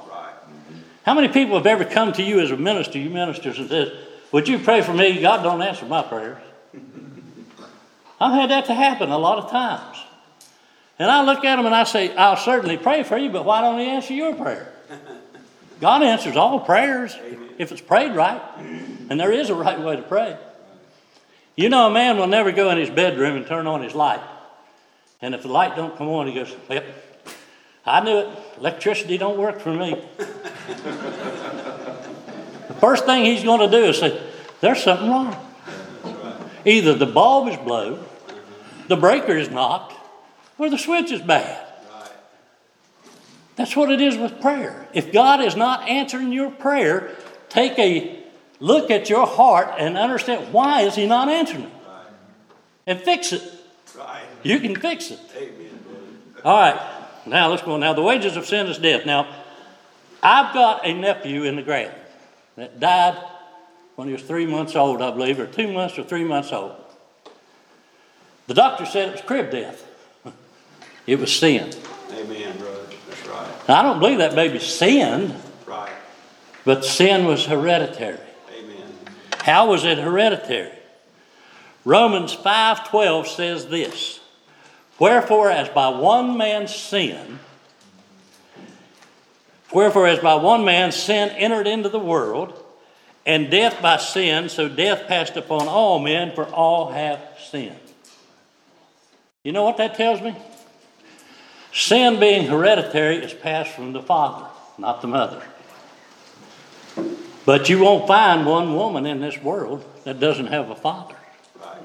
How 1.03 1.13
many 1.13 1.27
people 1.27 1.57
have 1.57 1.65
ever 1.65 1.85
come 1.85 2.13
to 2.13 2.23
you 2.23 2.39
as 2.39 2.51
a 2.51 2.57
minister, 2.57 2.99
you 2.99 3.09
ministers, 3.09 3.57
and 3.57 3.69
says, 3.69 3.91
Would 4.31 4.47
you 4.47 4.59
pray 4.59 4.81
for 4.81 4.93
me? 4.93 5.21
God 5.21 5.43
don't 5.43 5.61
answer 5.61 5.85
my 5.85 6.03
prayers. 6.03 6.37
I've 8.21 8.33
had 8.33 8.49
that 8.49 8.65
to 8.65 8.73
happen 8.73 9.09
a 9.09 9.17
lot 9.17 9.39
of 9.39 9.49
times. 9.49 9.97
And 10.99 11.09
I 11.09 11.23
look 11.23 11.45
at 11.45 11.55
them 11.55 11.65
and 11.65 11.73
I 11.73 11.85
say, 11.85 12.13
I'll 12.15 12.35
certainly 12.35 12.77
pray 12.77 13.03
for 13.03 13.17
you, 13.17 13.29
but 13.29 13.45
why 13.45 13.61
don't 13.61 13.79
He 13.79 13.85
answer 13.85 14.13
your 14.13 14.35
prayer? 14.35 14.73
God 15.79 16.03
answers 16.03 16.35
all 16.35 16.59
prayers 16.59 17.17
if 17.57 17.71
it's 17.71 17.81
prayed 17.81 18.13
right. 18.13 18.41
And 19.09 19.19
there 19.19 19.31
is 19.31 19.49
a 19.49 19.55
right 19.55 19.79
way 19.79 19.95
to 19.95 20.01
pray. 20.01 20.37
You 21.59 21.67
know, 21.67 21.87
a 21.87 21.91
man 21.91 22.15
will 22.15 22.27
never 22.27 22.53
go 22.53 22.69
in 22.69 22.77
his 22.77 22.89
bedroom 22.89 23.35
and 23.35 23.45
turn 23.45 23.67
on 23.67 23.83
his 23.83 23.93
light. 23.93 24.21
And 25.21 25.35
if 25.35 25.41
the 25.41 25.49
light 25.49 25.75
don't 25.75 25.93
come 25.97 26.07
on, 26.07 26.25
he 26.25 26.33
goes, 26.33 26.55
Yep, 26.69 26.85
I 27.85 27.99
knew 27.99 28.19
it. 28.19 28.29
Electricity 28.59 29.17
don't 29.17 29.37
work 29.37 29.59
for 29.59 29.73
me. 29.73 30.01
the 30.15 30.25
first 32.79 33.03
thing 33.03 33.25
he's 33.25 33.43
going 33.43 33.59
to 33.59 33.77
do 33.77 33.83
is 33.89 33.97
say, 33.97 34.25
There's 34.61 34.81
something 34.81 35.09
wrong. 35.09 35.35
Either 36.63 36.93
the 36.93 37.05
bulb 37.05 37.49
is 37.49 37.57
blown, 37.57 38.05
the 38.87 38.95
breaker 38.95 39.35
is 39.35 39.49
knocked, 39.49 39.93
or 40.57 40.69
the 40.69 40.77
switch 40.77 41.11
is 41.11 41.19
bad. 41.21 41.67
That's 43.57 43.75
what 43.75 43.91
it 43.91 43.99
is 43.99 44.15
with 44.15 44.39
prayer. 44.39 44.87
If 44.93 45.11
God 45.11 45.41
is 45.41 45.57
not 45.57 45.89
answering 45.89 46.31
your 46.31 46.51
prayer, 46.51 47.17
take 47.49 47.77
a 47.77 48.18
look 48.59 48.91
at 48.91 49.09
your 49.09 49.25
heart 49.25 49.75
and 49.77 49.97
understand 49.97 50.53
why 50.53 50.81
is 50.81 50.95
he 50.95 51.05
not 51.07 51.29
answering 51.29 51.63
it? 51.63 51.71
Right. 51.87 52.05
And 52.87 52.99
fix 52.99 53.33
it. 53.33 53.43
Right. 53.97 54.21
You 54.43 54.59
can 54.59 54.75
fix 54.75 55.11
it. 55.11 55.19
Amen. 55.35 55.79
All 56.43 56.57
right. 56.59 56.79
Now 57.25 57.49
let's 57.49 57.61
go. 57.61 57.77
Now 57.77 57.93
the 57.93 58.01
wages 58.01 58.35
of 58.37 58.45
sin 58.45 58.67
is 58.67 58.77
death. 58.77 59.05
Now, 59.05 59.27
I've 60.23 60.53
got 60.53 60.85
a 60.85 60.93
nephew 60.93 61.43
in 61.43 61.55
the 61.55 61.61
ground 61.61 61.93
that 62.55 62.79
died 62.79 63.21
when 63.95 64.07
he 64.07 64.13
was 64.13 64.23
three 64.23 64.45
months 64.45 64.75
old, 64.75 65.01
I 65.01 65.11
believe, 65.11 65.39
or 65.39 65.45
two 65.45 65.71
months 65.71 65.97
or 65.99 66.03
three 66.03 66.23
months 66.23 66.51
old. 66.51 66.73
The 68.47 68.53
doctor 68.53 68.85
said 68.85 69.09
it 69.09 69.11
was 69.13 69.21
crib 69.21 69.51
death. 69.51 69.85
It 71.07 71.19
was 71.19 71.35
sin. 71.35 71.71
Amen, 72.11 72.57
brother. 72.57 72.81
That's 73.07 73.27
right. 73.27 73.67
Now, 73.67 73.79
I 73.79 73.81
don't 73.83 73.99
believe 73.99 74.19
that 74.19 74.35
baby 74.35 74.59
sinned, 74.59 75.33
Right. 75.65 75.91
but 76.65 76.85
sin 76.85 77.25
was 77.25 77.45
hereditary. 77.45 78.19
How 79.49 79.67
was 79.67 79.83
it 79.83 79.97
hereditary? 79.97 80.77
Romans 81.83 82.35
5:12 82.35 83.25
says 83.25 83.67
this. 83.67 84.19
Wherefore 84.99 85.49
as 85.49 85.67
by 85.69 85.87
one 85.87 86.37
man's 86.37 86.75
sin 86.75 87.39
wherefore 89.71 90.05
as 90.05 90.19
by 90.19 90.35
one 90.35 90.63
man 90.65 90.91
sin 90.91 91.29
entered 91.29 91.65
into 91.65 91.89
the 91.89 91.99
world 91.99 92.63
and 93.25 93.49
death 93.49 93.81
by 93.81 93.97
sin 93.97 94.49
so 94.49 94.69
death 94.69 95.07
passed 95.07 95.35
upon 95.35 95.67
all 95.67 95.97
men 95.97 96.31
for 96.35 96.45
all 96.45 96.91
have 96.91 97.19
sinned. 97.49 97.75
You 99.43 99.51
know 99.51 99.63
what 99.63 99.77
that 99.77 99.95
tells 99.95 100.21
me? 100.21 100.35
Sin 101.73 102.19
being 102.19 102.45
hereditary 102.45 103.17
is 103.17 103.33
passed 103.33 103.71
from 103.71 103.93
the 103.93 104.01
father, 104.03 104.45
not 104.77 105.01
the 105.01 105.07
mother. 105.07 105.41
But 107.49 107.67
you 107.67 107.79
won't 107.79 108.05
find 108.05 108.45
one 108.45 108.75
woman 108.75 109.07
in 109.07 109.21
this 109.21 109.41
world 109.41 109.83
that 110.03 110.19
doesn't 110.19 110.45
have 110.53 110.69
a 110.69 110.75
father. 110.75 111.15
Right. 111.59 111.81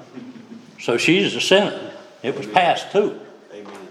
So 0.79 0.99
she's 0.99 1.35
a 1.35 1.41
sinner. 1.41 1.91
It 2.21 2.37
was 2.37 2.45
passed 2.45 2.91
to 2.91 3.09
her. 3.09 3.19
Amen. 3.51 3.87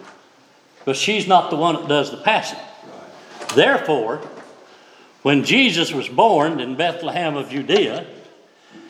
But 0.85 0.95
she's 0.95 1.27
not 1.27 1.51
the 1.51 1.57
one 1.57 1.75
that 1.75 1.89
does 1.89 2.13
the 2.13 2.19
passing. 2.19 2.61
Right. 2.61 3.49
Therefore, 3.57 4.19
when 5.23 5.43
Jesus 5.43 5.93
was 5.93 6.09
born 6.09 6.61
in 6.61 6.77
Bethlehem 6.77 7.37
of 7.37 7.49
Judea, 7.49 8.07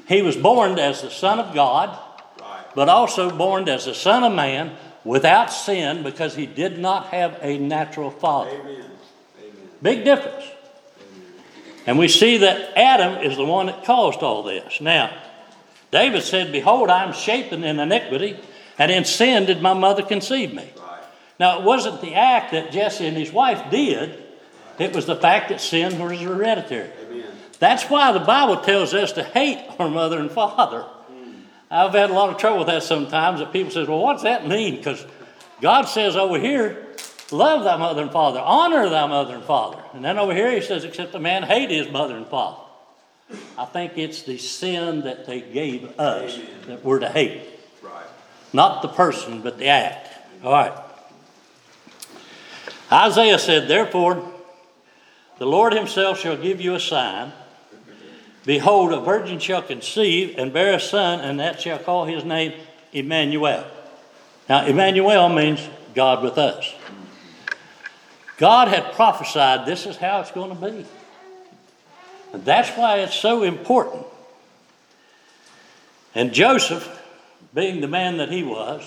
he 0.07 0.21
was 0.21 0.37
born 0.37 0.79
as 0.79 1.01
the 1.01 1.11
Son 1.11 1.41
of 1.41 1.55
God, 1.55 1.99
Right. 2.39 2.67
but 2.75 2.91
also 2.91 3.35
born 3.35 3.67
as 3.67 3.87
the 3.87 3.95
Son 3.95 4.25
of 4.25 4.35
Man 4.35 4.77
without 5.05 5.51
sin 5.51 6.03
because 6.03 6.37
he 6.37 6.45
did 6.45 6.79
not 6.79 7.07
have 7.07 7.39
a 7.41 7.57
natural 7.57 8.11
father. 8.11 8.51
Amen. 8.51 8.85
Amen. 9.41 9.69
Big 9.81 10.05
difference. 10.05 10.45
And 11.87 11.99
we 11.99 12.09
see 12.09 12.39
that 12.39 12.79
Adam 12.79 13.23
is 13.23 13.37
the 13.37 13.45
one 13.45 13.67
that 13.67 13.85
caused 13.85 14.21
all 14.21 14.43
this. 14.43 14.81
Now, 14.81 15.17
David 15.91 16.23
said, 16.23 16.51
Behold, 16.51 16.91
I 16.91 17.05
am 17.05 17.13
shapen 17.13 17.63
in 17.63 17.79
iniquity, 17.79 18.39
and 18.79 18.91
in 18.91 19.05
sin 19.05 19.47
did 19.47 19.61
my 19.61 19.75
mother 19.75 20.03
conceive 20.03 20.55
me. 20.55 20.71
Right. 20.77 21.03
Now, 21.39 21.59
it 21.59 21.65
wasn't 21.65 22.01
the 22.01 22.15
act 22.15 22.53
that 22.53 22.73
Jesse 22.73 23.07
and 23.07 23.17
his 23.17 23.33
wife 23.33 23.71
did, 23.71 24.23
it 24.79 24.95
was 24.95 25.07
the 25.07 25.17
fact 25.17 25.51
that 25.51 25.61
sin 25.61 25.99
was 26.01 26.19
hereditary. 26.21 26.91
Amen. 27.07 27.27
That's 27.61 27.85
why 27.85 28.13
the 28.13 28.21
Bible 28.21 28.57
tells 28.57 28.93
us 28.93 29.13
to 29.13 29.23
hate 29.23 29.65
our 29.79 29.89
mother 29.89 30.19
and 30.19 30.31
father. 30.31 30.85
I've 31.71 31.93
had 31.93 32.11
a 32.11 32.13
lot 32.13 32.31
of 32.31 32.39
trouble 32.39 32.59
with 32.59 32.69
that 32.69 32.83
sometimes 32.83 33.41
that 33.41 33.53
people 33.53 33.73
says, 33.73 33.89
well, 33.89 34.01
what's 34.01 34.23
that 34.23 34.47
mean? 34.47 34.77
Because 34.77 35.05
God 35.61 35.83
says 35.85 36.17
over 36.17 36.39
here, 36.39 36.87
love 37.31 37.65
thy 37.65 37.77
mother 37.77 38.03
and 38.03 38.13
father, 38.13 38.41
honor 38.41 38.89
thy 38.89 39.07
mother 39.07 39.35
and 39.35 39.45
father. 39.45 39.83
And 39.93 40.05
then 40.05 40.19
over 40.19 40.35
here 40.35 40.51
he 40.51 40.61
says, 40.61 40.85
except 40.85 41.15
a 41.15 41.21
man 41.21 41.43
hate 41.43 41.71
his 41.71 41.91
mother 41.91 42.17
and 42.17 42.27
father. 42.27 42.61
I 43.57 43.65
think 43.65 43.97
it's 43.97 44.23
the 44.23 44.39
sin 44.39 45.03
that 45.03 45.27
they 45.27 45.41
gave 45.41 45.99
us 45.99 46.39
that 46.67 46.85
we're 46.85 46.99
to 46.99 47.09
hate. 47.09 47.43
Right. 47.83 48.07
Not 48.53 48.83
the 48.83 48.89
person, 48.89 49.41
but 49.41 49.59
the 49.59 49.69
act. 49.69 50.09
All 50.43 50.53
right. 50.53 50.73
Isaiah 52.93 53.39
said, 53.39 53.67
Therefore, 53.67 54.31
the 55.39 55.47
Lord 55.47 55.73
himself 55.73 56.21
shall 56.21 56.37
give 56.37 56.61
you 56.61 56.75
a 56.75 56.81
sign. 56.81 57.33
Behold, 58.45 58.93
a 58.93 59.01
virgin 59.01 59.39
shall 59.39 59.63
conceive 59.63 60.39
and 60.39 60.53
bear 60.53 60.75
a 60.75 60.81
son, 60.81 61.21
and 61.21 61.41
that 61.41 61.61
shall 61.61 61.79
call 61.79 62.05
his 62.05 62.25
name 62.25 62.53
Emmanuel. 62.93 63.65
Now, 64.49 64.67
Emmanuel 64.67 65.31
means 65.31 65.67
God 65.95 66.23
with 66.23 66.37
us. 66.37 66.75
God 68.37 68.69
had 68.69 68.93
prophesied 68.93 69.67
this 69.67 69.87
is 69.87 69.97
how 69.97 70.21
it's 70.21 70.33
going 70.33 70.51
to 70.51 70.71
be. 70.71 70.85
And 72.33 72.45
that's 72.45 72.71
why 72.71 72.99
it's 72.99 73.15
so 73.15 73.43
important. 73.43 74.05
And 76.15 76.33
Joseph, 76.33 77.03
being 77.55 77.81
the 77.81 77.89
man 77.89 78.17
that 78.19 78.31
he 78.31 78.43
was, 78.43 78.83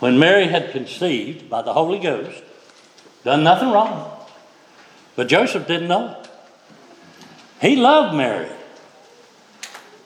when 0.00 0.18
Mary 0.18 0.46
had 0.46 0.72
conceived 0.72 1.48
by 1.48 1.62
the 1.62 1.72
Holy 1.72 1.98
Ghost, 1.98 2.42
done 3.24 3.42
nothing 3.42 3.70
wrong. 3.70 4.10
But 5.16 5.28
Joseph 5.28 5.66
didn't 5.66 5.88
know 5.88 6.10
it. 6.10 6.28
He 7.60 7.76
loved 7.76 8.16
Mary. 8.16 8.50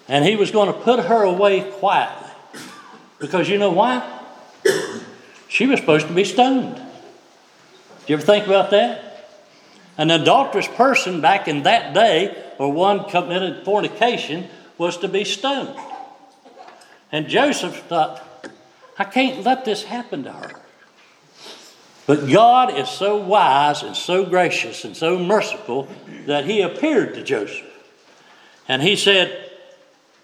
And 0.09 0.25
he 0.25 0.37
was 0.37 0.51
going 0.51 0.73
to 0.73 0.79
put 0.81 1.01
her 1.01 1.23
away 1.23 1.71
quietly. 1.73 2.31
Because 3.19 3.49
you 3.49 3.59
know 3.59 3.71
why? 3.71 4.21
she 5.49 5.67
was 5.67 5.79
supposed 5.81 6.09
to 6.09 6.13
be 6.13 6.25
stoned. 6.25 6.84
Do 8.07 8.13
you 8.13 8.19
ever 8.19 8.27
think 8.27 8.47
about 8.47 8.71
that? 8.71 9.31
An 9.97 10.11
adulterous 10.11 10.69
person 10.69 11.21
back 11.21 11.49
in 11.49 11.63
that 11.63 11.95
day, 11.95 12.37
or 12.59 12.71
one 12.71 13.09
committed 13.09 13.65
fornication, 13.65 14.49
was 14.77 14.99
to 14.99 15.09
be 15.09 15.25
stoned. 15.25 15.79
And 17.11 17.29
Joseph 17.29 17.77
thought, 17.85 18.51
I 18.99 19.05
can't 19.05 19.43
let 19.45 19.65
this 19.65 19.85
happen 19.85 20.25
to 20.25 20.33
her. 20.33 20.61
But 22.07 22.29
God 22.29 22.77
is 22.77 22.91
so 22.91 23.17
wise 23.17 23.83
and 23.83 23.97
so 23.97 24.27
gracious 24.27 24.85
and 24.85 24.95
so 24.95 25.19
merciful 25.19 25.89
that 26.27 26.45
he 26.45 26.61
appeared 26.61 27.15
to 27.15 27.23
Joseph. 27.23 27.67
And 28.69 28.83
he 28.83 28.97
said, 28.97 29.51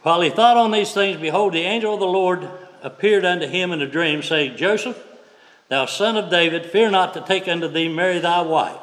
While 0.02 0.20
he 0.20 0.28
thought 0.28 0.58
on 0.58 0.70
these 0.70 0.92
things, 0.92 1.18
behold, 1.18 1.54
the 1.54 1.62
angel 1.62 1.94
of 1.94 2.00
the 2.00 2.06
Lord 2.06 2.46
appeared 2.82 3.24
unto 3.24 3.46
him 3.46 3.72
in 3.72 3.80
a 3.80 3.86
dream, 3.86 4.22
saying, 4.22 4.56
Joseph, 4.56 5.02
thou 5.70 5.86
son 5.86 6.18
of 6.18 6.28
David, 6.28 6.66
fear 6.66 6.90
not 6.90 7.14
to 7.14 7.22
take 7.22 7.48
unto 7.48 7.68
thee 7.68 7.88
Mary 7.88 8.18
thy 8.18 8.42
wife, 8.42 8.80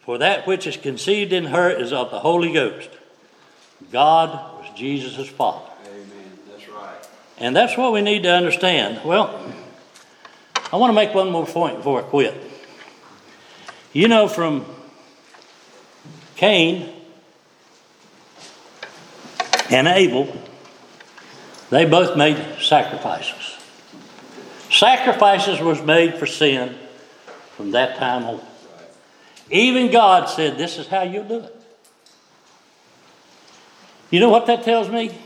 for 0.00 0.18
that 0.18 0.46
which 0.46 0.66
is 0.66 0.76
conceived 0.76 1.32
in 1.32 1.44
her 1.46 1.70
is 1.70 1.92
of 1.92 2.10
the 2.10 2.18
Holy 2.18 2.52
Ghost. 2.52 2.90
God 3.92 4.58
was 4.58 4.76
Jesus' 4.76 5.28
father. 5.28 5.70
Amen. 5.86 6.38
That's 6.50 6.68
right. 6.68 7.08
And 7.38 7.54
that's 7.54 7.76
what 7.76 7.92
we 7.92 8.00
need 8.00 8.24
to 8.24 8.32
understand. 8.32 9.04
Well, 9.04 9.52
I 10.72 10.76
want 10.76 10.90
to 10.90 10.94
make 10.94 11.14
one 11.14 11.30
more 11.30 11.46
point 11.46 11.76
before 11.76 12.00
I 12.00 12.02
quit. 12.02 12.34
You 13.92 14.08
know, 14.08 14.26
from 14.26 14.64
Cain 16.34 16.92
and 19.70 19.86
Abel, 19.86 20.34
they 21.70 21.84
both 21.84 22.16
made 22.16 22.42
sacrifices. 22.60 23.53
Sacrifices 24.70 25.60
was 25.60 25.80
made 25.82 26.14
for 26.14 26.26
sin 26.26 26.74
from 27.56 27.72
that 27.72 27.96
time 27.98 28.24
on. 28.24 28.40
Even 29.50 29.90
God 29.90 30.28
said, 30.28 30.58
This 30.58 30.78
is 30.78 30.86
how 30.86 31.02
you'll 31.02 31.24
do 31.24 31.40
it. 31.40 31.56
You 34.10 34.20
know 34.20 34.30
what 34.30 34.46
that 34.46 34.64
tells 34.64 34.88
me? 34.88 35.16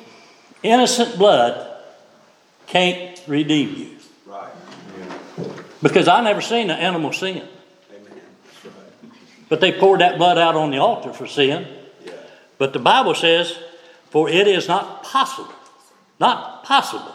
Innocent 0.63 1.19
blood 1.19 1.77
can't 2.67 3.21
redeem 3.27 3.75
you. 3.75 3.97
Right. 4.27 4.53
Because 5.83 6.09
I 6.09 6.23
never 6.23 6.41
seen 6.41 6.71
an 6.71 6.79
animal 6.79 7.13
sin. 7.13 7.47
But 9.49 9.61
they 9.61 9.73
poured 9.73 10.01
that 10.01 10.19
blood 10.19 10.37
out 10.37 10.57
on 10.57 10.71
the 10.71 10.79
altar 10.79 11.13
for 11.13 11.27
sin. 11.27 11.67
Yeah. 12.05 12.13
But 12.59 12.73
the 12.73 12.79
Bible 12.79 13.15
says, 13.15 13.59
For 14.11 14.29
it 14.29 14.47
is 14.47 14.69
not 14.69 15.05
possible, 15.05 15.55
not 16.21 16.65
possible, 16.65 17.15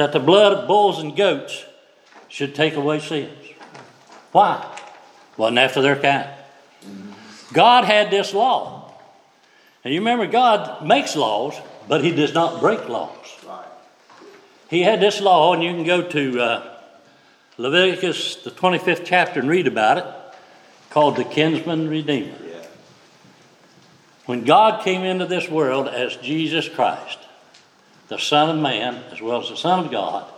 that 0.00 0.12
the 0.12 0.18
blood 0.18 0.54
of 0.54 0.66
bulls 0.66 0.98
and 0.98 1.14
goats 1.14 1.62
should 2.28 2.54
take 2.54 2.74
away 2.74 3.00
sins. 3.00 3.36
Why? 4.32 4.66
Wasn't 5.36 5.58
after 5.58 5.82
their 5.82 5.96
kind. 5.96 6.26
God 7.52 7.84
had 7.84 8.10
this 8.10 8.32
law. 8.32 8.94
And 9.84 9.92
you 9.92 10.00
remember, 10.00 10.26
God 10.26 10.86
makes 10.86 11.16
laws, 11.16 11.54
but 11.86 12.02
He 12.02 12.12
does 12.12 12.32
not 12.32 12.60
break 12.60 12.88
laws. 12.88 13.10
He 14.70 14.82
had 14.82 15.00
this 15.00 15.20
law, 15.20 15.52
and 15.52 15.62
you 15.62 15.70
can 15.74 15.84
go 15.84 16.00
to 16.00 16.40
uh, 16.40 16.78
Leviticus, 17.58 18.36
the 18.36 18.52
25th 18.52 19.02
chapter, 19.04 19.40
and 19.40 19.50
read 19.50 19.66
about 19.66 19.98
it, 19.98 20.06
called 20.88 21.16
the 21.16 21.24
kinsman 21.24 21.90
redeemer. 21.90 22.38
When 24.24 24.44
God 24.44 24.82
came 24.82 25.02
into 25.02 25.26
this 25.26 25.46
world 25.50 25.88
as 25.88 26.16
Jesus 26.16 26.70
Christ, 26.70 27.18
the 28.10 28.18
Son 28.18 28.50
of 28.50 28.60
Man 28.60 29.04
as 29.12 29.22
well 29.22 29.40
as 29.40 29.48
the 29.48 29.56
Son 29.56 29.86
of 29.86 29.90
God, 29.90 30.28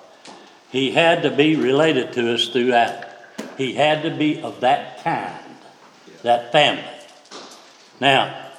he 0.70 0.92
had 0.92 1.22
to 1.22 1.30
be 1.30 1.56
related 1.56 2.12
to 2.12 2.34
us 2.34 2.48
through 2.48 2.72
Adam. 2.72 3.08
He 3.56 3.74
had 3.74 4.02
to 4.02 4.10
be 4.10 4.40
of 4.42 4.60
that 4.60 5.02
kind, 5.02 5.56
that 6.22 6.52
family. 6.52 6.84
Now, 7.98 8.50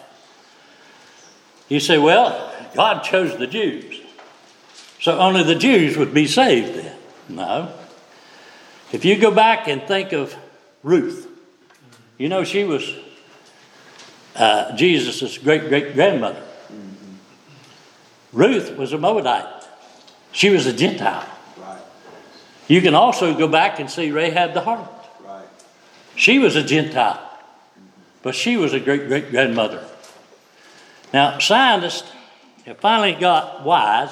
you 1.70 1.80
say, 1.80 1.99
well, 1.99 2.51
God 2.76 3.03
chose 3.03 3.38
the 3.38 3.47
Jews. 3.47 4.01
So 4.99 5.20
only 5.20 5.43
the 5.43 5.55
Jews 5.55 5.95
would 5.95 6.14
be 6.14 6.26
saved 6.26 6.76
then. 6.76 6.97
No. 7.30 7.72
If 8.91 9.05
you 9.05 9.18
go 9.18 9.32
back 9.32 9.68
and 9.68 9.84
think 9.84 10.11
of 10.11 10.36
Ruth, 10.82 11.28
you 12.18 12.30
know 12.30 12.43
she 12.43 12.64
was 12.64 12.95
uh, 14.36 14.76
Jesus' 14.76 15.38
great 15.38 15.70
great 15.70 15.93
grandmother. 15.93 16.41
Ruth 18.34 18.75
was 18.75 18.91
a 18.93 18.97
Moabite. 18.97 19.45
She 20.31 20.49
was 20.49 20.65
a 20.65 20.73
Gentile. 20.73 21.27
Right. 21.57 21.81
You 22.67 22.81
can 22.81 22.95
also 22.95 23.38
go 23.38 23.47
back 23.47 23.79
and 23.79 23.89
see 23.89 24.11
Rahab 24.11 24.53
the 24.53 24.61
harlot. 24.61 24.89
Right. 25.23 25.45
She 26.15 26.39
was 26.39 26.55
a 26.55 26.63
Gentile, 26.63 27.21
but 28.23 28.34
she 28.34 28.57
was 28.57 28.73
a 28.73 28.79
great 28.79 29.07
great 29.07 29.29
grandmother. 29.29 29.86
Now, 31.13 31.38
scientists 31.38 32.11
have 32.65 32.79
finally 32.79 33.13
got 33.13 33.63
wise. 33.63 34.09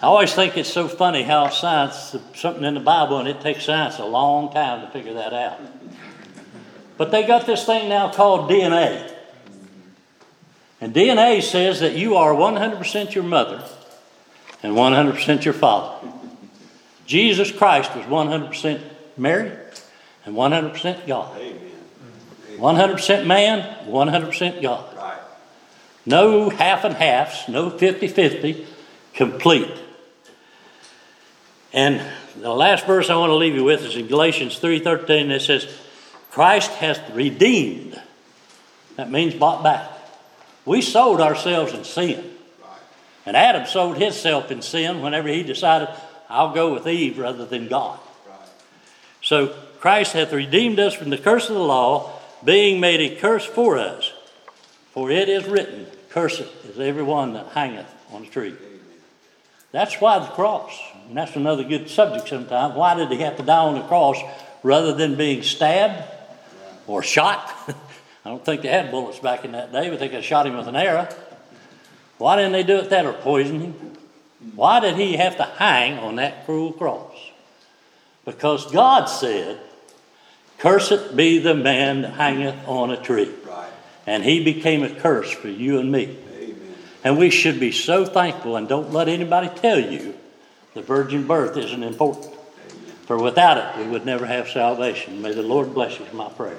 I 0.00 0.06
always 0.06 0.32
think 0.34 0.56
it's 0.56 0.72
so 0.72 0.86
funny 0.86 1.22
how 1.22 1.48
science, 1.48 2.14
something 2.34 2.62
in 2.62 2.74
the 2.74 2.80
Bible, 2.80 3.18
and 3.18 3.28
it 3.28 3.40
takes 3.40 3.64
science 3.64 3.98
a 3.98 4.04
long 4.04 4.52
time 4.52 4.82
to 4.82 4.92
figure 4.92 5.14
that 5.14 5.32
out. 5.32 5.58
But 6.96 7.10
they 7.10 7.26
got 7.26 7.46
this 7.46 7.64
thing 7.64 7.88
now 7.88 8.12
called 8.12 8.48
DNA. 8.48 9.13
And 10.80 10.94
DNA 10.94 11.42
says 11.42 11.80
that 11.80 11.96
you 11.96 12.16
are 12.16 12.32
100% 12.32 13.14
your 13.14 13.24
mother 13.24 13.64
and 14.62 14.74
100% 14.74 15.44
your 15.44 15.54
father. 15.54 16.08
Jesus 17.06 17.52
Christ 17.52 17.94
was 17.94 18.04
100% 18.06 18.80
Mary 19.16 19.52
and 20.24 20.34
100% 20.34 21.06
God. 21.06 21.36
Amen. 21.38 21.60
100% 22.58 23.26
man, 23.26 23.86
100% 23.86 24.62
God. 24.62 24.96
Right. 24.96 25.18
No 26.06 26.50
half 26.50 26.84
and 26.84 26.94
halves, 26.94 27.48
no 27.48 27.70
50 27.70 28.08
50, 28.08 28.66
complete. 29.14 29.72
And 31.72 32.00
the 32.40 32.50
last 32.54 32.86
verse 32.86 33.10
I 33.10 33.16
want 33.16 33.30
to 33.30 33.34
leave 33.34 33.54
you 33.54 33.64
with 33.64 33.82
is 33.82 33.96
in 33.96 34.06
Galatians 34.06 34.58
3:13 34.58 35.30
it 35.30 35.42
says 35.42 35.66
Christ 36.30 36.70
has 36.72 37.00
redeemed. 37.12 38.00
That 38.96 39.10
means 39.10 39.34
bought 39.34 39.62
back. 39.62 39.90
We 40.64 40.80
sold 40.82 41.20
ourselves 41.20 41.72
in 41.72 41.84
sin. 41.84 42.30
And 43.26 43.36
Adam 43.36 43.66
sold 43.66 43.96
himself 43.96 44.50
in 44.50 44.62
sin 44.62 45.00
whenever 45.00 45.28
he 45.28 45.42
decided, 45.42 45.88
I'll 46.28 46.52
go 46.52 46.72
with 46.72 46.86
Eve 46.86 47.18
rather 47.18 47.46
than 47.46 47.68
God. 47.68 47.98
So 49.22 49.48
Christ 49.80 50.12
hath 50.12 50.32
redeemed 50.32 50.78
us 50.78 50.94
from 50.94 51.10
the 51.10 51.18
curse 51.18 51.48
of 51.48 51.54
the 51.54 51.62
law, 51.62 52.12
being 52.44 52.80
made 52.80 53.00
a 53.00 53.16
curse 53.16 53.44
for 53.44 53.78
us. 53.78 54.12
For 54.92 55.10
it 55.10 55.28
is 55.28 55.46
written, 55.46 55.86
Cursed 56.10 56.46
is 56.68 56.78
every 56.78 57.02
one 57.02 57.32
that 57.32 57.48
hangeth 57.48 57.92
on 58.12 58.22
a 58.22 58.26
tree. 58.26 58.54
That's 59.72 60.00
why 60.00 60.20
the 60.20 60.26
cross. 60.26 60.78
And 61.08 61.16
that's 61.16 61.34
another 61.34 61.64
good 61.64 61.90
subject 61.90 62.28
sometimes. 62.28 62.76
Why 62.76 62.94
did 62.94 63.10
he 63.10 63.18
have 63.18 63.36
to 63.38 63.42
die 63.42 63.58
on 63.58 63.74
the 63.74 63.82
cross 63.82 64.18
rather 64.62 64.94
than 64.94 65.16
being 65.16 65.42
stabbed 65.42 66.08
or 66.86 67.02
shot? 67.02 67.52
I 68.24 68.30
don't 68.30 68.44
think 68.44 68.62
they 68.62 68.68
had 68.68 68.90
bullets 68.90 69.18
back 69.18 69.44
in 69.44 69.52
that 69.52 69.72
day, 69.72 69.90
but 69.90 69.98
they 69.98 70.08
could 70.08 70.16
have 70.16 70.24
shot 70.24 70.46
him 70.46 70.56
with 70.56 70.66
an 70.66 70.76
arrow. 70.76 71.08
Why 72.18 72.36
didn't 72.36 72.52
they 72.52 72.62
do 72.62 72.76
it 72.78 72.90
that 72.90 73.04
or 73.04 73.12
poison 73.12 73.60
him? 73.60 73.74
Why 74.54 74.80
did 74.80 74.96
he 74.96 75.16
have 75.16 75.36
to 75.38 75.44
hang 75.44 75.98
on 75.98 76.16
that 76.16 76.44
cruel 76.44 76.72
cross? 76.72 77.16
Because 78.24 78.70
God 78.70 79.06
said, 79.06 79.58
Cursed 80.58 81.16
be 81.16 81.38
the 81.38 81.54
man 81.54 82.02
that 82.02 82.14
hangeth 82.14 82.66
on 82.66 82.90
a 82.90 82.96
tree. 82.96 83.30
Right. 83.46 83.68
And 84.06 84.22
he 84.22 84.42
became 84.42 84.82
a 84.82 84.88
curse 84.88 85.30
for 85.30 85.48
you 85.48 85.78
and 85.78 85.90
me. 85.90 86.16
Amen. 86.36 86.74
And 87.02 87.18
we 87.18 87.28
should 87.28 87.60
be 87.60 87.72
so 87.72 88.04
thankful 88.04 88.56
and 88.56 88.68
don't 88.68 88.92
let 88.92 89.08
anybody 89.08 89.48
tell 89.60 89.78
you 89.78 90.14
the 90.74 90.82
virgin 90.82 91.26
birth 91.26 91.56
isn't 91.56 91.82
important. 91.82 92.32
For 93.06 93.18
without 93.18 93.58
it, 93.58 93.84
we 93.84 93.90
would 93.90 94.06
never 94.06 94.24
have 94.24 94.48
salvation. 94.48 95.20
May 95.20 95.32
the 95.32 95.42
Lord 95.42 95.74
bless 95.74 95.98
you, 95.98 96.06
my 96.12 96.28
prayer. 96.30 96.58